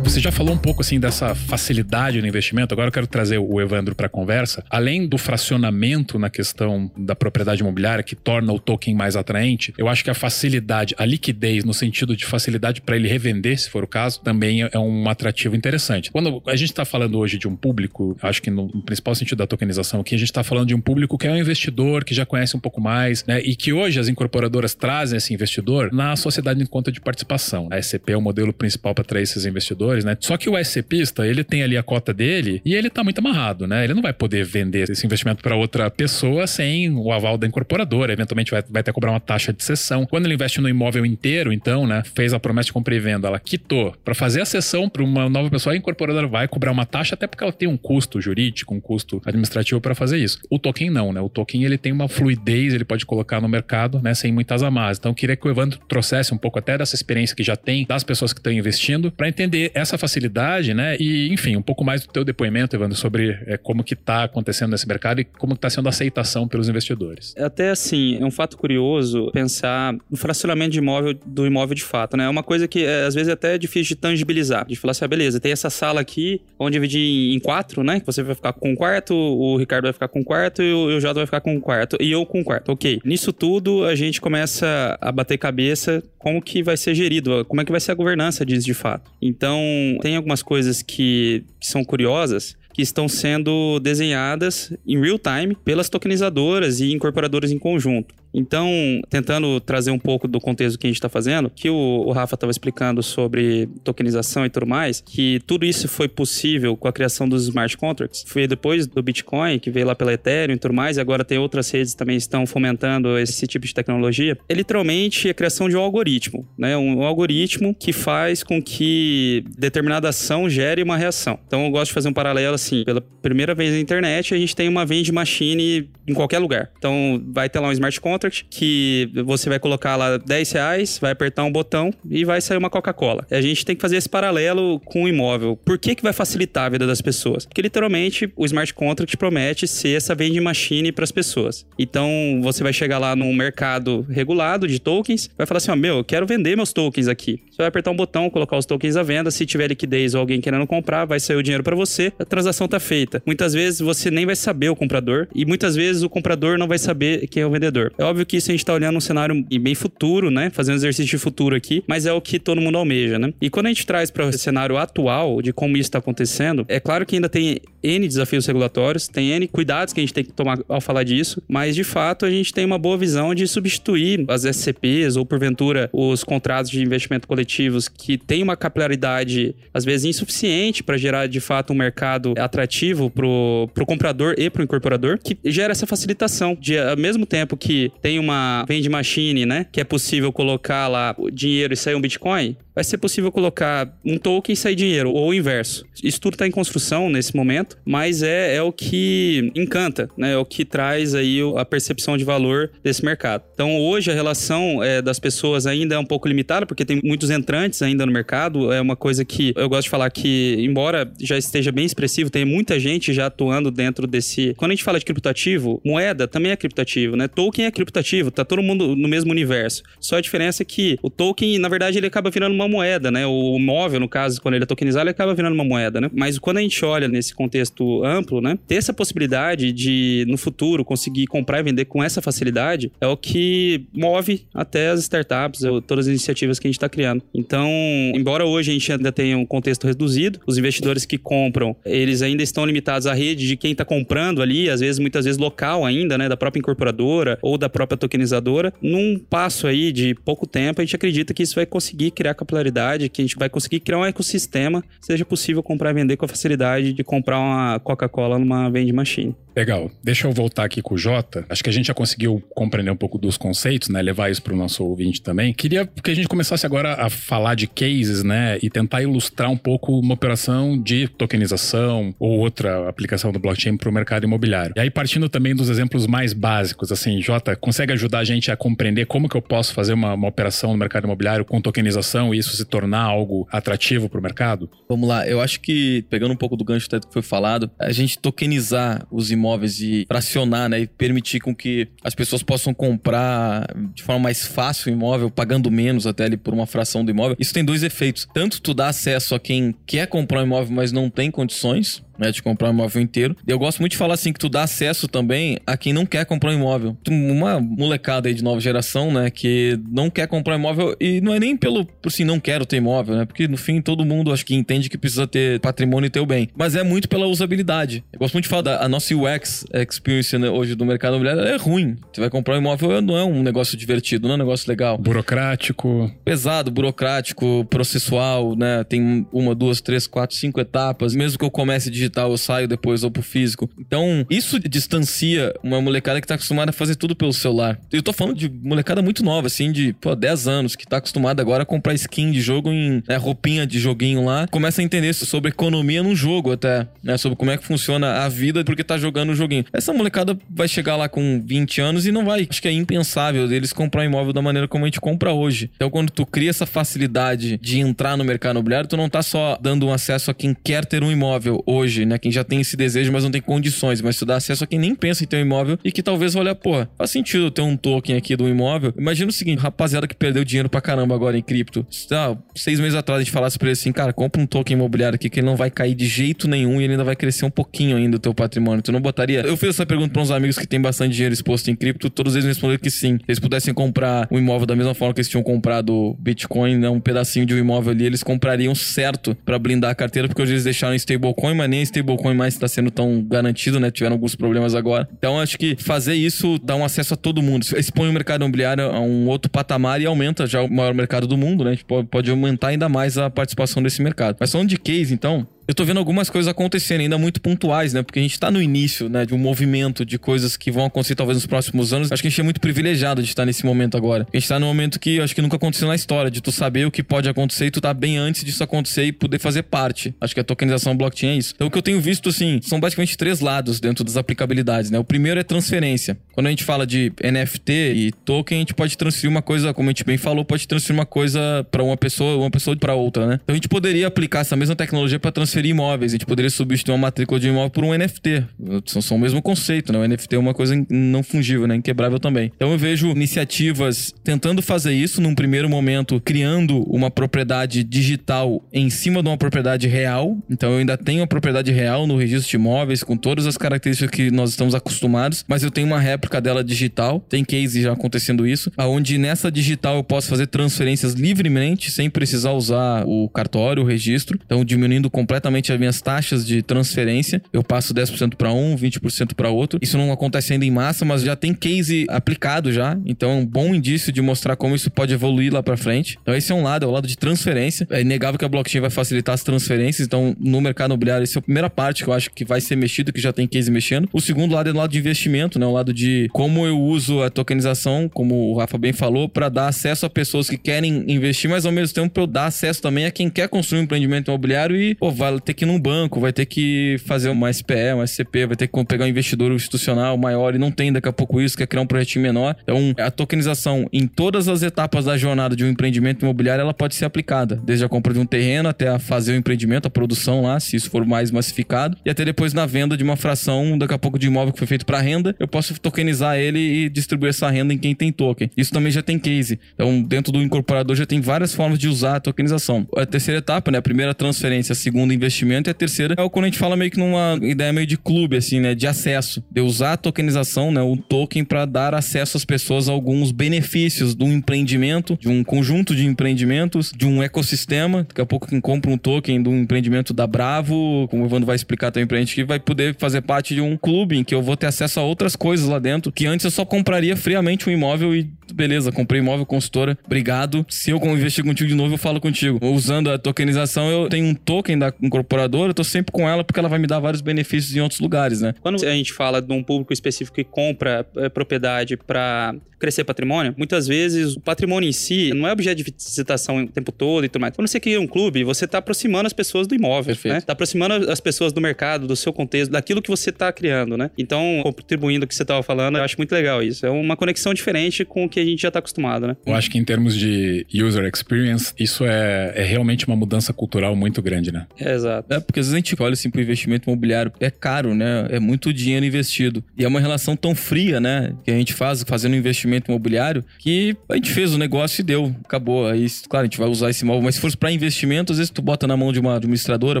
Você 0.10 0.18
já 0.18 0.32
falou 0.32 0.52
um 0.52 0.58
pouco 0.58 0.82
assim 0.82 0.98
dessa 0.98 1.36
facilidade 1.36 2.20
no 2.20 2.26
investimento. 2.26 2.74
Agora 2.74 2.88
eu 2.88 2.92
quero 2.92 3.06
trazer 3.06 3.38
o 3.38 3.60
Evandro 3.60 3.94
para 3.94 4.06
a 4.06 4.08
conversa. 4.08 4.64
Além 4.68 5.06
do 5.06 5.16
fracionamento 5.16 6.18
na 6.18 6.28
questão 6.28 6.90
da 6.96 7.14
propriedade 7.14 7.60
imobiliária 7.60 8.02
que 8.02 8.16
torna 8.16 8.52
o 8.52 8.58
token 8.58 8.92
mais 8.92 9.14
atraente, 9.14 9.72
eu 9.78 9.86
acho 9.86 10.02
que 10.02 10.10
a 10.10 10.14
facilidade, 10.14 10.96
a 10.98 11.06
liquidez 11.06 11.62
no 11.62 11.72
sentido 11.72 12.16
de 12.16 12.26
facilidade 12.26 12.80
para 12.80 12.96
ele 12.96 13.06
revender, 13.06 13.56
se 13.56 13.70
for 13.70 13.84
o 13.84 13.86
caso, 13.86 14.20
também 14.20 14.62
é 14.62 14.78
um 14.80 15.08
atrativo 15.08 15.54
interessante. 15.54 16.10
Quando 16.10 16.42
a 16.44 16.56
gente 16.56 16.70
está 16.70 16.84
falando 16.84 17.16
hoje 17.16 17.38
de 17.38 17.46
um 17.46 17.54
público, 17.54 18.16
acho 18.20 18.42
que 18.42 18.50
no, 18.50 18.68
principal 18.82 19.14
sentido 19.14 19.38
da 19.38 19.46
tokenização 19.46 20.00
aqui, 20.00 20.16
a 20.16 20.18
gente 20.18 20.30
está 20.30 20.42
falando 20.42 20.66
de 20.66 20.74
um 20.74 20.80
público 20.80 21.16
que 21.16 21.28
é 21.28 21.30
um 21.30 21.38
investidor 21.38 22.04
que 22.04 22.16
já 22.16 22.26
conhece 22.26 22.56
um 22.56 22.60
pouco 22.60 22.80
mais, 22.80 23.24
né? 23.26 23.40
E 23.42 23.54
que 23.54 23.72
hoje 23.72 24.00
as 24.00 24.08
incorporadoras 24.08 24.74
trazem 24.74 25.18
esse 25.18 25.32
investidor 25.32 25.92
na 25.92 26.16
sociedade 26.16 26.60
em 26.60 26.66
conta 26.66 26.90
de 26.90 27.00
participação. 27.00 27.68
A 27.70 27.80
SCP 27.80 28.10
é 28.10 28.16
o 28.16 28.20
modelo 28.20 28.52
principal 28.52 28.92
para 28.92 29.02
atrair 29.02 29.22
esses 29.22 29.46
investidores 29.46 29.99
né? 30.04 30.16
Só 30.20 30.36
que 30.36 30.48
o 30.48 30.58
SCPista, 30.58 31.26
ele 31.26 31.42
tem 31.44 31.62
ali 31.62 31.76
a 31.76 31.82
cota 31.82 32.12
dele 32.12 32.60
e 32.64 32.74
ele 32.74 32.90
tá 32.90 33.02
muito 33.02 33.18
amarrado, 33.18 33.66
né? 33.66 33.84
Ele 33.84 33.94
não 33.94 34.02
vai 34.02 34.12
poder 34.12 34.44
vender 34.44 34.90
esse 34.90 35.06
investimento 35.06 35.42
para 35.42 35.56
outra 35.56 35.90
pessoa 35.90 36.46
sem 36.46 36.90
o 36.90 37.12
aval 37.12 37.36
da 37.36 37.46
incorporadora. 37.46 38.12
Eventualmente 38.12 38.50
vai, 38.50 38.62
vai 38.68 38.82
que 38.82 38.92
cobrar 38.92 39.10
uma 39.10 39.20
taxa 39.20 39.52
de 39.52 39.62
cessão. 39.62 40.06
Quando 40.06 40.26
ele 40.26 40.34
investe 40.34 40.60
no 40.60 40.68
imóvel 40.68 41.04
inteiro, 41.06 41.52
então, 41.52 41.86
né? 41.86 42.02
Fez 42.14 42.32
a 42.32 42.40
promessa 42.40 42.66
de 42.66 42.72
compra 42.72 42.94
e 42.94 43.00
venda, 43.00 43.28
ela 43.28 43.38
quitou. 43.38 43.94
Para 44.04 44.14
fazer 44.14 44.40
a 44.40 44.44
cessão 44.44 44.88
para 44.88 45.02
uma 45.02 45.28
nova 45.28 45.50
pessoa, 45.50 45.74
a 45.74 45.76
incorporadora 45.76 46.26
vai 46.26 46.48
cobrar 46.48 46.72
uma 46.72 46.86
taxa, 46.86 47.14
até 47.14 47.26
porque 47.26 47.42
ela 47.42 47.52
tem 47.52 47.68
um 47.68 47.76
custo 47.76 48.20
jurídico, 48.20 48.74
um 48.74 48.80
custo 48.80 49.20
administrativo 49.24 49.80
para 49.80 49.94
fazer 49.94 50.18
isso. 50.18 50.40
O 50.50 50.58
token 50.58 50.90
não, 50.90 51.12
né? 51.12 51.20
O 51.20 51.28
token 51.28 51.64
ele 51.64 51.78
tem 51.78 51.92
uma 51.92 52.08
fluidez, 52.08 52.74
ele 52.74 52.84
pode 52.84 53.06
colocar 53.06 53.40
no 53.40 53.48
mercado, 53.48 54.00
né? 54.02 54.14
Sem 54.14 54.32
muitas 54.32 54.62
amarras. 54.62 54.98
Então, 54.98 55.10
eu 55.10 55.14
queria 55.14 55.36
que 55.36 55.46
o 55.46 55.50
Evandro 55.50 55.78
trouxesse 55.88 56.34
um 56.34 56.38
pouco 56.38 56.58
até 56.58 56.76
dessa 56.76 56.94
experiência 56.94 57.34
que 57.36 57.42
já 57.42 57.56
tem 57.56 57.86
das 57.86 58.04
pessoas 58.04 58.32
que 58.32 58.40
estão 58.40 58.52
investindo 58.52 59.10
para 59.10 59.28
entender 59.28 59.70
essa 59.74 59.89
essa 59.90 59.98
facilidade, 59.98 60.72
né? 60.72 60.96
E, 60.98 61.32
enfim, 61.32 61.56
um 61.56 61.62
pouco 61.62 61.84
mais 61.84 62.02
do 62.02 62.12
teu 62.12 62.24
depoimento, 62.24 62.74
Evandro, 62.76 62.96
sobre 62.96 63.38
é, 63.46 63.56
como 63.56 63.82
que 63.82 63.94
está 63.94 64.24
acontecendo 64.24 64.70
nesse 64.70 64.86
mercado 64.86 65.20
e 65.20 65.24
como 65.24 65.54
está 65.54 65.68
sendo 65.68 65.86
a 65.86 65.90
aceitação 65.90 66.46
pelos 66.46 66.68
investidores. 66.68 67.34
Até 67.36 67.70
assim, 67.70 68.18
é 68.20 68.24
um 68.24 68.30
fato 68.30 68.56
curioso 68.56 69.30
pensar 69.32 69.94
no 70.10 70.16
fracionamento 70.16 70.70
de 70.70 70.78
imóvel 70.78 71.18
do 71.26 71.46
imóvel 71.46 71.74
de 71.74 71.82
fato, 71.82 72.16
né? 72.16 72.24
É 72.24 72.28
uma 72.28 72.42
coisa 72.42 72.68
que 72.68 72.84
é, 72.84 73.04
às 73.04 73.14
vezes 73.14 73.28
é 73.28 73.32
até 73.32 73.58
difícil 73.58 73.96
de 73.96 74.00
tangibilizar, 74.00 74.66
de 74.66 74.76
falar 74.76 74.92
assim, 74.92 75.04
ah, 75.04 75.08
beleza, 75.08 75.40
tem 75.40 75.52
essa 75.52 75.70
sala 75.70 76.00
aqui, 76.00 76.40
vamos 76.58 76.72
dividir 76.72 77.34
em 77.34 77.38
quatro, 77.40 77.82
né? 77.82 78.00
Você 78.06 78.22
vai 78.22 78.34
ficar 78.34 78.52
com 78.52 78.70
um 78.70 78.76
quarto, 78.76 79.14
o 79.14 79.56
Ricardo 79.56 79.84
vai 79.84 79.92
ficar 79.92 80.08
com 80.08 80.20
um 80.20 80.24
quarto 80.24 80.62
e 80.62 80.72
o 80.72 81.00
Jota 81.00 81.14
vai 81.14 81.26
ficar 81.26 81.40
com 81.40 81.54
um 81.54 81.60
quarto 81.60 81.96
e 82.00 82.12
eu 82.12 82.24
com 82.24 82.40
um 82.40 82.44
quarto. 82.44 82.72
Ok. 82.72 83.00
Nisso 83.04 83.32
tudo, 83.32 83.84
a 83.84 83.94
gente 83.94 84.20
começa 84.20 84.96
a 85.00 85.10
bater 85.10 85.38
cabeça 85.38 86.02
como 86.18 86.40
que 86.42 86.62
vai 86.62 86.76
ser 86.76 86.94
gerido, 86.94 87.44
como 87.46 87.60
é 87.60 87.64
que 87.64 87.72
vai 87.72 87.80
ser 87.80 87.92
a 87.92 87.94
governança 87.94 88.44
disso 88.44 88.66
de 88.66 88.74
fato. 88.74 89.10
Então, 89.22 89.58
tem 90.00 90.16
algumas 90.16 90.42
coisas 90.42 90.82
que, 90.82 91.44
que 91.58 91.66
são 91.66 91.84
curiosas 91.84 92.56
que 92.72 92.82
estão 92.82 93.08
sendo 93.08 93.78
desenhadas 93.80 94.72
em 94.86 95.00
real 95.00 95.18
time 95.18 95.54
pelas 95.64 95.88
tokenizadoras 95.88 96.80
e 96.80 96.92
incorporadoras 96.92 97.50
em 97.50 97.58
conjunto. 97.58 98.14
Então, 98.32 98.68
tentando 99.08 99.60
trazer 99.60 99.90
um 99.90 99.98
pouco 99.98 100.28
do 100.28 100.40
contexto 100.40 100.78
que 100.78 100.86
a 100.86 100.90
gente 100.90 100.96
está 100.96 101.08
fazendo, 101.08 101.50
que 101.50 101.68
o, 101.68 101.74
o 102.06 102.12
Rafa 102.12 102.34
estava 102.34 102.50
explicando 102.50 103.02
sobre 103.02 103.68
tokenização 103.82 104.46
e 104.46 104.50
tudo 104.50 104.66
mais, 104.66 105.00
que 105.00 105.40
tudo 105.46 105.66
isso 105.66 105.88
foi 105.88 106.08
possível 106.08 106.76
com 106.76 106.88
a 106.88 106.92
criação 106.92 107.28
dos 107.28 107.44
smart 107.44 107.76
contracts. 107.76 108.24
Foi 108.26 108.46
depois 108.46 108.86
do 108.86 109.02
Bitcoin, 109.02 109.58
que 109.58 109.70
veio 109.70 109.86
lá 109.86 109.94
pela 109.94 110.12
Ethereum 110.12 110.54
e 110.54 110.58
tudo 110.58 110.74
mais, 110.74 110.96
e 110.96 111.00
agora 111.00 111.24
tem 111.24 111.38
outras 111.38 111.70
redes 111.70 111.94
também 111.94 112.16
estão 112.16 112.46
fomentando 112.46 113.18
esse 113.18 113.46
tipo 113.46 113.66
de 113.66 113.74
tecnologia. 113.74 114.38
É 114.48 114.54
literalmente 114.54 115.28
a 115.28 115.34
criação 115.34 115.68
de 115.68 115.76
um 115.76 115.80
algoritmo, 115.80 116.46
né? 116.56 116.76
Um, 116.76 116.98
um 116.98 117.02
algoritmo 117.02 117.74
que 117.74 117.92
faz 117.92 118.42
com 118.42 118.62
que 118.62 119.44
determinada 119.58 120.08
ação 120.08 120.48
gere 120.48 120.82
uma 120.82 120.96
reação. 120.96 121.38
Então, 121.46 121.64
eu 121.64 121.70
gosto 121.70 121.86
de 121.86 121.94
fazer 121.94 122.08
um 122.08 122.12
paralelo 122.12 122.54
assim. 122.54 122.84
Pela 122.84 123.00
primeira 123.00 123.54
vez 123.54 123.72
na 123.72 123.78
internet, 123.78 124.34
a 124.34 124.38
gente 124.38 124.54
tem 124.54 124.68
uma 124.68 124.86
vende 124.86 125.12
machine 125.12 125.88
em 126.06 126.14
qualquer 126.14 126.38
lugar. 126.38 126.70
Então, 126.78 127.22
vai 127.32 127.48
ter 127.48 127.58
lá 127.58 127.68
um 127.68 127.72
smart 127.72 128.00
contract 128.00 128.19
contract 128.20 128.46
que 128.50 129.10
você 129.24 129.48
vai 129.48 129.58
colocar 129.58 129.96
lá 129.96 130.18
10 130.18 130.52
reais, 130.52 130.98
vai 131.00 131.12
apertar 131.12 131.44
um 131.44 131.50
botão 131.50 131.92
e 132.08 132.24
vai 132.24 132.40
sair 132.40 132.58
uma 132.58 132.68
Coca-Cola. 132.68 133.26
A 133.30 133.40
gente 133.40 133.64
tem 133.64 133.74
que 133.74 133.80
fazer 133.80 133.96
esse 133.96 134.08
paralelo 134.08 134.78
com 134.80 135.04
o 135.04 135.08
imóvel. 135.08 135.56
Por 135.64 135.78
que, 135.78 135.94
que 135.94 136.02
vai 136.02 136.12
facilitar 136.12 136.66
a 136.66 136.68
vida 136.68 136.86
das 136.86 137.00
pessoas? 137.00 137.46
Porque 137.46 137.62
literalmente 137.62 138.30
o 138.36 138.44
smart 138.44 138.74
contract 138.74 139.16
promete 139.16 139.66
ser 139.66 139.96
essa 139.96 140.14
vending 140.14 140.40
machine 140.40 140.92
para 140.92 141.04
as 141.04 141.10
pessoas. 141.10 141.66
Então 141.78 142.40
você 142.42 142.62
vai 142.62 142.72
chegar 142.72 142.98
lá 142.98 143.16
num 143.16 143.32
mercado 143.32 144.06
regulado 144.10 144.68
de 144.68 144.78
tokens, 144.78 145.30
vai 145.36 145.46
falar 145.46 145.58
assim: 145.58 145.70
ó, 145.70 145.76
meu, 145.76 145.98
eu 145.98 146.04
quero 146.04 146.26
vender 146.26 146.56
meus 146.56 146.72
tokens 146.72 147.08
aqui. 147.08 147.40
Você 147.50 147.58
vai 147.58 147.68
apertar 147.68 147.90
um 147.90 147.96
botão, 147.96 148.28
colocar 148.28 148.58
os 148.58 148.66
tokens 148.66 148.96
à 148.96 149.02
venda. 149.02 149.30
Se 149.30 149.46
tiver 149.46 149.68
liquidez 149.68 150.14
ou 150.14 150.20
alguém 150.20 150.40
querendo 150.40 150.66
comprar, 150.66 151.06
vai 151.06 151.18
sair 151.18 151.36
o 151.36 151.42
dinheiro 151.42 151.64
para 151.64 151.76
você. 151.76 152.12
A 152.18 152.24
transação 152.24 152.68
tá 152.68 152.78
feita. 152.78 153.22
Muitas 153.24 153.54
vezes 153.54 153.80
você 153.80 154.10
nem 154.10 154.26
vai 154.26 154.36
saber 154.36 154.68
o 154.68 154.76
comprador 154.76 155.26
e 155.34 155.46
muitas 155.46 155.74
vezes 155.74 156.02
o 156.02 156.10
comprador 156.10 156.58
não 156.58 156.68
vai 156.68 156.78
saber 156.78 157.26
quem 157.28 157.42
é 157.42 157.46
o 157.46 157.50
vendedor. 157.50 157.92
É 157.96 158.09
óbvio 158.10 158.26
que 158.26 158.36
isso 158.36 158.50
a 158.50 158.52
gente 158.52 158.64
tá 158.64 158.74
olhando 158.74 158.96
um 158.96 159.00
cenário 159.00 159.44
bem 159.60 159.74
futuro, 159.74 160.30
né? 160.30 160.50
Fazendo 160.50 160.74
um 160.74 160.78
exercício 160.78 161.10
de 161.10 161.18
futuro 161.18 161.56
aqui, 161.56 161.82
mas 161.86 162.06
é 162.06 162.12
o 162.12 162.20
que 162.20 162.38
todo 162.38 162.60
mundo 162.60 162.76
almeja, 162.76 163.18
né? 163.18 163.32
E 163.40 163.48
quando 163.48 163.66
a 163.66 163.68
gente 163.70 163.86
traz 163.86 164.10
para 164.10 164.26
o 164.26 164.32
cenário 164.32 164.76
atual 164.76 165.40
de 165.40 165.52
como 165.52 165.76
isso 165.76 165.88
está 165.88 165.98
acontecendo, 165.98 166.64
é 166.68 166.78
claro 166.80 167.06
que 167.06 167.14
ainda 167.16 167.28
tem 167.28 167.58
N 167.82 168.06
desafios 168.06 168.46
regulatórios, 168.46 169.08
tem 169.08 169.30
N 169.30 169.48
cuidados 169.48 169.94
que 169.94 170.00
a 170.00 170.02
gente 170.02 170.12
tem 170.12 170.24
que 170.24 170.32
tomar 170.32 170.58
ao 170.68 170.80
falar 170.80 171.02
disso, 171.02 171.42
mas 171.48 171.74
de 171.74 171.84
fato 171.84 172.26
a 172.26 172.30
gente 172.30 172.52
tem 172.52 172.64
uma 172.64 172.78
boa 172.78 172.96
visão 172.96 173.34
de 173.34 173.46
substituir 173.46 174.24
as 174.28 174.44
SCPs 174.44 175.16
ou 175.16 175.24
porventura 175.24 175.88
os 175.92 176.22
contratos 176.22 176.70
de 176.70 176.82
investimento 176.82 177.26
coletivos 177.26 177.88
que 177.88 178.18
têm 178.18 178.42
uma 178.42 178.56
capilaridade 178.56 179.54
às 179.72 179.84
vezes 179.84 180.04
insuficiente 180.04 180.82
para 180.82 180.96
gerar 180.96 181.26
de 181.26 181.40
fato 181.40 181.72
um 181.72 181.76
mercado 181.76 182.34
atrativo 182.38 183.10
pro, 183.10 183.68
pro 183.72 183.86
comprador 183.86 184.34
e 184.36 184.50
pro 184.50 184.62
incorporador, 184.62 185.18
que 185.18 185.38
gera 185.44 185.72
essa 185.72 185.86
facilitação 185.86 186.56
de 186.60 186.78
ao 186.78 186.96
mesmo 186.96 187.24
tempo 187.24 187.56
que 187.56 187.92
tem 188.00 188.18
uma 188.18 188.64
vende 188.66 188.88
machine, 188.88 189.46
né, 189.46 189.66
que 189.70 189.80
é 189.80 189.84
possível 189.84 190.32
colocar 190.32 190.88
lá 190.88 191.14
o 191.18 191.30
dinheiro 191.30 191.74
e 191.74 191.76
sair 191.76 191.94
um 191.94 192.00
Bitcoin, 192.00 192.56
vai 192.80 192.84
ser 192.84 192.96
possível 192.96 193.30
colocar 193.30 193.94
um 194.02 194.16
token 194.16 194.54
e 194.54 194.56
sair 194.56 194.74
dinheiro, 194.74 195.12
ou 195.12 195.28
o 195.28 195.34
inverso. 195.34 195.84
Isso 196.02 196.18
tudo 196.18 196.32
está 196.34 196.46
em 196.46 196.50
construção 196.50 197.10
nesse 197.10 197.36
momento, 197.36 197.76
mas 197.84 198.22
é, 198.22 198.56
é 198.56 198.62
o 198.62 198.72
que 198.72 199.52
encanta, 199.54 200.08
né? 200.16 200.32
É 200.32 200.36
o 200.38 200.46
que 200.46 200.64
traz 200.64 201.14
aí 201.14 201.40
a 201.58 201.64
percepção 201.64 202.16
de 202.16 202.24
valor 202.24 202.70
desse 202.82 203.04
mercado. 203.04 203.44
Então, 203.52 203.78
hoje, 203.78 204.10
a 204.10 204.14
relação 204.14 204.82
é, 204.82 205.02
das 205.02 205.18
pessoas 205.18 205.66
ainda 205.66 205.94
é 205.94 205.98
um 205.98 206.06
pouco 206.06 206.26
limitada, 206.26 206.64
porque 206.64 206.86
tem 206.86 207.02
muitos 207.04 207.28
entrantes 207.30 207.82
ainda 207.82 208.06
no 208.06 208.12
mercado. 208.12 208.72
É 208.72 208.80
uma 208.80 208.96
coisa 208.96 209.26
que 209.26 209.52
eu 209.54 209.68
gosto 209.68 209.84
de 209.84 209.90
falar 209.90 210.08
que, 210.08 210.56
embora 210.60 211.12
já 211.20 211.36
esteja 211.36 211.70
bem 211.70 211.84
expressivo, 211.84 212.30
tem 212.30 212.46
muita 212.46 212.80
gente 212.80 213.12
já 213.12 213.26
atuando 213.26 213.70
dentro 213.70 214.06
desse... 214.06 214.54
Quando 214.56 214.70
a 214.70 214.74
gente 214.74 214.84
fala 214.84 214.98
de 214.98 215.04
criptativo, 215.04 215.82
moeda 215.84 216.26
também 216.26 216.50
é 216.50 216.56
criptativo, 216.56 217.14
né? 217.14 217.28
Token 217.28 217.66
é 217.66 217.70
criptativo, 217.70 218.30
tá 218.30 218.42
todo 218.42 218.62
mundo 218.62 218.96
no 218.96 219.06
mesmo 219.06 219.30
universo. 219.30 219.82
Só 220.00 220.16
a 220.16 220.20
diferença 220.22 220.62
é 220.62 220.64
que 220.64 220.98
o 221.02 221.10
token, 221.10 221.58
na 221.58 221.68
verdade, 221.68 221.98
ele 221.98 222.06
acaba 222.06 222.30
virando 222.30 222.54
uma 222.54 222.69
moeda, 222.70 223.10
né? 223.10 223.26
O 223.26 223.58
móvel, 223.58 224.00
no 224.00 224.08
caso, 224.08 224.40
quando 224.40 224.54
ele 224.54 224.64
é 224.64 224.66
tokenizado, 224.66 225.04
ele 225.04 225.10
acaba 225.10 225.34
virando 225.34 225.54
uma 225.54 225.64
moeda, 225.64 226.00
né? 226.00 226.10
Mas 226.12 226.38
quando 226.38 226.58
a 226.58 226.60
gente 226.60 226.84
olha 226.84 227.08
nesse 227.08 227.34
contexto 227.34 228.04
amplo, 228.04 228.40
né? 228.40 228.58
Ter 228.66 228.76
essa 228.76 228.92
possibilidade 228.92 229.72
de, 229.72 230.24
no 230.28 230.36
futuro, 230.36 230.84
conseguir 230.84 231.26
comprar 231.26 231.60
e 231.60 231.62
vender 231.62 231.84
com 231.86 232.02
essa 232.02 232.22
facilidade 232.22 232.92
é 233.00 233.06
o 233.06 233.16
que 233.16 233.86
move 233.92 234.42
até 234.54 234.90
as 234.90 235.00
startups, 235.00 235.60
todas 235.86 236.06
as 236.06 236.10
iniciativas 236.10 236.58
que 236.58 236.66
a 236.66 236.68
gente 236.68 236.76
está 236.76 236.88
criando. 236.88 237.22
Então, 237.34 237.68
embora 238.14 238.44
hoje 238.44 238.70
a 238.70 238.74
gente 238.74 238.92
ainda 238.92 239.10
tenha 239.10 239.36
um 239.36 239.46
contexto 239.46 239.86
reduzido, 239.86 240.38
os 240.46 240.58
investidores 240.58 241.04
que 241.04 241.18
compram, 241.18 241.74
eles 241.84 242.22
ainda 242.22 242.42
estão 242.42 242.64
limitados 242.64 243.06
à 243.06 243.14
rede 243.14 243.46
de 243.46 243.56
quem 243.56 243.72
está 243.72 243.84
comprando 243.84 244.42
ali, 244.42 244.68
às 244.68 244.80
vezes, 244.80 244.98
muitas 244.98 245.24
vezes 245.24 245.38
local 245.38 245.84
ainda, 245.84 246.16
né? 246.16 246.28
Da 246.28 246.36
própria 246.36 246.60
incorporadora 246.60 247.38
ou 247.42 247.56
da 247.56 247.68
própria 247.68 247.96
tokenizadora. 247.96 248.72
Num 248.80 249.18
passo 249.18 249.66
aí 249.66 249.92
de 249.92 250.14
pouco 250.14 250.46
tempo, 250.46 250.80
a 250.80 250.84
gente 250.84 250.94
acredita 250.94 251.32
que 251.34 251.42
isso 251.42 251.54
vai 251.54 251.66
conseguir 251.66 252.10
criar 252.10 252.34
capacidade 252.34 252.49
capilaridade 252.50 253.08
que 253.08 253.22
a 253.22 253.24
gente 253.24 253.36
vai 253.36 253.48
conseguir 253.48 253.80
criar 253.80 253.98
um 253.98 254.04
ecossistema, 254.04 254.82
seja 255.00 255.24
possível 255.24 255.62
comprar 255.62 255.90
e 255.90 255.94
vender 255.94 256.16
com 256.16 256.24
a 256.24 256.28
facilidade 256.28 256.92
de 256.92 257.04
comprar 257.04 257.38
uma 257.38 257.78
Coca-Cola 257.78 258.38
numa 258.38 258.68
vending 258.68 258.92
machine. 258.92 259.36
Legal. 259.54 259.90
Deixa 260.02 260.26
eu 260.26 260.32
voltar 260.32 260.64
aqui 260.64 260.80
com 260.80 260.94
o 260.94 260.98
Jota. 260.98 261.44
Acho 261.48 261.62
que 261.62 261.70
a 261.70 261.72
gente 261.72 261.86
já 261.86 261.94
conseguiu 261.94 262.42
compreender 262.54 262.90
um 262.90 262.96
pouco 262.96 263.18
dos 263.18 263.36
conceitos, 263.36 263.88
né? 263.88 264.00
Levar 264.00 264.30
isso 264.30 264.42
para 264.42 264.54
o 264.54 264.56
nosso 264.56 264.84
ouvinte 264.84 265.20
também. 265.20 265.52
Queria 265.52 265.86
que 265.86 266.10
a 266.10 266.14
gente 266.14 266.28
começasse 266.28 266.64
agora 266.64 266.94
a 266.94 267.10
falar 267.10 267.54
de 267.54 267.66
cases, 267.66 268.22
né? 268.22 268.58
E 268.62 268.70
tentar 268.70 269.02
ilustrar 269.02 269.50
um 269.50 269.56
pouco 269.56 269.98
uma 269.98 270.14
operação 270.14 270.80
de 270.80 271.08
tokenização 271.08 272.14
ou 272.18 272.38
outra 272.38 272.88
aplicação 272.88 273.32
do 273.32 273.38
blockchain 273.38 273.76
para 273.76 273.88
o 273.88 273.92
mercado 273.92 274.24
imobiliário. 274.24 274.72
E 274.76 274.80
aí, 274.80 274.90
partindo 274.90 275.28
também 275.28 275.54
dos 275.54 275.68
exemplos 275.68 276.06
mais 276.06 276.32
básicos, 276.32 276.92
assim, 276.92 277.20
Jota, 277.20 277.56
consegue 277.56 277.92
ajudar 277.92 278.20
a 278.20 278.24
gente 278.24 278.50
a 278.50 278.56
compreender 278.56 279.06
como 279.06 279.28
que 279.28 279.36
eu 279.36 279.42
posso 279.42 279.74
fazer 279.74 279.92
uma, 279.92 280.14
uma 280.14 280.28
operação 280.28 280.72
no 280.72 280.78
mercado 280.78 281.04
imobiliário 281.04 281.44
com 281.44 281.60
tokenização 281.60 282.34
e 282.34 282.38
isso 282.38 282.56
se 282.56 282.64
tornar 282.64 283.02
algo 283.02 283.48
atrativo 283.50 284.08
para 284.08 284.20
o 284.20 284.22
mercado? 284.22 284.70
Vamos 284.88 285.08
lá. 285.08 285.26
Eu 285.26 285.40
acho 285.40 285.60
que, 285.60 286.04
pegando 286.08 286.32
um 286.32 286.36
pouco 286.36 286.56
do 286.56 286.64
gancho 286.64 286.88
que 286.88 287.12
foi 287.12 287.22
falado, 287.22 287.70
a 287.78 287.92
gente 287.92 288.18
tokenizar 288.18 289.06
os 289.10 289.30
imóveis 289.30 289.39
imóveis 289.40 289.80
e 289.80 290.04
fracionar, 290.06 290.68
né, 290.68 290.80
e 290.80 290.86
permitir 290.86 291.40
com 291.40 291.54
que 291.54 291.88
as 292.04 292.14
pessoas 292.14 292.42
possam 292.42 292.72
comprar 292.72 293.66
de 293.94 294.02
forma 294.02 294.20
mais 294.20 294.46
fácil 294.46 294.92
o 294.92 294.94
imóvel, 294.94 295.30
pagando 295.30 295.70
menos 295.70 296.06
até 296.06 296.24
ali 296.24 296.36
por 296.36 296.54
uma 296.54 296.66
fração 296.66 297.04
do 297.04 297.10
imóvel. 297.10 297.36
Isso 297.38 297.54
tem 297.54 297.64
dois 297.64 297.82
efeitos. 297.82 298.26
Tanto 298.32 298.60
tu 298.60 298.74
dá 298.74 298.88
acesso 298.88 299.34
a 299.34 299.40
quem 299.40 299.74
quer 299.86 300.06
comprar 300.06 300.40
um 300.40 300.44
imóvel, 300.44 300.74
mas 300.74 300.92
não 300.92 301.08
tem 301.10 301.30
condições, 301.30 302.02
né, 302.20 302.30
de 302.30 302.42
comprar 302.42 302.68
um 302.68 302.72
imóvel 302.72 303.02
inteiro. 303.02 303.36
Eu 303.46 303.58
gosto 303.58 303.80
muito 303.80 303.92
de 303.92 303.98
falar 303.98 304.14
assim 304.14 304.32
que 304.32 304.38
tu 304.38 304.48
dá 304.48 304.62
acesso 304.62 305.08
também 305.08 305.58
a 305.66 305.76
quem 305.76 305.92
não 305.92 306.06
quer 306.06 306.24
comprar 306.26 306.50
um 306.50 306.54
imóvel. 306.54 306.96
Uma 307.08 307.60
molecada 307.60 308.28
aí 308.28 308.34
de 308.34 308.44
nova 308.44 308.60
geração, 308.60 309.12
né, 309.12 309.30
que 309.30 309.78
não 309.90 310.10
quer 310.10 310.26
comprar 310.26 310.54
um 310.54 310.58
imóvel 310.58 310.96
e 311.00 311.20
não 311.20 311.34
é 311.34 311.40
nem 311.40 311.56
pelo 311.56 311.84
por 311.84 312.08
assim 312.08 312.24
não 312.24 312.38
quero 312.38 312.66
ter 312.66 312.76
imóvel, 312.76 313.16
né? 313.16 313.24
Porque 313.24 313.48
no 313.48 313.56
fim 313.56 313.80
todo 313.80 314.04
mundo 314.04 314.32
acho 314.32 314.44
que 314.44 314.54
entende 314.54 314.88
que 314.88 314.98
precisa 314.98 315.26
ter 315.26 315.60
patrimônio 315.60 316.08
e 316.08 316.10
ter 316.10 316.20
o 316.20 316.26
bem, 316.26 316.48
mas 316.56 316.76
é 316.76 316.82
muito 316.82 317.08
pela 317.08 317.26
usabilidade. 317.26 318.04
Eu 318.12 318.18
gosto 318.18 318.34
muito 318.34 318.44
de 318.44 318.50
falar 318.50 318.62
da 318.62 318.84
a 318.84 318.88
nossa 318.88 319.14
UX 319.14 319.64
experience 319.74 320.36
né, 320.36 320.48
hoje 320.48 320.74
do 320.74 320.84
mercado 320.84 321.16
imobiliário 321.16 321.42
é 321.42 321.56
ruim. 321.56 321.96
Você 322.12 322.20
vai 322.20 322.30
comprar 322.30 322.54
um 322.54 322.58
imóvel 322.58 322.90
não 323.00 323.16
é 323.16 323.24
um 323.24 323.42
negócio 323.42 323.76
divertido, 323.76 324.26
não 324.26 324.34
é 324.34 324.36
um 324.36 324.40
negócio 324.40 324.68
legal. 324.68 324.98
Burocrático. 324.98 326.10
Pesado, 326.24 326.70
burocrático, 326.70 327.64
processual, 327.66 328.56
né? 328.56 328.82
Tem 328.84 329.26
uma, 329.32 329.54
duas, 329.54 329.80
três, 329.80 330.06
quatro, 330.06 330.36
cinco 330.36 330.60
etapas. 330.60 331.14
Mesmo 331.14 331.38
que 331.38 331.44
eu 331.44 331.50
comece 331.50 331.90
digital 331.90 332.09
digital, 332.10 332.30
eu 332.30 332.38
saio 332.38 332.68
depois 332.68 333.02
ou 333.04 333.10
pro 333.10 333.22
físico. 333.22 333.70
Então, 333.78 334.26
isso 334.28 334.58
distancia 334.58 335.54
uma 335.62 335.80
molecada 335.80 336.20
que 336.20 336.26
tá 336.26 336.34
acostumada 336.34 336.70
a 336.70 336.72
fazer 336.72 336.96
tudo 336.96 337.14
pelo 337.14 337.32
celular. 337.32 337.78
Eu 337.92 338.02
tô 338.02 338.12
falando 338.12 338.36
de 338.36 338.48
molecada 338.48 339.00
muito 339.00 339.24
nova, 339.24 339.46
assim, 339.46 339.72
de, 339.72 339.92
pô, 339.94 340.14
10 340.14 340.48
anos, 340.48 340.76
que 340.76 340.86
tá 340.86 340.98
acostumada 340.98 341.40
agora 341.40 341.62
a 341.62 341.66
comprar 341.66 341.94
skin 341.94 342.30
de 342.32 342.40
jogo 342.40 342.70
em 342.70 343.02
né, 343.08 343.16
roupinha 343.16 343.66
de 343.66 343.78
joguinho 343.78 344.24
lá. 344.24 344.46
Começa 344.48 344.80
a 344.80 344.84
entender 344.84 345.12
sobre 345.14 345.50
economia 345.50 346.02
no 346.02 346.14
jogo 346.14 346.52
até, 346.52 346.86
né? 347.02 347.16
Sobre 347.16 347.36
como 347.36 347.50
é 347.50 347.56
que 347.56 347.64
funciona 347.64 348.24
a 348.24 348.28
vida 348.28 348.64
porque 348.64 348.82
tá 348.82 348.98
jogando 348.98 349.30
o 349.30 349.34
joguinho. 349.34 349.64
Essa 349.72 349.92
molecada 349.92 350.36
vai 350.48 350.66
chegar 350.66 350.96
lá 350.96 351.08
com 351.08 351.40
20 351.44 351.80
anos 351.80 352.06
e 352.06 352.12
não 352.12 352.24
vai. 352.24 352.46
Acho 352.48 352.60
que 352.60 352.68
é 352.68 352.72
impensável 352.72 353.46
deles 353.46 353.72
comprar 353.72 354.02
um 354.02 354.06
imóvel 354.06 354.32
da 354.32 354.42
maneira 354.42 354.66
como 354.66 354.84
a 354.84 354.88
gente 354.88 355.00
compra 355.00 355.32
hoje. 355.32 355.70
Então, 355.76 355.90
quando 355.90 356.10
tu 356.10 356.26
cria 356.26 356.50
essa 356.50 356.66
facilidade 356.66 357.58
de 357.58 357.78
entrar 357.78 358.16
no 358.16 358.24
mercado 358.24 358.56
imobiliário, 358.56 358.88
tu 358.88 358.96
não 358.96 359.08
tá 359.08 359.22
só 359.22 359.58
dando 359.60 359.86
um 359.86 359.92
acesso 359.92 360.30
a 360.30 360.34
quem 360.34 360.54
quer 360.54 360.84
ter 360.84 361.02
um 361.02 361.10
imóvel 361.10 361.62
hoje 361.66 361.99
né? 362.04 362.18
Quem 362.18 362.30
já 362.30 362.44
tem 362.44 362.60
esse 362.60 362.76
desejo, 362.76 363.12
mas 363.12 363.24
não 363.24 363.30
tem 363.30 363.40
condições, 363.40 364.00
mas 364.00 364.16
tu 364.16 364.24
dá 364.26 364.36
acesso 364.36 364.64
a 364.64 364.66
quem 364.66 364.78
nem 364.78 364.94
pensa 364.94 365.24
em 365.24 365.26
ter 365.26 365.36
um 365.36 365.40
imóvel 365.40 365.78
e 365.84 365.92
que 365.92 366.02
talvez 366.02 366.34
olha, 366.34 366.54
pô, 366.54 366.86
faz 366.96 367.10
sentido 367.10 367.50
ter 367.50 367.62
um 367.62 367.76
token 367.76 368.16
aqui 368.16 368.36
do 368.36 368.48
imóvel. 368.48 368.92
Imagina 368.96 369.30
o 369.30 369.32
seguinte, 369.32 369.58
rapaziada 369.60 370.06
que 370.06 370.14
perdeu 370.14 370.44
dinheiro 370.44 370.68
pra 370.68 370.80
caramba 370.80 371.14
agora 371.14 371.36
em 371.36 371.42
cripto. 371.42 371.86
Ah, 372.12 372.36
seis 372.54 372.80
meses 372.80 372.94
atrás 372.94 373.20
a 373.20 373.22
gente 373.22 373.32
falasse 373.32 373.58
pra 373.58 373.68
ele 373.68 373.72
assim, 373.72 373.92
cara, 373.92 374.12
compra 374.12 374.40
um 374.40 374.46
token 374.46 374.76
imobiliário 374.76 375.16
aqui 375.16 375.28
que 375.28 375.40
ele 375.40 375.46
não 375.46 375.56
vai 375.56 375.70
cair 375.70 375.94
de 375.94 376.06
jeito 376.06 376.48
nenhum 376.48 376.80
e 376.80 376.84
ele 376.84 376.92
ainda 376.92 377.04
vai 377.04 377.16
crescer 377.16 377.44
um 377.44 377.50
pouquinho 377.50 377.96
ainda 377.96 378.16
o 378.16 378.20
teu 378.20 378.34
patrimônio. 378.34 378.82
Tu 378.82 378.92
não 378.92 379.00
botaria? 379.00 379.40
Eu 379.40 379.56
fiz 379.56 379.70
essa 379.70 379.86
pergunta 379.86 380.12
pra 380.12 380.22
uns 380.22 380.30
amigos 380.30 380.58
que 380.58 380.66
têm 380.66 380.80
bastante 380.80 381.12
dinheiro 381.12 381.32
exposto 381.32 381.70
em 381.70 381.76
cripto, 381.76 382.10
todos 382.10 382.34
eles 382.34 382.44
me 382.44 382.50
responderam 382.50 382.80
que 382.80 382.90
sim. 382.90 383.16
Se 383.16 383.24
eles 383.28 383.38
pudessem 383.38 383.72
comprar 383.72 384.28
um 384.30 384.38
imóvel 384.38 384.66
da 384.66 384.76
mesma 384.76 384.94
forma 384.94 385.14
que 385.14 385.20
eles 385.20 385.28
tinham 385.28 385.42
comprado 385.42 386.16
Bitcoin, 386.18 386.76
né, 386.76 386.88
um 386.88 387.00
pedacinho 387.00 387.46
de 387.46 387.54
um 387.54 387.58
imóvel 387.58 387.92
ali, 387.92 388.04
eles 388.04 388.22
comprariam 388.22 388.74
certo 388.74 389.36
para 389.44 389.58
blindar 389.58 389.90
a 389.90 389.94
carteira, 389.94 390.28
porque 390.28 390.42
hoje 390.42 390.52
eles 390.52 390.64
deixaram 390.64 390.94
stablecoin, 390.94 391.54
mas 391.54 391.68
nem 391.68 391.79
stablecoin 391.82 392.34
mais 392.34 392.54
está 392.54 392.68
sendo 392.68 392.90
tão 392.90 393.22
garantido, 393.22 393.78
né? 393.78 393.90
Tiveram 393.90 394.14
alguns 394.14 394.34
problemas 394.34 394.74
agora. 394.74 395.08
Então, 395.16 395.38
acho 395.38 395.58
que 395.58 395.76
fazer 395.76 396.14
isso 396.14 396.58
dá 396.62 396.76
um 396.76 396.84
acesso 396.84 397.14
a 397.14 397.16
todo 397.16 397.42
mundo. 397.42 397.66
Expõe 397.76 398.08
o 398.08 398.12
mercado 398.12 398.42
imobiliário 398.42 398.84
a 398.84 399.00
um 399.00 399.26
outro 399.28 399.50
patamar 399.50 400.00
e 400.00 400.06
aumenta 400.06 400.46
já 400.46 400.62
o 400.62 400.72
maior 400.72 400.94
mercado 400.94 401.26
do 401.26 401.36
mundo, 401.36 401.64
né? 401.64 401.70
A 401.70 401.74
gente 401.74 401.84
pode, 401.84 402.08
pode 402.08 402.30
aumentar 402.30 402.68
ainda 402.68 402.88
mais 402.88 403.18
a 403.18 403.30
participação 403.30 403.82
desse 403.82 404.02
mercado. 404.02 404.36
Mas 404.40 404.50
falando 404.52 404.68
de 404.68 404.78
case, 404.78 405.12
então, 405.12 405.46
eu 405.70 405.74
tô 405.74 405.84
vendo 405.84 405.98
algumas 405.98 406.28
coisas 406.28 406.50
acontecendo, 406.50 407.02
ainda 407.02 407.16
muito 407.16 407.40
pontuais, 407.40 407.94
né? 407.94 408.02
Porque 408.02 408.18
a 408.18 408.22
gente 408.22 408.36
tá 408.40 408.50
no 408.50 408.60
início, 408.60 409.08
né, 409.08 409.24
de 409.24 409.32
um 409.32 409.38
movimento 409.38 410.04
de 410.04 410.18
coisas 410.18 410.56
que 410.56 410.68
vão 410.68 410.84
acontecer 410.84 411.14
talvez 411.14 411.36
nos 411.36 411.46
próximos 411.46 411.92
anos. 411.92 412.10
Acho 412.10 412.20
que 412.20 412.26
a 412.26 412.30
gente 412.30 412.40
é 412.40 412.42
muito 412.42 412.60
privilegiado 412.60 413.22
de 413.22 413.28
estar 413.28 413.46
nesse 413.46 413.64
momento 413.64 413.96
agora. 413.96 414.26
A 414.32 414.36
gente 414.36 414.48
tá 414.48 414.58
num 414.58 414.66
momento 414.66 414.98
que 414.98 415.20
acho 415.20 415.32
que 415.32 415.40
nunca 415.40 415.54
aconteceu 415.54 415.86
na 415.86 415.94
história, 415.94 416.28
de 416.28 416.40
tu 416.40 416.50
saber 416.50 416.86
o 416.86 416.90
que 416.90 417.04
pode 417.04 417.28
acontecer 417.28 417.66
e 417.66 417.70
tu 417.70 417.80
tá 417.80 417.94
bem 417.94 418.18
antes 418.18 418.42
disso 418.42 418.64
acontecer 418.64 419.04
e 419.04 419.12
poder 419.12 419.38
fazer 419.38 419.62
parte. 419.62 420.12
Acho 420.20 420.34
que 420.34 420.40
a 420.40 420.44
tokenização 420.44 420.96
blockchain 420.96 421.30
é 421.30 421.36
isso. 421.36 421.52
Então 421.54 421.68
o 421.68 421.70
que 421.70 421.78
eu 421.78 421.82
tenho 421.82 422.00
visto, 422.00 422.30
assim, 422.30 422.58
são 422.64 422.80
basicamente 422.80 423.16
três 423.16 423.38
lados 423.38 423.78
dentro 423.78 424.02
das 424.02 424.16
aplicabilidades, 424.16 424.90
né? 424.90 424.98
O 424.98 425.04
primeiro 425.04 425.38
é 425.38 425.44
transferência. 425.44 426.18
Quando 426.32 426.48
a 426.48 426.50
gente 426.50 426.64
fala 426.64 426.84
de 426.84 427.12
NFT 427.22 427.72
e 427.72 428.12
token, 428.24 428.58
a 428.58 428.60
gente 428.62 428.74
pode 428.74 428.98
transferir 428.98 429.30
uma 429.30 429.40
coisa, 429.40 429.72
como 429.72 429.88
a 429.88 429.92
gente 429.92 430.02
bem 430.02 430.18
falou, 430.18 430.44
pode 430.44 430.66
transferir 430.66 430.98
uma 430.98 431.06
coisa 431.06 431.64
para 431.70 431.84
uma 431.84 431.96
pessoa, 431.96 432.38
uma 432.38 432.50
pessoa 432.50 432.76
para 432.76 432.94
outra, 432.94 433.24
né? 433.24 433.40
Então 433.44 433.52
a 433.52 433.56
gente 433.56 433.68
poderia 433.68 434.08
aplicar 434.08 434.40
essa 434.40 434.56
mesma 434.56 434.74
tecnologia 434.74 435.20
para 435.20 435.30
transferir 435.30 435.59
imóveis. 435.68 436.12
A 436.12 436.14
gente 436.14 436.26
poderia 436.26 436.50
substituir 436.50 436.92
uma 436.92 436.98
matrícula 436.98 437.38
de 437.38 437.48
imóvel 437.48 437.70
por 437.70 437.84
um 437.84 437.96
NFT. 437.96 438.44
São, 438.86 439.02
são 439.02 439.16
o 439.16 439.20
mesmo 439.20 439.42
conceito, 439.42 439.92
né? 439.92 439.98
O 439.98 440.08
NFT 440.08 440.34
é 440.34 440.38
uma 440.38 440.54
coisa 440.54 440.74
não 440.88 441.22
fungível, 441.22 441.66
né? 441.66 441.76
Inquebrável 441.76 442.18
também. 442.18 442.50
Então 442.54 442.70
eu 442.70 442.78
vejo 442.78 443.10
iniciativas 443.10 444.14
tentando 444.24 444.62
fazer 444.62 444.92
isso 444.92 445.20
num 445.20 445.34
primeiro 445.34 445.68
momento, 445.68 446.20
criando 446.20 446.82
uma 446.82 447.10
propriedade 447.10 447.84
digital 447.84 448.64
em 448.72 448.88
cima 448.90 449.22
de 449.22 449.28
uma 449.28 449.36
propriedade 449.36 449.86
real. 449.88 450.36
Então 450.48 450.72
eu 450.72 450.78
ainda 450.78 450.96
tenho 450.96 451.22
a 451.22 451.26
propriedade 451.26 451.70
real 451.70 452.06
no 452.06 452.16
registro 452.16 452.50
de 452.50 452.56
imóveis, 452.56 453.02
com 453.02 453.16
todas 453.16 453.46
as 453.46 453.56
características 453.56 454.10
que 454.10 454.30
nós 454.30 454.50
estamos 454.50 454.74
acostumados, 454.74 455.44
mas 455.46 455.62
eu 455.62 455.70
tenho 455.70 455.86
uma 455.86 456.00
réplica 456.00 456.40
dela 456.40 456.62
digital. 456.64 457.20
Tem 457.28 457.44
case 457.44 457.82
já 457.82 457.92
acontecendo 457.92 458.46
isso, 458.46 458.70
aonde 458.76 459.18
nessa 459.18 459.50
digital 459.50 459.96
eu 459.96 460.04
posso 460.04 460.28
fazer 460.28 460.46
transferências 460.46 461.14
livremente, 461.14 461.90
sem 461.90 462.08
precisar 462.08 462.52
usar 462.52 463.04
o 463.06 463.28
cartório, 463.28 463.82
o 463.82 463.86
registro. 463.86 464.38
Então 464.44 464.64
diminuindo 464.64 465.10
completamente 465.10 465.49
as 465.58 465.78
minhas 465.78 466.00
taxas 466.00 466.20
taxas 466.20 466.46
de 466.46 466.62
transferência. 466.62 467.42
Eu 467.52 467.62
passo 467.62 467.94
10% 467.94 468.34
para 468.36 468.52
um, 468.52 468.76
20% 468.76 469.34
para 469.34 469.50
outro. 469.50 469.78
Isso 469.82 469.96
não 469.96 470.12
acontece 470.12 470.52
ainda 470.52 470.64
em 470.64 470.70
massa, 470.70 471.04
mas 471.04 471.22
já 471.22 471.34
tem 471.34 471.54
case 471.54 472.06
aplicado 472.08 472.72
já. 472.72 472.98
Então 473.04 473.30
é 473.30 473.34
um 473.34 473.46
bom 473.46 473.74
indício 473.74 474.12
de 474.12 474.20
mostrar 474.20 474.56
como 474.56 474.74
isso 474.74 474.90
pode 474.90 475.12
evoluir 475.12 475.52
lá 475.52 475.62
para 475.62 475.76
frente. 475.76 476.18
Então 476.22 476.34
esse 476.34 476.52
é 476.52 476.54
um 476.54 476.62
lado, 476.62 476.84
é 476.84 476.88
o 476.88 476.90
lado 476.90 477.08
de 477.08 477.16
transferência. 477.16 477.86
É 477.90 478.00
inegável 478.02 478.38
que 478.38 478.44
a 478.44 478.48
blockchain 478.48 478.80
vai 478.80 478.90
facilitar 478.90 479.34
as 479.34 479.42
transferências. 479.42 480.06
Então 480.06 480.36
no 480.38 480.60
mercado 480.60 480.90
imobiliário, 480.90 481.24
essa 481.24 481.38
é 481.38 481.40
a 481.40 481.42
primeira 481.42 481.70
parte 481.70 482.04
que 482.04 482.10
eu 482.10 482.14
acho 482.14 482.30
que 482.30 482.44
vai 482.44 482.60
ser 482.60 482.76
mexido, 482.76 483.12
que 483.12 483.20
já 483.20 483.32
tem 483.32 483.46
case 483.46 483.70
mexendo. 483.70 484.08
O 484.12 484.20
segundo 484.20 484.54
lado 484.54 484.68
é 484.68 484.72
o 484.72 484.76
lado 484.76 484.90
de 484.90 484.98
investimento, 484.98 485.58
né? 485.58 485.66
O 485.66 485.72
lado 485.72 485.92
de 485.92 486.28
como 486.32 486.66
eu 486.66 486.78
uso 486.78 487.22
a 487.22 487.30
tokenização, 487.30 488.08
como 488.12 488.52
o 488.52 488.58
Rafa 488.58 488.76
bem 488.76 488.92
falou, 488.92 489.28
para 489.28 489.48
dar 489.48 489.68
acesso 489.68 490.04
a 490.04 490.10
pessoas 490.10 490.48
que 490.48 490.58
querem 490.58 491.04
investir, 491.10 491.48
mas 491.48 491.64
ao 491.64 491.72
mesmo 491.72 491.94
tempo 491.94 492.20
eu 492.20 492.26
dar 492.26 492.46
acesso 492.46 492.82
também 492.82 493.06
a 493.06 493.10
quem 493.10 493.30
quer 493.30 493.48
construir 493.48 493.80
um 493.80 493.84
empreendimento 493.84 494.30
imobiliário 494.30 494.76
e 494.76 494.94
pô, 494.94 495.10
vai 495.10 495.30
ter 495.40 495.54
que 495.54 495.64
ir 495.64 495.66
num 495.66 495.78
banco, 495.78 496.20
vai 496.20 496.32
ter 496.32 496.46
que 496.46 496.96
fazer 497.06 497.30
uma 497.30 497.52
SPE, 497.52 497.94
uma 497.94 498.06
SCP, 498.06 498.46
vai 498.46 498.56
ter 498.56 498.66
que 498.66 498.84
pegar 498.84 499.04
um 499.04 499.08
investidor 499.08 499.52
institucional 499.52 500.16
maior 500.16 500.54
e 500.54 500.58
não 500.58 500.70
tem 500.70 500.92
daqui 500.92 501.08
a 501.08 501.12
pouco 501.12 501.40
isso, 501.40 501.56
quer 501.56 501.66
criar 501.66 501.82
um 501.82 501.86
projetinho 501.86 502.22
menor. 502.22 502.56
Então, 502.62 502.94
a 502.98 503.10
tokenização 503.10 503.88
em 503.92 504.06
todas 504.06 504.48
as 504.48 504.62
etapas 504.62 505.04
da 505.04 505.16
jornada 505.16 505.54
de 505.56 505.64
um 505.64 505.68
empreendimento 505.68 506.22
imobiliário, 506.22 506.62
ela 506.62 506.74
pode 506.74 506.94
ser 506.94 507.04
aplicada, 507.04 507.60
desde 507.64 507.84
a 507.84 507.88
compra 507.88 508.12
de 508.12 508.20
um 508.20 508.26
terreno 508.26 508.68
até 508.68 508.88
a 508.88 508.98
fazer 508.98 509.32
o 509.32 509.36
empreendimento, 509.36 509.86
a 509.86 509.90
produção 509.90 510.42
lá, 510.42 510.58
se 510.60 510.76
isso 510.76 510.90
for 510.90 511.04
mais 511.04 511.30
massificado, 511.30 511.96
e 512.04 512.10
até 512.10 512.24
depois 512.24 512.52
na 512.52 512.66
venda 512.66 512.96
de 512.96 513.04
uma 513.04 513.16
fração, 513.16 513.76
daqui 513.78 513.94
a 513.94 513.98
pouco 513.98 514.18
de 514.18 514.26
imóvel 514.26 514.52
que 514.52 514.58
foi 514.58 514.66
feito 514.66 514.86
para 514.86 515.00
renda, 515.00 515.34
eu 515.38 515.48
posso 515.48 515.78
tokenizar 515.80 516.36
ele 516.36 516.58
e 516.58 516.88
distribuir 516.88 517.30
essa 517.30 517.48
renda 517.50 517.72
em 517.72 517.78
quem 517.78 517.94
tem 517.94 518.12
token. 518.12 518.50
Isso 518.56 518.72
também 518.72 518.92
já 518.92 519.02
tem 519.02 519.18
case. 519.18 519.58
Então, 519.74 520.02
dentro 520.02 520.32
do 520.32 520.42
incorporador 520.42 520.96
já 520.96 521.06
tem 521.06 521.20
várias 521.20 521.54
formas 521.54 521.78
de 521.78 521.88
usar 521.88 522.16
a 522.16 522.20
tokenização. 522.20 522.86
A 522.96 523.06
terceira 523.06 523.38
etapa, 523.38 523.70
né, 523.70 523.78
a 523.78 523.82
primeira 523.82 524.14
transferência, 524.14 524.72
a 524.72 524.76
segunda 524.76 525.14
investimento. 525.20 525.68
E 525.68 525.72
a 525.72 525.74
terceira 525.74 526.14
é 526.16 526.28
quando 526.28 526.46
a 526.46 526.48
gente 526.48 526.58
fala 526.58 526.76
meio 526.76 526.90
que 526.90 526.98
numa 526.98 527.38
ideia 527.42 527.72
meio 527.72 527.86
de 527.86 527.96
clube, 527.96 528.36
assim, 528.36 528.60
né? 528.60 528.74
De 528.74 528.86
acesso. 528.86 529.44
De 529.50 529.60
usar 529.60 529.92
a 529.92 529.96
tokenização, 529.96 530.72
né? 530.72 530.80
O 530.80 530.96
token 530.96 531.44
para 531.44 531.64
dar 531.64 531.94
acesso 531.94 532.36
às 532.36 532.44
pessoas 532.44 532.88
a 532.88 532.92
alguns 532.92 533.32
benefícios 533.32 534.14
de 534.14 534.24
um 534.24 534.32
empreendimento, 534.32 535.18
de 535.20 535.28
um 535.28 535.44
conjunto 535.44 535.94
de 535.94 536.06
empreendimentos, 536.06 536.92
de 536.96 537.06
um 537.06 537.22
ecossistema. 537.22 538.04
Daqui 538.08 538.20
a 538.20 538.26
pouco 538.26 538.48
quem 538.48 538.60
compra 538.60 538.90
um 538.90 538.98
token 538.98 539.42
de 539.42 539.48
um 539.48 539.60
empreendimento 539.60 540.14
da 540.14 540.26
Bravo, 540.26 541.06
como 541.08 541.22
o 541.22 541.26
Evandro 541.26 541.46
vai 541.46 541.56
explicar 541.56 541.90
também 541.90 542.06
pra 542.06 542.18
gente 542.18 542.34
que 542.34 542.44
vai 542.44 542.58
poder 542.58 542.96
fazer 542.98 543.20
parte 543.20 543.54
de 543.54 543.60
um 543.60 543.76
clube 543.76 544.16
em 544.16 544.24
que 544.24 544.34
eu 544.34 544.42
vou 544.42 544.56
ter 544.56 544.66
acesso 544.66 545.00
a 545.00 545.02
outras 545.02 545.36
coisas 545.36 545.68
lá 545.68 545.78
dentro, 545.78 546.12
que 546.12 546.26
antes 546.26 546.44
eu 546.44 546.50
só 546.50 546.64
compraria 546.64 547.16
friamente 547.16 547.68
um 547.68 547.72
imóvel 547.72 548.14
e 548.14 548.30
beleza, 548.52 548.92
comprei 548.92 549.20
imóvel 549.20 549.46
consultora, 549.46 549.96
obrigado. 550.04 550.66
Se 550.68 550.90
eu 550.90 550.98
investir 551.06 551.44
contigo 551.44 551.68
de 551.68 551.74
novo, 551.74 551.94
eu 551.94 551.98
falo 551.98 552.20
contigo. 552.20 552.58
Usando 552.62 553.10
a 553.10 553.18
tokenização, 553.18 553.90
eu 553.90 554.08
tenho 554.08 554.26
um 554.26 554.34
token 554.34 554.78
da 554.78 554.92
incorporadora, 555.10 555.70
eu 555.70 555.74
tô 555.74 555.84
sempre 555.84 556.12
com 556.12 556.28
ela 556.28 556.44
porque 556.44 556.58
ela 556.58 556.68
vai 556.68 556.78
me 556.78 556.86
dar 556.86 557.00
vários 557.00 557.20
benefícios 557.20 557.74
em 557.74 557.80
outros 557.80 558.00
lugares, 558.00 558.40
né? 558.40 558.54
Quando 558.60 558.76
a 558.76 558.92
gente 558.92 559.12
fala 559.12 559.42
de 559.42 559.52
um 559.52 559.62
público 559.62 559.92
específico 559.92 560.36
que 560.36 560.44
compra 560.44 561.04
é, 561.16 561.28
propriedade 561.28 561.96
para 561.96 562.54
crescer 562.80 563.04
patrimônio, 563.04 563.54
muitas 563.56 563.86
vezes 563.86 564.36
o 564.36 564.40
patrimônio 564.40 564.88
em 564.88 564.92
si 564.92 565.32
não 565.34 565.46
é 565.46 565.52
objeto 565.52 565.76
de 565.76 565.84
visitação 565.84 566.64
o 566.64 566.68
tempo 566.68 566.90
todo 566.90 567.24
e 567.24 567.28
tudo 567.28 567.40
mais. 567.40 567.54
Quando 567.54 567.68
você 567.68 567.78
cria 567.78 568.00
um 568.00 568.06
clube, 568.06 568.42
você 568.42 568.64
está 568.64 568.78
aproximando 568.78 569.26
as 569.26 569.32
pessoas 569.32 569.66
do 569.66 569.74
imóvel, 569.74 570.06
Perfeito. 570.06 570.34
né? 570.34 570.40
Tá 570.40 570.54
aproximando 570.54 571.10
as 571.10 571.20
pessoas 571.20 571.52
do 571.52 571.60
mercado, 571.60 572.06
do 572.06 572.16
seu 572.16 572.32
contexto, 572.32 572.70
daquilo 572.72 573.02
que 573.02 573.10
você 573.10 573.30
está 573.30 573.52
criando, 573.52 573.96
né? 573.96 574.10
Então, 574.16 574.60
contribuindo 574.62 575.24
o 575.24 575.28
que 575.28 575.34
você 575.34 575.42
estava 575.42 575.62
falando, 575.62 575.98
eu 575.98 576.02
acho 576.02 576.16
muito 576.16 576.32
legal 576.32 576.62
isso. 576.62 576.84
É 576.86 576.90
uma 576.90 577.16
conexão 577.16 577.52
diferente 577.52 578.04
com 578.04 578.24
o 578.24 578.28
que 578.28 578.40
a 578.40 578.44
gente 578.44 578.62
já 578.62 578.68
está 578.68 578.78
acostumado, 578.78 579.26
né? 579.26 579.36
Eu 579.44 579.54
acho 579.54 579.70
que 579.70 579.78
em 579.78 579.84
termos 579.84 580.16
de 580.16 580.66
user 580.72 581.04
experience, 581.12 581.74
isso 581.78 582.04
é, 582.04 582.52
é 582.56 582.64
realmente 582.64 583.06
uma 583.06 583.16
mudança 583.16 583.52
cultural 583.52 583.94
muito 583.94 584.22
grande, 584.22 584.50
né? 584.50 584.66
É, 584.78 584.94
exato. 584.94 585.32
É, 585.32 585.40
porque 585.40 585.60
às 585.60 585.66
vezes 585.66 585.74
a 585.74 585.78
gente 585.78 585.94
olha 586.00 586.14
assim 586.14 586.30
pro 586.30 586.40
investimento 586.40 586.88
imobiliário, 586.88 587.32
é 587.40 587.50
caro, 587.50 587.94
né? 587.94 588.26
É 588.30 588.40
muito 588.40 588.72
dinheiro 588.72 589.04
investido. 589.04 589.62
E 589.76 589.84
é 589.84 589.88
uma 589.88 590.00
relação 590.00 590.34
tão 590.34 590.54
fria, 590.54 590.98
né? 590.98 591.34
Que 591.44 591.50
a 591.50 591.54
gente 591.54 591.74
faz 591.74 592.02
fazendo 592.06 592.34
investimento 592.34 592.69
imobiliário, 592.78 593.44
que 593.58 593.96
a 594.08 594.14
gente 594.14 594.30
fez 594.30 594.54
o 594.54 594.58
negócio 594.58 595.00
e 595.00 595.04
deu, 595.04 595.34
acabou. 595.44 595.86
Aí, 595.86 596.06
claro, 596.28 596.44
a 596.44 596.46
gente 596.46 596.58
vai 596.58 596.68
usar 596.68 596.90
esse 596.90 597.04
imóvel, 597.04 597.22
mas 597.22 597.34
se 597.34 597.40
for 597.40 597.54
para 597.56 597.72
investimento, 597.72 598.32
às 598.32 598.38
vezes 598.38 598.50
tu 598.50 598.62
bota 598.62 598.86
na 598.86 598.96
mão 598.96 599.12
de 599.12 599.18
uma 599.18 599.36
administradora 599.36 600.00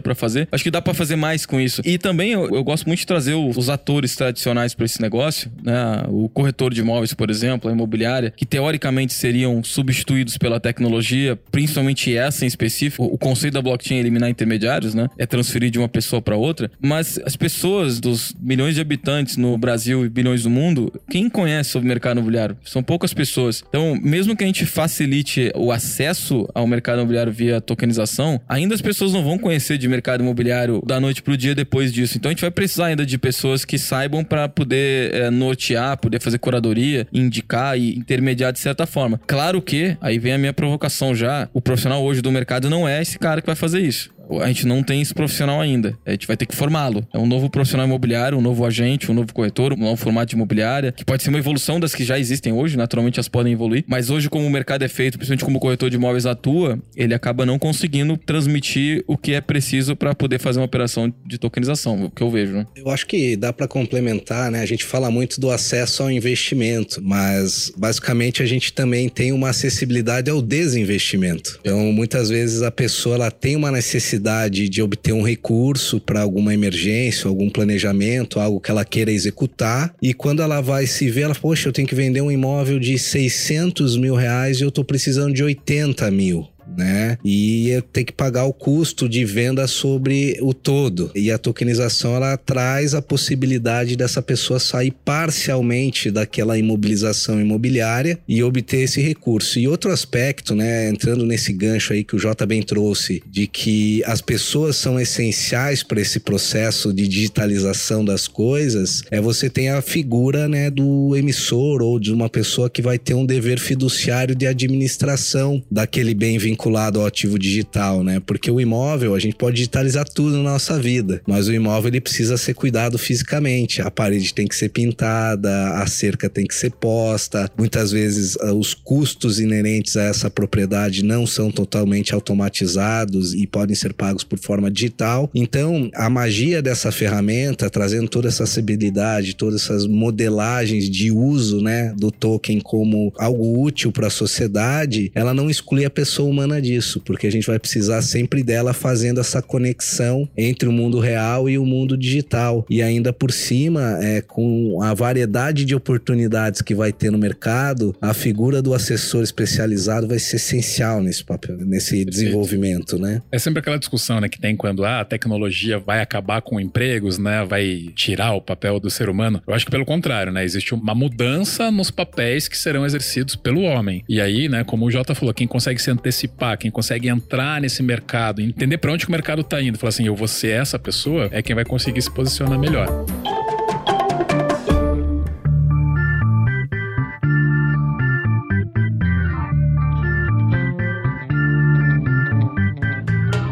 para 0.00 0.14
fazer. 0.14 0.48
Acho 0.52 0.64
que 0.64 0.70
dá 0.70 0.80
para 0.80 0.94
fazer 0.94 1.16
mais 1.16 1.44
com 1.44 1.60
isso. 1.60 1.82
E 1.84 1.98
também 1.98 2.32
eu, 2.32 2.48
eu 2.48 2.64
gosto 2.64 2.86
muito 2.86 3.00
de 3.00 3.06
trazer 3.06 3.34
os 3.34 3.68
atores 3.68 4.14
tradicionais 4.14 4.74
para 4.74 4.86
esse 4.86 5.00
negócio, 5.00 5.50
né? 5.62 6.04
O 6.08 6.28
corretor 6.28 6.72
de 6.72 6.80
imóveis, 6.80 7.12
por 7.12 7.30
exemplo, 7.30 7.70
a 7.70 7.72
imobiliária, 7.72 8.32
que 8.36 8.46
teoricamente 8.46 9.12
seriam 9.12 9.62
substituídos 9.62 10.38
pela 10.38 10.60
tecnologia, 10.60 11.38
principalmente 11.50 12.16
essa 12.16 12.44
em 12.44 12.48
específico. 12.48 13.04
O 13.04 13.18
conceito 13.18 13.54
da 13.54 13.62
blockchain 13.62 13.96
é 13.96 14.00
eliminar 14.00 14.30
intermediários, 14.30 14.94
né? 14.94 15.08
É 15.18 15.26
transferir 15.26 15.70
de 15.70 15.78
uma 15.78 15.88
pessoa 15.88 16.22
para 16.22 16.36
outra. 16.36 16.70
Mas 16.80 17.18
as 17.24 17.36
pessoas 17.36 18.00
dos 18.00 18.34
milhões 18.40 18.74
de 18.74 18.80
habitantes 18.80 19.36
no 19.36 19.56
Brasil 19.58 20.04
e 20.04 20.08
bilhões 20.08 20.42
do 20.42 20.50
mundo, 20.50 20.92
quem 21.10 21.28
conhece 21.28 21.70
sobre 21.70 21.86
o 21.86 21.88
mercado 21.88 22.18
imobiliário? 22.18 22.56
São 22.64 22.82
poucas 22.82 23.12
pessoas. 23.14 23.62
Então, 23.68 23.98
mesmo 24.00 24.36
que 24.36 24.44
a 24.44 24.46
gente 24.46 24.66
facilite 24.66 25.50
o 25.54 25.72
acesso 25.72 26.48
ao 26.54 26.66
mercado 26.66 26.98
imobiliário 26.98 27.32
via 27.32 27.60
tokenização, 27.60 28.40
ainda 28.48 28.74
as 28.74 28.80
pessoas 28.80 29.12
não 29.12 29.24
vão 29.24 29.38
conhecer 29.38 29.78
de 29.78 29.88
mercado 29.88 30.22
imobiliário 30.22 30.82
da 30.86 31.00
noite 31.00 31.22
pro 31.22 31.36
dia 31.36 31.54
depois 31.54 31.92
disso. 31.92 32.16
Então, 32.16 32.30
a 32.30 32.32
gente 32.32 32.42
vai 32.42 32.50
precisar 32.50 32.86
ainda 32.86 33.04
de 33.04 33.18
pessoas 33.18 33.64
que 33.64 33.78
saibam 33.78 34.22
para 34.24 34.48
poder 34.48 35.14
é, 35.14 35.30
nortear, 35.30 35.96
poder 35.98 36.20
fazer 36.20 36.38
curadoria, 36.38 37.06
indicar 37.12 37.78
e 37.78 37.96
intermediar 37.96 38.52
de 38.52 38.58
certa 38.58 38.86
forma. 38.86 39.20
Claro 39.26 39.60
que, 39.62 39.96
aí 40.00 40.18
vem 40.18 40.32
a 40.32 40.38
minha 40.38 40.52
provocação 40.52 41.14
já, 41.14 41.48
o 41.52 41.60
profissional 41.60 42.02
hoje 42.02 42.20
do 42.20 42.30
mercado 42.30 42.68
não 42.68 42.88
é 42.88 43.00
esse 43.00 43.18
cara 43.18 43.40
que 43.40 43.46
vai 43.46 43.56
fazer 43.56 43.80
isso 43.80 44.10
a 44.40 44.46
gente 44.48 44.66
não 44.66 44.82
tem 44.82 45.00
esse 45.00 45.14
profissional 45.14 45.60
ainda. 45.60 45.98
A 46.06 46.12
gente 46.12 46.26
vai 46.26 46.36
ter 46.36 46.46
que 46.46 46.54
formá-lo. 46.54 47.06
É 47.12 47.18
um 47.18 47.26
novo 47.26 47.50
profissional 47.50 47.86
imobiliário, 47.86 48.38
um 48.38 48.40
novo 48.40 48.64
agente, 48.64 49.10
um 49.10 49.14
novo 49.14 49.32
corretor, 49.32 49.72
um 49.72 49.76
novo 49.76 49.96
formato 49.96 50.30
de 50.30 50.36
imobiliária, 50.36 50.92
que 50.92 51.04
pode 51.04 51.22
ser 51.22 51.30
uma 51.30 51.38
evolução 51.38 51.80
das 51.80 51.94
que 51.94 52.04
já 52.04 52.18
existem 52.18 52.52
hoje, 52.52 52.76
naturalmente 52.76 53.18
elas 53.18 53.28
podem 53.28 53.52
evoluir, 53.52 53.84
mas 53.86 54.10
hoje 54.10 54.28
como 54.28 54.46
o 54.46 54.50
mercado 54.50 54.84
é 54.84 54.88
feito, 54.88 55.18
principalmente 55.18 55.44
como 55.44 55.56
o 55.56 55.60
corretor 55.60 55.90
de 55.90 55.96
imóveis 55.96 56.26
atua, 56.26 56.78
ele 56.94 57.14
acaba 57.14 57.44
não 57.44 57.58
conseguindo 57.58 58.16
transmitir 58.16 59.02
o 59.06 59.16
que 59.16 59.32
é 59.32 59.40
preciso 59.40 59.96
para 59.96 60.14
poder 60.14 60.38
fazer 60.38 60.60
uma 60.60 60.66
operação 60.66 61.12
de 61.26 61.38
tokenização, 61.38 62.04
o 62.04 62.10
que 62.10 62.22
eu 62.22 62.30
vejo, 62.30 62.52
né? 62.52 62.66
Eu 62.76 62.90
acho 62.90 63.06
que 63.06 63.36
dá 63.36 63.52
para 63.52 63.66
complementar, 63.66 64.50
né? 64.50 64.60
A 64.60 64.66
gente 64.66 64.84
fala 64.84 65.10
muito 65.10 65.40
do 65.40 65.50
acesso 65.50 66.02
ao 66.02 66.10
investimento, 66.10 67.00
mas 67.02 67.72
basicamente 67.76 68.42
a 68.42 68.46
gente 68.46 68.72
também 68.72 69.08
tem 69.08 69.32
uma 69.32 69.50
acessibilidade 69.50 70.30
ao 70.30 70.40
desinvestimento. 70.40 71.58
Então, 71.60 71.92
muitas 71.92 72.28
vezes 72.28 72.62
a 72.62 72.70
pessoa 72.70 73.16
ela 73.16 73.30
tem 73.30 73.56
uma 73.56 73.70
necessidade 73.70 74.19
de 74.68 74.82
obter 74.82 75.12
um 75.12 75.22
recurso 75.22 76.00
para 76.00 76.20
alguma 76.20 76.54
emergência, 76.54 77.28
algum 77.28 77.50
planejamento, 77.50 78.38
algo 78.38 78.60
que 78.60 78.70
ela 78.70 78.84
queira 78.84 79.10
executar. 79.10 79.94
E 80.00 80.14
quando 80.14 80.42
ela 80.42 80.60
vai 80.60 80.86
se 80.86 81.10
ver, 81.10 81.22
ela, 81.22 81.34
poxa, 81.34 81.68
eu 81.68 81.72
tenho 81.72 81.88
que 81.88 81.94
vender 81.94 82.20
um 82.20 82.30
imóvel 82.30 82.78
de 82.78 82.98
600 82.98 83.96
mil 83.96 84.14
reais 84.14 84.60
e 84.60 84.62
eu 84.62 84.68
estou 84.68 84.84
precisando 84.84 85.34
de 85.34 85.42
80 85.42 86.10
mil 86.10 86.48
né? 86.76 87.18
E 87.24 87.82
tem 87.92 88.04
que 88.04 88.12
pagar 88.12 88.44
o 88.44 88.52
custo 88.52 89.08
de 89.08 89.24
venda 89.24 89.66
sobre 89.66 90.38
o 90.40 90.52
todo. 90.52 91.10
E 91.14 91.30
a 91.30 91.38
tokenização 91.38 92.14
ela 92.16 92.36
traz 92.36 92.94
a 92.94 93.02
possibilidade 93.02 93.96
dessa 93.96 94.22
pessoa 94.22 94.60
sair 94.60 94.92
parcialmente 95.04 96.10
daquela 96.10 96.58
imobilização 96.58 97.40
imobiliária 97.40 98.18
e 98.28 98.42
obter 98.42 98.82
esse 98.82 99.00
recurso. 99.00 99.58
E 99.58 99.68
outro 99.68 99.90
aspecto, 99.90 100.54
né, 100.54 100.88
entrando 100.88 101.26
nesse 101.26 101.52
gancho 101.52 101.92
aí 101.92 102.04
que 102.04 102.16
o 102.16 102.18
J 102.18 102.46
bem 102.46 102.62
trouxe, 102.62 103.22
de 103.26 103.46
que 103.46 104.02
as 104.04 104.20
pessoas 104.20 104.76
são 104.76 104.98
essenciais 104.98 105.82
para 105.82 106.00
esse 106.00 106.20
processo 106.20 106.92
de 106.92 107.06
digitalização 107.06 108.04
das 108.04 108.28
coisas, 108.28 109.02
é 109.10 109.20
você 109.20 109.50
tem 109.50 109.70
a 109.70 109.82
figura, 109.82 110.48
né, 110.48 110.70
do 110.70 111.16
emissor 111.16 111.82
ou 111.82 111.98
de 111.98 112.12
uma 112.12 112.28
pessoa 112.28 112.70
que 112.70 112.82
vai 112.82 112.98
ter 112.98 113.14
um 113.14 113.26
dever 113.26 113.58
fiduciário 113.58 114.34
de 114.34 114.46
administração 114.46 115.62
daquele 115.70 116.14
bem 116.14 116.38
vinculado 116.38 116.59
vinculado 116.60 117.00
ao 117.00 117.06
ativo 117.06 117.38
digital, 117.38 118.04
né? 118.04 118.20
Porque 118.20 118.50
o 118.50 118.60
imóvel, 118.60 119.14
a 119.14 119.18
gente 119.18 119.34
pode 119.34 119.56
digitalizar 119.56 120.06
tudo 120.06 120.36
na 120.36 120.52
nossa 120.52 120.78
vida, 120.78 121.22
mas 121.26 121.48
o 121.48 121.54
imóvel 121.54 121.88
ele 121.88 122.00
precisa 122.00 122.36
ser 122.36 122.52
cuidado 122.52 122.98
fisicamente. 122.98 123.80
A 123.80 123.90
parede 123.90 124.34
tem 124.34 124.46
que 124.46 124.54
ser 124.54 124.68
pintada, 124.68 125.70
a 125.74 125.86
cerca 125.86 126.28
tem 126.28 126.46
que 126.46 126.54
ser 126.54 126.70
posta. 126.72 127.50
Muitas 127.56 127.90
vezes 127.90 128.36
ah, 128.40 128.52
os 128.52 128.74
custos 128.74 129.40
inerentes 129.40 129.96
a 129.96 130.02
essa 130.02 130.30
propriedade 130.30 131.02
não 131.02 131.26
são 131.26 131.50
totalmente 131.50 132.14
automatizados 132.14 133.32
e 133.32 133.46
podem 133.46 133.74
ser 133.74 133.94
pagos 133.94 134.22
por 134.22 134.38
forma 134.38 134.70
digital. 134.70 135.30
Então, 135.34 135.90
a 135.94 136.10
magia 136.10 136.60
dessa 136.60 136.92
ferramenta, 136.92 137.70
trazendo 137.70 138.08
toda 138.08 138.28
essa 138.28 138.44
acessibilidade, 138.44 139.34
todas 139.34 139.62
essas 139.62 139.86
modelagens 139.86 140.90
de 140.90 141.10
uso, 141.10 141.62
né, 141.62 141.94
do 141.96 142.10
token 142.10 142.60
como 142.60 143.12
algo 143.16 143.62
útil 143.62 143.90
para 143.90 144.08
a 144.08 144.10
sociedade, 144.10 145.10
ela 145.14 145.32
não 145.32 145.48
exclui 145.48 145.84
a 145.84 145.90
pessoa 145.90 146.28
humana 146.28 146.49
disso, 146.58 147.02
porque 147.04 147.26
a 147.26 147.30
gente 147.30 147.46
vai 147.46 147.58
precisar 147.58 148.00
sempre 148.00 148.42
dela 148.42 148.72
fazendo 148.72 149.20
essa 149.20 149.42
conexão 149.42 150.26
entre 150.34 150.66
o 150.66 150.72
mundo 150.72 150.98
real 150.98 151.50
e 151.50 151.58
o 151.58 151.66
mundo 151.66 151.98
digital. 151.98 152.64
E 152.70 152.80
ainda 152.80 153.12
por 153.12 153.30
cima, 153.30 153.98
é, 154.02 154.22
com 154.22 154.82
a 154.82 154.94
variedade 154.94 155.66
de 155.66 155.74
oportunidades 155.74 156.62
que 156.62 156.74
vai 156.74 156.92
ter 156.92 157.10
no 157.10 157.18
mercado, 157.18 157.94
a 158.00 158.14
figura 158.14 158.62
do 158.62 158.72
assessor 158.72 159.22
especializado 159.22 160.08
vai 160.08 160.18
ser 160.18 160.36
essencial 160.36 161.02
nesse 161.02 161.22
papel, 161.22 161.58
nesse 161.58 161.90
Perfeito. 161.90 162.10
desenvolvimento, 162.10 162.98
né? 162.98 163.20
É 163.30 163.38
sempre 163.38 163.60
aquela 163.60 163.78
discussão 163.78 164.20
né, 164.20 164.28
que 164.28 164.40
tem 164.40 164.56
quando 164.56 164.84
ah, 164.84 165.00
a 165.00 165.04
tecnologia 165.04 165.78
vai 165.78 166.00
acabar 166.00 166.40
com 166.40 166.58
empregos, 166.58 167.18
né? 167.18 167.44
Vai 167.44 167.90
tirar 167.94 168.32
o 168.32 168.40
papel 168.40 168.80
do 168.80 168.88
ser 168.88 169.08
humano. 169.08 169.42
Eu 169.46 169.52
acho 169.52 169.64
que 169.64 169.70
pelo 169.70 169.84
contrário, 169.84 170.32
né? 170.32 170.44
Existe 170.44 170.74
uma 170.74 170.94
mudança 170.94 171.70
nos 171.70 171.90
papéis 171.90 172.48
que 172.48 172.56
serão 172.56 172.86
exercidos 172.86 173.36
pelo 173.36 173.62
homem. 173.62 174.02
E 174.08 174.20
aí, 174.20 174.48
né, 174.48 174.64
como 174.64 174.86
o 174.86 174.90
Jota 174.90 175.14
falou, 175.14 175.34
quem 175.34 175.46
consegue 175.46 175.80
se 175.80 175.90
antecipar 175.90 176.39
participar, 176.40 176.56
quem 176.56 176.70
consegue 176.70 177.08
entrar 177.08 177.60
nesse 177.60 177.82
mercado, 177.82 178.40
entender 178.40 178.78
para 178.78 178.92
onde 178.92 179.06
o 179.06 179.10
mercado 179.10 179.42
está 179.42 179.60
indo, 179.60 179.78
falar 179.78 179.90
assim, 179.90 180.06
eu 180.06 180.16
vou 180.16 180.26
ser 180.26 180.52
essa 180.52 180.78
pessoa, 180.78 181.28
é 181.30 181.42
quem 181.42 181.54
vai 181.54 181.64
conseguir 181.64 182.00
se 182.00 182.10
posicionar 182.10 182.58
melhor. 182.58 182.88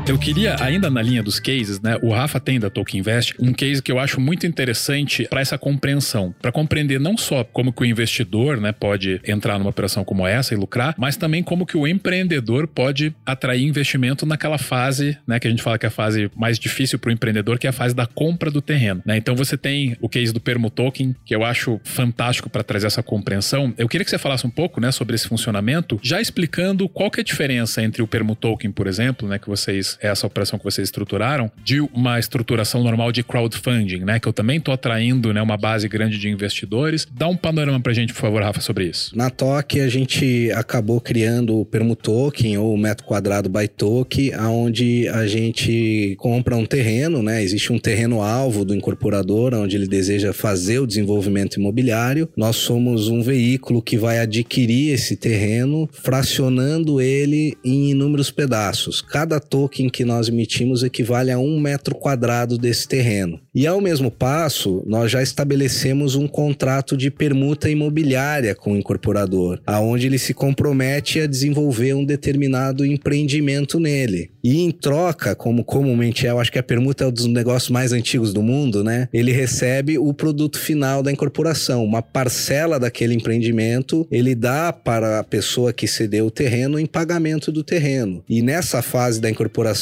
Eu 0.09 0.19
queria, 0.19 0.57
ainda 0.59 0.89
na 0.89 1.03
linha 1.03 1.23
dos 1.23 1.39
cases, 1.39 1.83
né? 1.83 1.99
O 2.03 2.11
Rafa 2.11 2.41
tem 2.41 2.59
da 2.59 2.71
Tolkien 2.71 3.01
Invest 3.01 3.35
um 3.39 3.53
case 3.53 3.83
que 3.83 3.93
eu 3.93 3.99
acho 3.99 4.19
muito 4.19 4.47
interessante 4.47 5.27
para 5.29 5.43
essa 5.43 5.59
compreensão, 5.59 6.35
para 6.41 6.51
compreender 6.51 6.99
não 6.99 7.15
só 7.15 7.45
como 7.45 7.71
que 7.71 7.83
o 7.83 7.85
investidor, 7.85 8.59
né, 8.59 8.73
pode 8.73 9.21
entrar 9.23 9.59
numa 9.59 9.69
operação 9.69 10.05
como 10.05 10.27
essa 10.27 10.55
e 10.55 10.57
lucrar, 10.57 10.95
mas 10.97 11.19
também 11.19 11.43
como 11.43 11.67
que 11.67 11.77
o 11.77 11.87
empreendedor 11.87 12.67
pode 12.67 13.15
atrair 13.27 13.63
investimento 13.63 14.25
naquela 14.25 14.57
fase, 14.57 15.19
né, 15.27 15.39
que 15.39 15.47
a 15.47 15.51
gente 15.51 15.63
fala 15.63 15.79
que 15.79 15.85
é 15.85 15.89
a 15.89 15.91
fase 15.91 16.31
mais 16.35 16.59
difícil 16.59 16.99
para 16.99 17.11
o 17.11 17.13
empreendedor, 17.13 17.59
que 17.59 17.67
é 17.67 17.71
a 17.71 17.73
fase 17.73 17.95
da 17.95 18.07
compra 18.07 18.51
do 18.51 18.63
terreno, 18.63 19.03
né? 19.05 19.19
Então 19.19 19.37
você 19.37 19.59
tem 19.59 19.95
o 20.01 20.09
case 20.09 20.33
do 20.33 20.41
Permo 20.41 20.71
Token, 20.71 21.15
que 21.23 21.35
eu 21.35 21.45
acho 21.45 21.79
fantástico 21.85 22.49
para 22.49 22.63
trazer 22.63 22.87
essa 22.87 23.03
compreensão. 23.03 23.75
Eu 23.77 23.87
queria 23.87 24.07
que 24.07 24.11
você 24.11 24.17
falasse 24.17 24.47
um 24.47 24.51
pouco, 24.51 24.81
né, 24.81 24.91
sobre 24.91 25.17
esse 25.17 25.29
funcionamento, 25.29 26.01
já 26.03 26.19
explicando 26.19 26.89
qual 26.89 27.11
que 27.11 27.21
é 27.21 27.23
a 27.23 27.25
diferença 27.25 27.83
entre 27.83 28.01
o 28.01 28.07
Permo 28.07 28.35
Token, 28.35 28.73
por 28.73 28.87
exemplo, 28.87 29.29
né, 29.29 29.39
que 29.39 29.49
vocês 29.51 29.99
essa 30.09 30.27
operação 30.27 30.59
que 30.59 30.65
vocês 30.65 30.89
estruturaram, 30.89 31.51
de 31.65 31.81
uma 31.81 32.19
estruturação 32.19 32.83
normal 32.83 33.13
de 33.13 33.23
crowdfunding, 33.23 34.01
né? 34.01 34.19
Que 34.19 34.29
eu 34.29 34.33
também 34.33 34.61
tô 34.61 34.73
atraindo 34.73 35.33
né, 35.33 35.41
uma 35.43 35.57
base 35.57 35.89
grande 35.89 36.19
de 36.19 36.29
investidores. 36.29 37.07
Dá 37.11 37.29
um 37.29 37.37
panorama 37.37 37.81
pra 37.81 37.93
gente, 37.93 38.13
por 38.13 38.21
favor, 38.21 38.43
Rafa, 38.43 38.61
sobre 38.61 38.87
isso. 38.87 39.17
Na 39.17 39.31
TOC, 39.31 39.81
a 39.81 39.89
gente 39.89 40.51
acabou 40.53 41.01
criando 41.01 41.59
o 41.59 41.65
Permutoken, 41.65 42.59
ou 42.59 42.75
o 42.75 42.79
metro 42.79 43.05
quadrado 43.05 43.49
by 43.49 43.69
token, 43.69 44.37
onde 44.37 45.09
a 45.09 45.27
gente 45.27 46.17
compra 46.19 46.57
um 46.57 46.65
terreno, 46.65 47.23
né? 47.23 47.43
Existe 47.43 47.73
um 47.73 47.79
terreno 47.79 48.23
alvo 48.23 48.65
do 48.65 48.75
incorporador, 48.75 49.55
onde 49.55 49.77
ele 49.77 49.87
deseja 49.87 50.33
fazer 50.33 50.79
o 50.79 50.87
desenvolvimento 50.87 51.57
imobiliário. 51.57 52.29
Nós 52.37 52.57
somos 52.57 53.09
um 53.09 53.23
veículo 53.23 53.83
que 53.83 53.97
vai 53.97 54.19
adquirir 54.19 54.93
esse 54.93 55.17
terreno, 55.17 55.89
fracionando 55.93 57.01
ele 57.01 57.57
em 57.65 57.91
inúmeros 57.91 58.31
pedaços. 58.31 59.01
Cada 59.01 59.41
token 59.41 59.88
que 59.91 60.05
nós 60.05 60.29
emitimos 60.29 60.83
equivale 60.83 61.31
a 61.31 61.39
um 61.39 61.61
metro 61.61 61.95
quadrado 61.95 62.59
desse 62.59 62.87
terreno. 62.87 63.41
E 63.55 63.67
ao 63.67 63.81
mesmo 63.81 64.11
passo, 64.11 64.83
nós 64.87 65.11
já 65.11 65.23
estabelecemos 65.23 66.15
um 66.15 66.29
contrato 66.29 66.97
de 66.97 67.11
permuta 67.11 67.69
imobiliária 67.69 68.55
com 68.55 68.73
o 68.73 68.77
incorporador, 68.77 69.61
aonde 69.67 70.07
ele 70.07 70.19
se 70.19 70.33
compromete 70.33 71.21
a 71.21 71.27
desenvolver 71.27 71.95
um 71.95 72.05
determinado 72.05 72.85
empreendimento 72.85 73.81
nele. 73.81 74.31
E 74.43 74.61
em 74.63 74.71
troca, 74.71 75.35
como 75.35 75.65
comumente 75.65 76.27
é, 76.27 76.31
eu 76.31 76.39
acho 76.39 76.53
que 76.53 76.59
a 76.59 76.63
permuta 76.63 77.05
é 77.05 77.07
um 77.09 77.13
dos 77.13 77.27
negócios 77.27 77.71
mais 77.71 77.93
antigos 77.93 78.33
do 78.33 78.43
mundo, 78.43 78.83
né? 78.85 79.09
Ele 79.13 79.33
recebe 79.33 79.99
o 79.99 80.15
produto 80.15 80.59
final 80.59 81.03
da 81.03 81.13
incorporação, 81.13 81.85
uma 81.85 82.01
parcela 82.01 82.79
daquele 82.79 83.15
empreendimento, 83.15 84.07
ele 84.11 84.35
dá 84.35 84.73
para 84.73 85.19
a 85.19 85.25
pessoa 85.25 85.73
que 85.73 85.87
cedeu 85.87 86.27
o 86.27 86.31
terreno 86.31 86.79
em 86.79 86.87
pagamento 86.87 87.51
do 87.51 87.63
terreno. 87.63 88.25
E 88.29 88.41
nessa 88.43 88.83
fase 88.83 89.21
da 89.21 89.29
incorporação, 89.29 89.78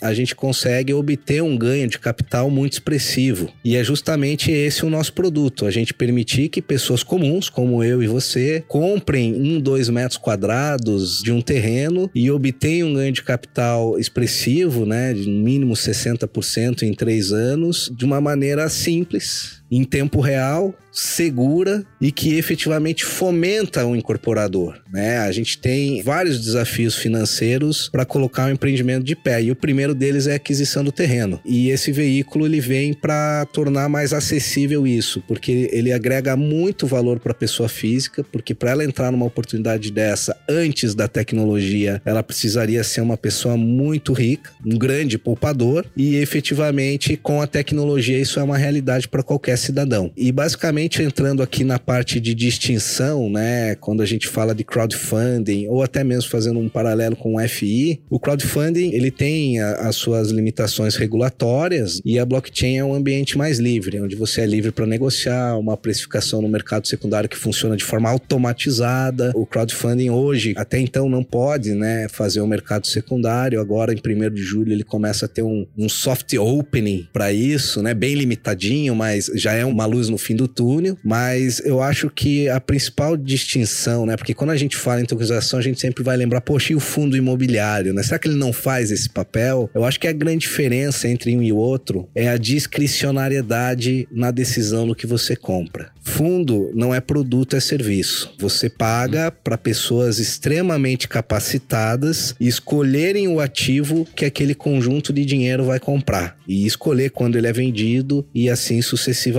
a 0.00 0.12
gente 0.14 0.34
consegue 0.34 0.94
obter 0.94 1.42
um 1.42 1.56
ganho 1.56 1.88
de 1.88 1.98
capital 1.98 2.50
muito 2.50 2.74
expressivo. 2.74 3.52
E 3.64 3.76
é 3.76 3.84
justamente 3.84 4.50
esse 4.50 4.84
o 4.84 4.90
nosso 4.90 5.12
produto, 5.12 5.66
a 5.66 5.70
gente 5.70 5.94
permitir 5.94 6.48
que 6.48 6.62
pessoas 6.62 7.02
comuns, 7.02 7.48
como 7.48 7.82
eu 7.82 8.02
e 8.02 8.06
você, 8.06 8.64
comprem 8.68 9.34
um, 9.34 9.60
dois 9.60 9.88
metros 9.88 10.18
quadrados 10.18 11.22
de 11.22 11.32
um 11.32 11.40
terreno 11.40 12.10
e 12.14 12.30
obtenham 12.30 12.88
um 12.88 12.94
ganho 12.94 13.12
de 13.12 13.22
capital 13.22 13.98
expressivo, 13.98 14.84
né, 14.84 15.12
de 15.12 15.28
mínimo 15.28 15.74
60% 15.74 16.82
em 16.82 16.94
três 16.94 17.32
anos, 17.32 17.92
de 17.94 18.04
uma 18.04 18.20
maneira 18.20 18.68
simples, 18.68 19.61
em 19.72 19.84
tempo 19.84 20.20
real, 20.20 20.74
segura 20.92 21.82
e 21.98 22.12
que 22.12 22.34
efetivamente 22.34 23.04
fomenta 23.04 23.86
o 23.86 23.96
incorporador. 23.96 24.78
Né? 24.92 25.16
A 25.16 25.32
gente 25.32 25.56
tem 25.56 26.02
vários 26.02 26.38
desafios 26.38 26.94
financeiros 26.94 27.88
para 27.88 28.04
colocar 28.04 28.46
o 28.46 28.50
empreendimento 28.50 29.02
de 29.02 29.16
pé 29.16 29.42
e 29.42 29.50
o 29.50 29.56
primeiro 29.56 29.94
deles 29.94 30.26
é 30.26 30.34
a 30.34 30.36
aquisição 30.36 30.84
do 30.84 30.92
terreno. 30.92 31.40
E 31.46 31.70
esse 31.70 31.90
veículo 31.90 32.44
ele 32.44 32.60
vem 32.60 32.92
para 32.92 33.46
tornar 33.46 33.88
mais 33.88 34.12
acessível 34.12 34.86
isso, 34.86 35.22
porque 35.26 35.70
ele 35.72 35.90
agrega 35.90 36.36
muito 36.36 36.86
valor 36.86 37.18
para 37.18 37.32
a 37.32 37.34
pessoa 37.34 37.68
física, 37.68 38.22
porque 38.30 38.54
para 38.54 38.72
ela 38.72 38.84
entrar 38.84 39.10
numa 39.10 39.24
oportunidade 39.24 39.90
dessa 39.90 40.36
antes 40.46 40.94
da 40.94 41.08
tecnologia, 41.08 42.02
ela 42.04 42.22
precisaria 42.22 42.84
ser 42.84 43.00
uma 43.00 43.16
pessoa 43.16 43.56
muito 43.56 44.12
rica, 44.12 44.50
um 44.66 44.76
grande 44.76 45.16
poupador 45.16 45.86
e 45.96 46.16
efetivamente 46.16 47.16
com 47.16 47.40
a 47.40 47.46
tecnologia 47.46 48.18
isso 48.18 48.38
é 48.38 48.42
uma 48.42 48.58
realidade 48.58 49.08
para 49.08 49.22
qualquer 49.22 49.56
cidadão. 49.62 50.12
E 50.16 50.30
basicamente 50.30 51.02
entrando 51.02 51.42
aqui 51.42 51.64
na 51.64 51.78
parte 51.78 52.20
de 52.20 52.34
distinção, 52.34 53.30
né, 53.30 53.74
quando 53.76 54.02
a 54.02 54.06
gente 54.06 54.28
fala 54.28 54.54
de 54.54 54.64
crowdfunding 54.64 55.66
ou 55.68 55.82
até 55.82 56.04
mesmo 56.04 56.30
fazendo 56.30 56.58
um 56.58 56.68
paralelo 56.68 57.16
com 57.16 57.36
o 57.36 57.48
FI, 57.48 58.00
o 58.10 58.18
crowdfunding 58.18 58.92
ele 58.92 59.10
tem 59.10 59.60
a, 59.60 59.88
as 59.88 59.96
suas 59.96 60.30
limitações 60.30 60.96
regulatórias 60.96 62.00
e 62.04 62.18
a 62.18 62.24
blockchain 62.24 62.78
é 62.78 62.84
um 62.84 62.94
ambiente 62.94 63.36
mais 63.38 63.58
livre, 63.58 64.00
onde 64.00 64.16
você 64.16 64.42
é 64.42 64.46
livre 64.46 64.70
para 64.70 64.86
negociar 64.86 65.56
uma 65.58 65.76
precificação 65.76 66.42
no 66.42 66.48
mercado 66.48 66.86
secundário 66.86 67.28
que 67.28 67.36
funciona 67.36 67.76
de 67.76 67.84
forma 67.84 68.08
automatizada. 68.10 69.32
O 69.34 69.46
crowdfunding 69.46 70.10
hoje, 70.10 70.54
até 70.56 70.78
então, 70.78 71.08
não 71.08 71.22
pode, 71.22 71.72
né, 71.72 72.06
fazer 72.08 72.40
o 72.40 72.46
mercado 72.46 72.86
secundário. 72.86 73.60
Agora, 73.60 73.92
em 73.92 73.96
1 73.96 74.30
de 74.34 74.42
julho, 74.42 74.72
ele 74.72 74.84
começa 74.84 75.26
a 75.26 75.28
ter 75.28 75.42
um, 75.42 75.66
um 75.76 75.88
soft 75.88 76.32
opening 76.34 77.08
para 77.12 77.32
isso, 77.32 77.82
né, 77.82 77.94
bem 77.94 78.14
limitadinho, 78.14 78.94
mas 78.94 79.30
já 79.34 79.51
é 79.54 79.64
uma 79.64 79.86
luz 79.86 80.08
no 80.08 80.18
fim 80.18 80.34
do 80.34 80.48
túnel, 80.48 80.96
mas 81.04 81.60
eu 81.60 81.82
acho 81.82 82.08
que 82.10 82.48
a 82.48 82.60
principal 82.60 83.16
distinção, 83.16 84.06
né? 84.06 84.16
Porque 84.16 84.34
quando 84.34 84.50
a 84.50 84.56
gente 84.56 84.76
fala 84.76 85.00
em 85.00 85.04
tokenização, 85.04 85.58
a 85.58 85.62
gente 85.62 85.80
sempre 85.80 86.02
vai 86.02 86.16
lembrar, 86.16 86.40
poxa, 86.40 86.72
e 86.72 86.76
o 86.76 86.80
fundo 86.80 87.16
imobiliário, 87.16 87.92
né? 87.92 88.02
Será 88.02 88.18
que 88.18 88.28
ele 88.28 88.36
não 88.36 88.52
faz 88.52 88.90
esse 88.90 89.08
papel? 89.08 89.70
Eu 89.74 89.84
acho 89.84 89.98
que 89.98 90.08
a 90.08 90.12
grande 90.12 90.42
diferença 90.42 91.08
entre 91.08 91.36
um 91.36 91.42
e 91.42 91.52
outro 91.52 92.08
é 92.14 92.28
a 92.28 92.36
discricionariedade 92.36 94.08
na 94.10 94.30
decisão 94.30 94.86
do 94.86 94.94
que 94.94 95.06
você 95.06 95.36
compra. 95.36 95.90
Fundo 96.02 96.70
não 96.74 96.94
é 96.94 97.00
produto, 97.00 97.56
é 97.56 97.60
serviço. 97.60 98.34
Você 98.38 98.68
paga 98.68 99.30
para 99.30 99.56
pessoas 99.56 100.18
extremamente 100.18 101.06
capacitadas 101.06 102.34
escolherem 102.40 103.28
o 103.28 103.40
ativo 103.40 104.06
que 104.16 104.24
aquele 104.24 104.54
conjunto 104.54 105.12
de 105.12 105.24
dinheiro 105.24 105.64
vai 105.64 105.78
comprar 105.78 106.36
e 106.46 106.66
escolher 106.66 107.10
quando 107.10 107.36
ele 107.36 107.46
é 107.46 107.52
vendido 107.52 108.26
e 108.34 108.50
assim 108.50 108.82
sucessivamente. 108.82 109.31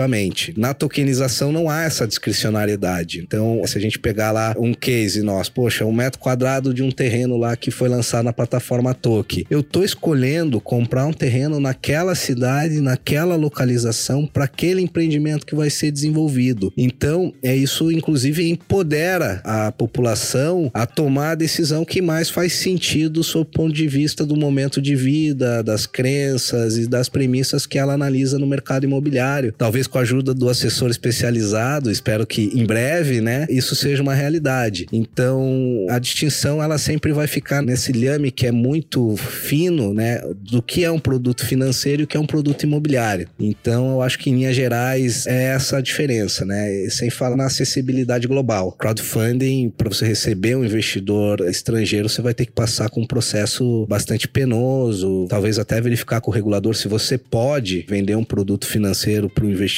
Na 0.58 0.74
tokenização 0.74 1.52
não 1.52 1.70
há 1.70 1.84
essa 1.84 2.08
discricionariedade. 2.08 3.20
Então, 3.20 3.62
se 3.66 3.78
a 3.78 3.82
gente 3.82 4.00
pegar 4.00 4.32
lá 4.32 4.56
um 4.58 4.74
case 4.74 5.22
nosso, 5.22 5.52
poxa, 5.52 5.86
um 5.86 5.94
metro 5.94 6.20
quadrado 6.20 6.74
de 6.74 6.84
um 6.84 6.92
terreno 6.92 7.38
lá 7.38 7.56
que 7.56 7.72
foi 7.72 7.90
lançado 7.90 8.26
na 8.26 8.34
plataforma 8.34 8.94
Token, 8.94 9.46
eu 9.50 9.64
tô 9.64 9.84
escolhendo 9.84 10.60
comprar 10.60 11.06
um 11.06 11.14
terreno 11.14 11.60
naquela 11.60 12.16
cidade, 12.16 12.82
naquela 12.82 13.36
localização 13.36 14.26
para 14.26 14.46
aquele 14.46 14.82
empreendimento 14.82 15.46
que 15.46 15.56
vai 15.56 15.70
ser 15.70 15.92
desenvolvido. 15.92 16.72
Então, 16.78 17.34
é 17.44 17.56
isso 17.56 17.92
inclusive 17.92 18.50
empodera 18.50 19.42
a 19.44 19.72
população 19.72 20.72
a 20.74 20.86
tomar 20.86 21.32
a 21.32 21.36
decisão 21.36 21.86
que 21.86 22.02
mais 22.02 22.30
faz 22.30 22.54
sentido 22.54 23.24
sob 23.24 23.44
o 23.44 23.46
ponto 23.46 23.74
de 23.74 23.88
vista 23.88 24.26
do 24.26 24.36
momento 24.36 24.82
de 24.82 24.96
vida, 24.96 25.62
das 25.64 25.86
crenças 25.86 26.78
e 26.78 26.88
das 26.88 27.10
premissas 27.10 27.66
que 27.66 27.78
ela 27.78 27.94
analisa 27.94 28.40
no 28.40 28.48
mercado 28.48 28.86
imobiliário. 28.86 29.54
Talvez 29.58 29.83
com 29.88 29.98
a 29.98 30.02
ajuda 30.02 30.34
do 30.34 30.50
assessor 30.50 30.90
especializado, 30.90 31.92
espero 31.92 32.26
que 32.26 32.52
em 32.54 32.66
breve, 32.66 33.22
né, 33.22 33.46
isso 33.50 33.76
seja 33.76 34.02
uma 34.02 34.14
realidade. 34.14 34.86
Então, 34.92 35.86
a 35.90 36.00
distinção 36.00 36.62
ela 36.62 36.78
sempre 36.78 37.12
vai 37.12 37.28
ficar 37.28 37.62
nesse 37.62 37.92
lhame 37.92 38.32
que 38.32 38.48
é 38.48 38.52
muito 38.52 39.16
fino, 39.18 39.94
né, 39.94 40.22
do 40.36 40.62
que 40.62 40.84
é 40.84 40.92
um 40.92 41.00
produto 41.00 41.46
financeiro 41.46 42.02
e 42.02 42.06
o 42.06 42.08
que 42.08 42.18
é 42.18 42.20
um 42.20 42.26
produto 42.26 42.64
imobiliário. 42.64 43.28
Então, 43.40 43.92
eu 43.92 44.02
acho 44.02 44.20
que 44.20 44.30
em 44.30 44.36
linhas 44.36 44.56
gerais 44.56 45.28
é 45.28 45.46
essa 45.46 45.78
a 45.78 45.82
diferença 45.82 46.44
né? 46.46 46.90
Sem 46.90 47.10
falar 47.10 47.36
na 47.36 47.46
acessibilidade 47.46 48.28
global. 48.28 48.72
Crowdfunding, 48.72 49.70
para 49.70 49.90
você 49.90 50.06
receber 50.06 50.56
um 50.56 50.64
investidor 50.64 51.42
estrangeiro, 51.48 52.10
você 52.10 52.22
vai 52.22 52.34
ter 52.34 52.46
que 52.46 52.52
passar 52.52 52.90
com 52.90 53.02
um 53.02 53.08
processo 53.08 53.86
bastante 53.88 54.28
penoso, 54.28 55.28
talvez 55.30 55.60
até 55.60 55.80
verificar 55.82 56.22
com 56.22 56.32
o 56.32 56.34
regulador 56.34 56.76
se 56.76 56.88
você 56.88 57.18
pode 57.18 57.86
vender 57.88 58.16
um 58.16 58.24
produto 58.24 58.66
financeiro 58.66 59.30
para 59.30 59.46
um 59.46 59.50
investidor 59.50 59.73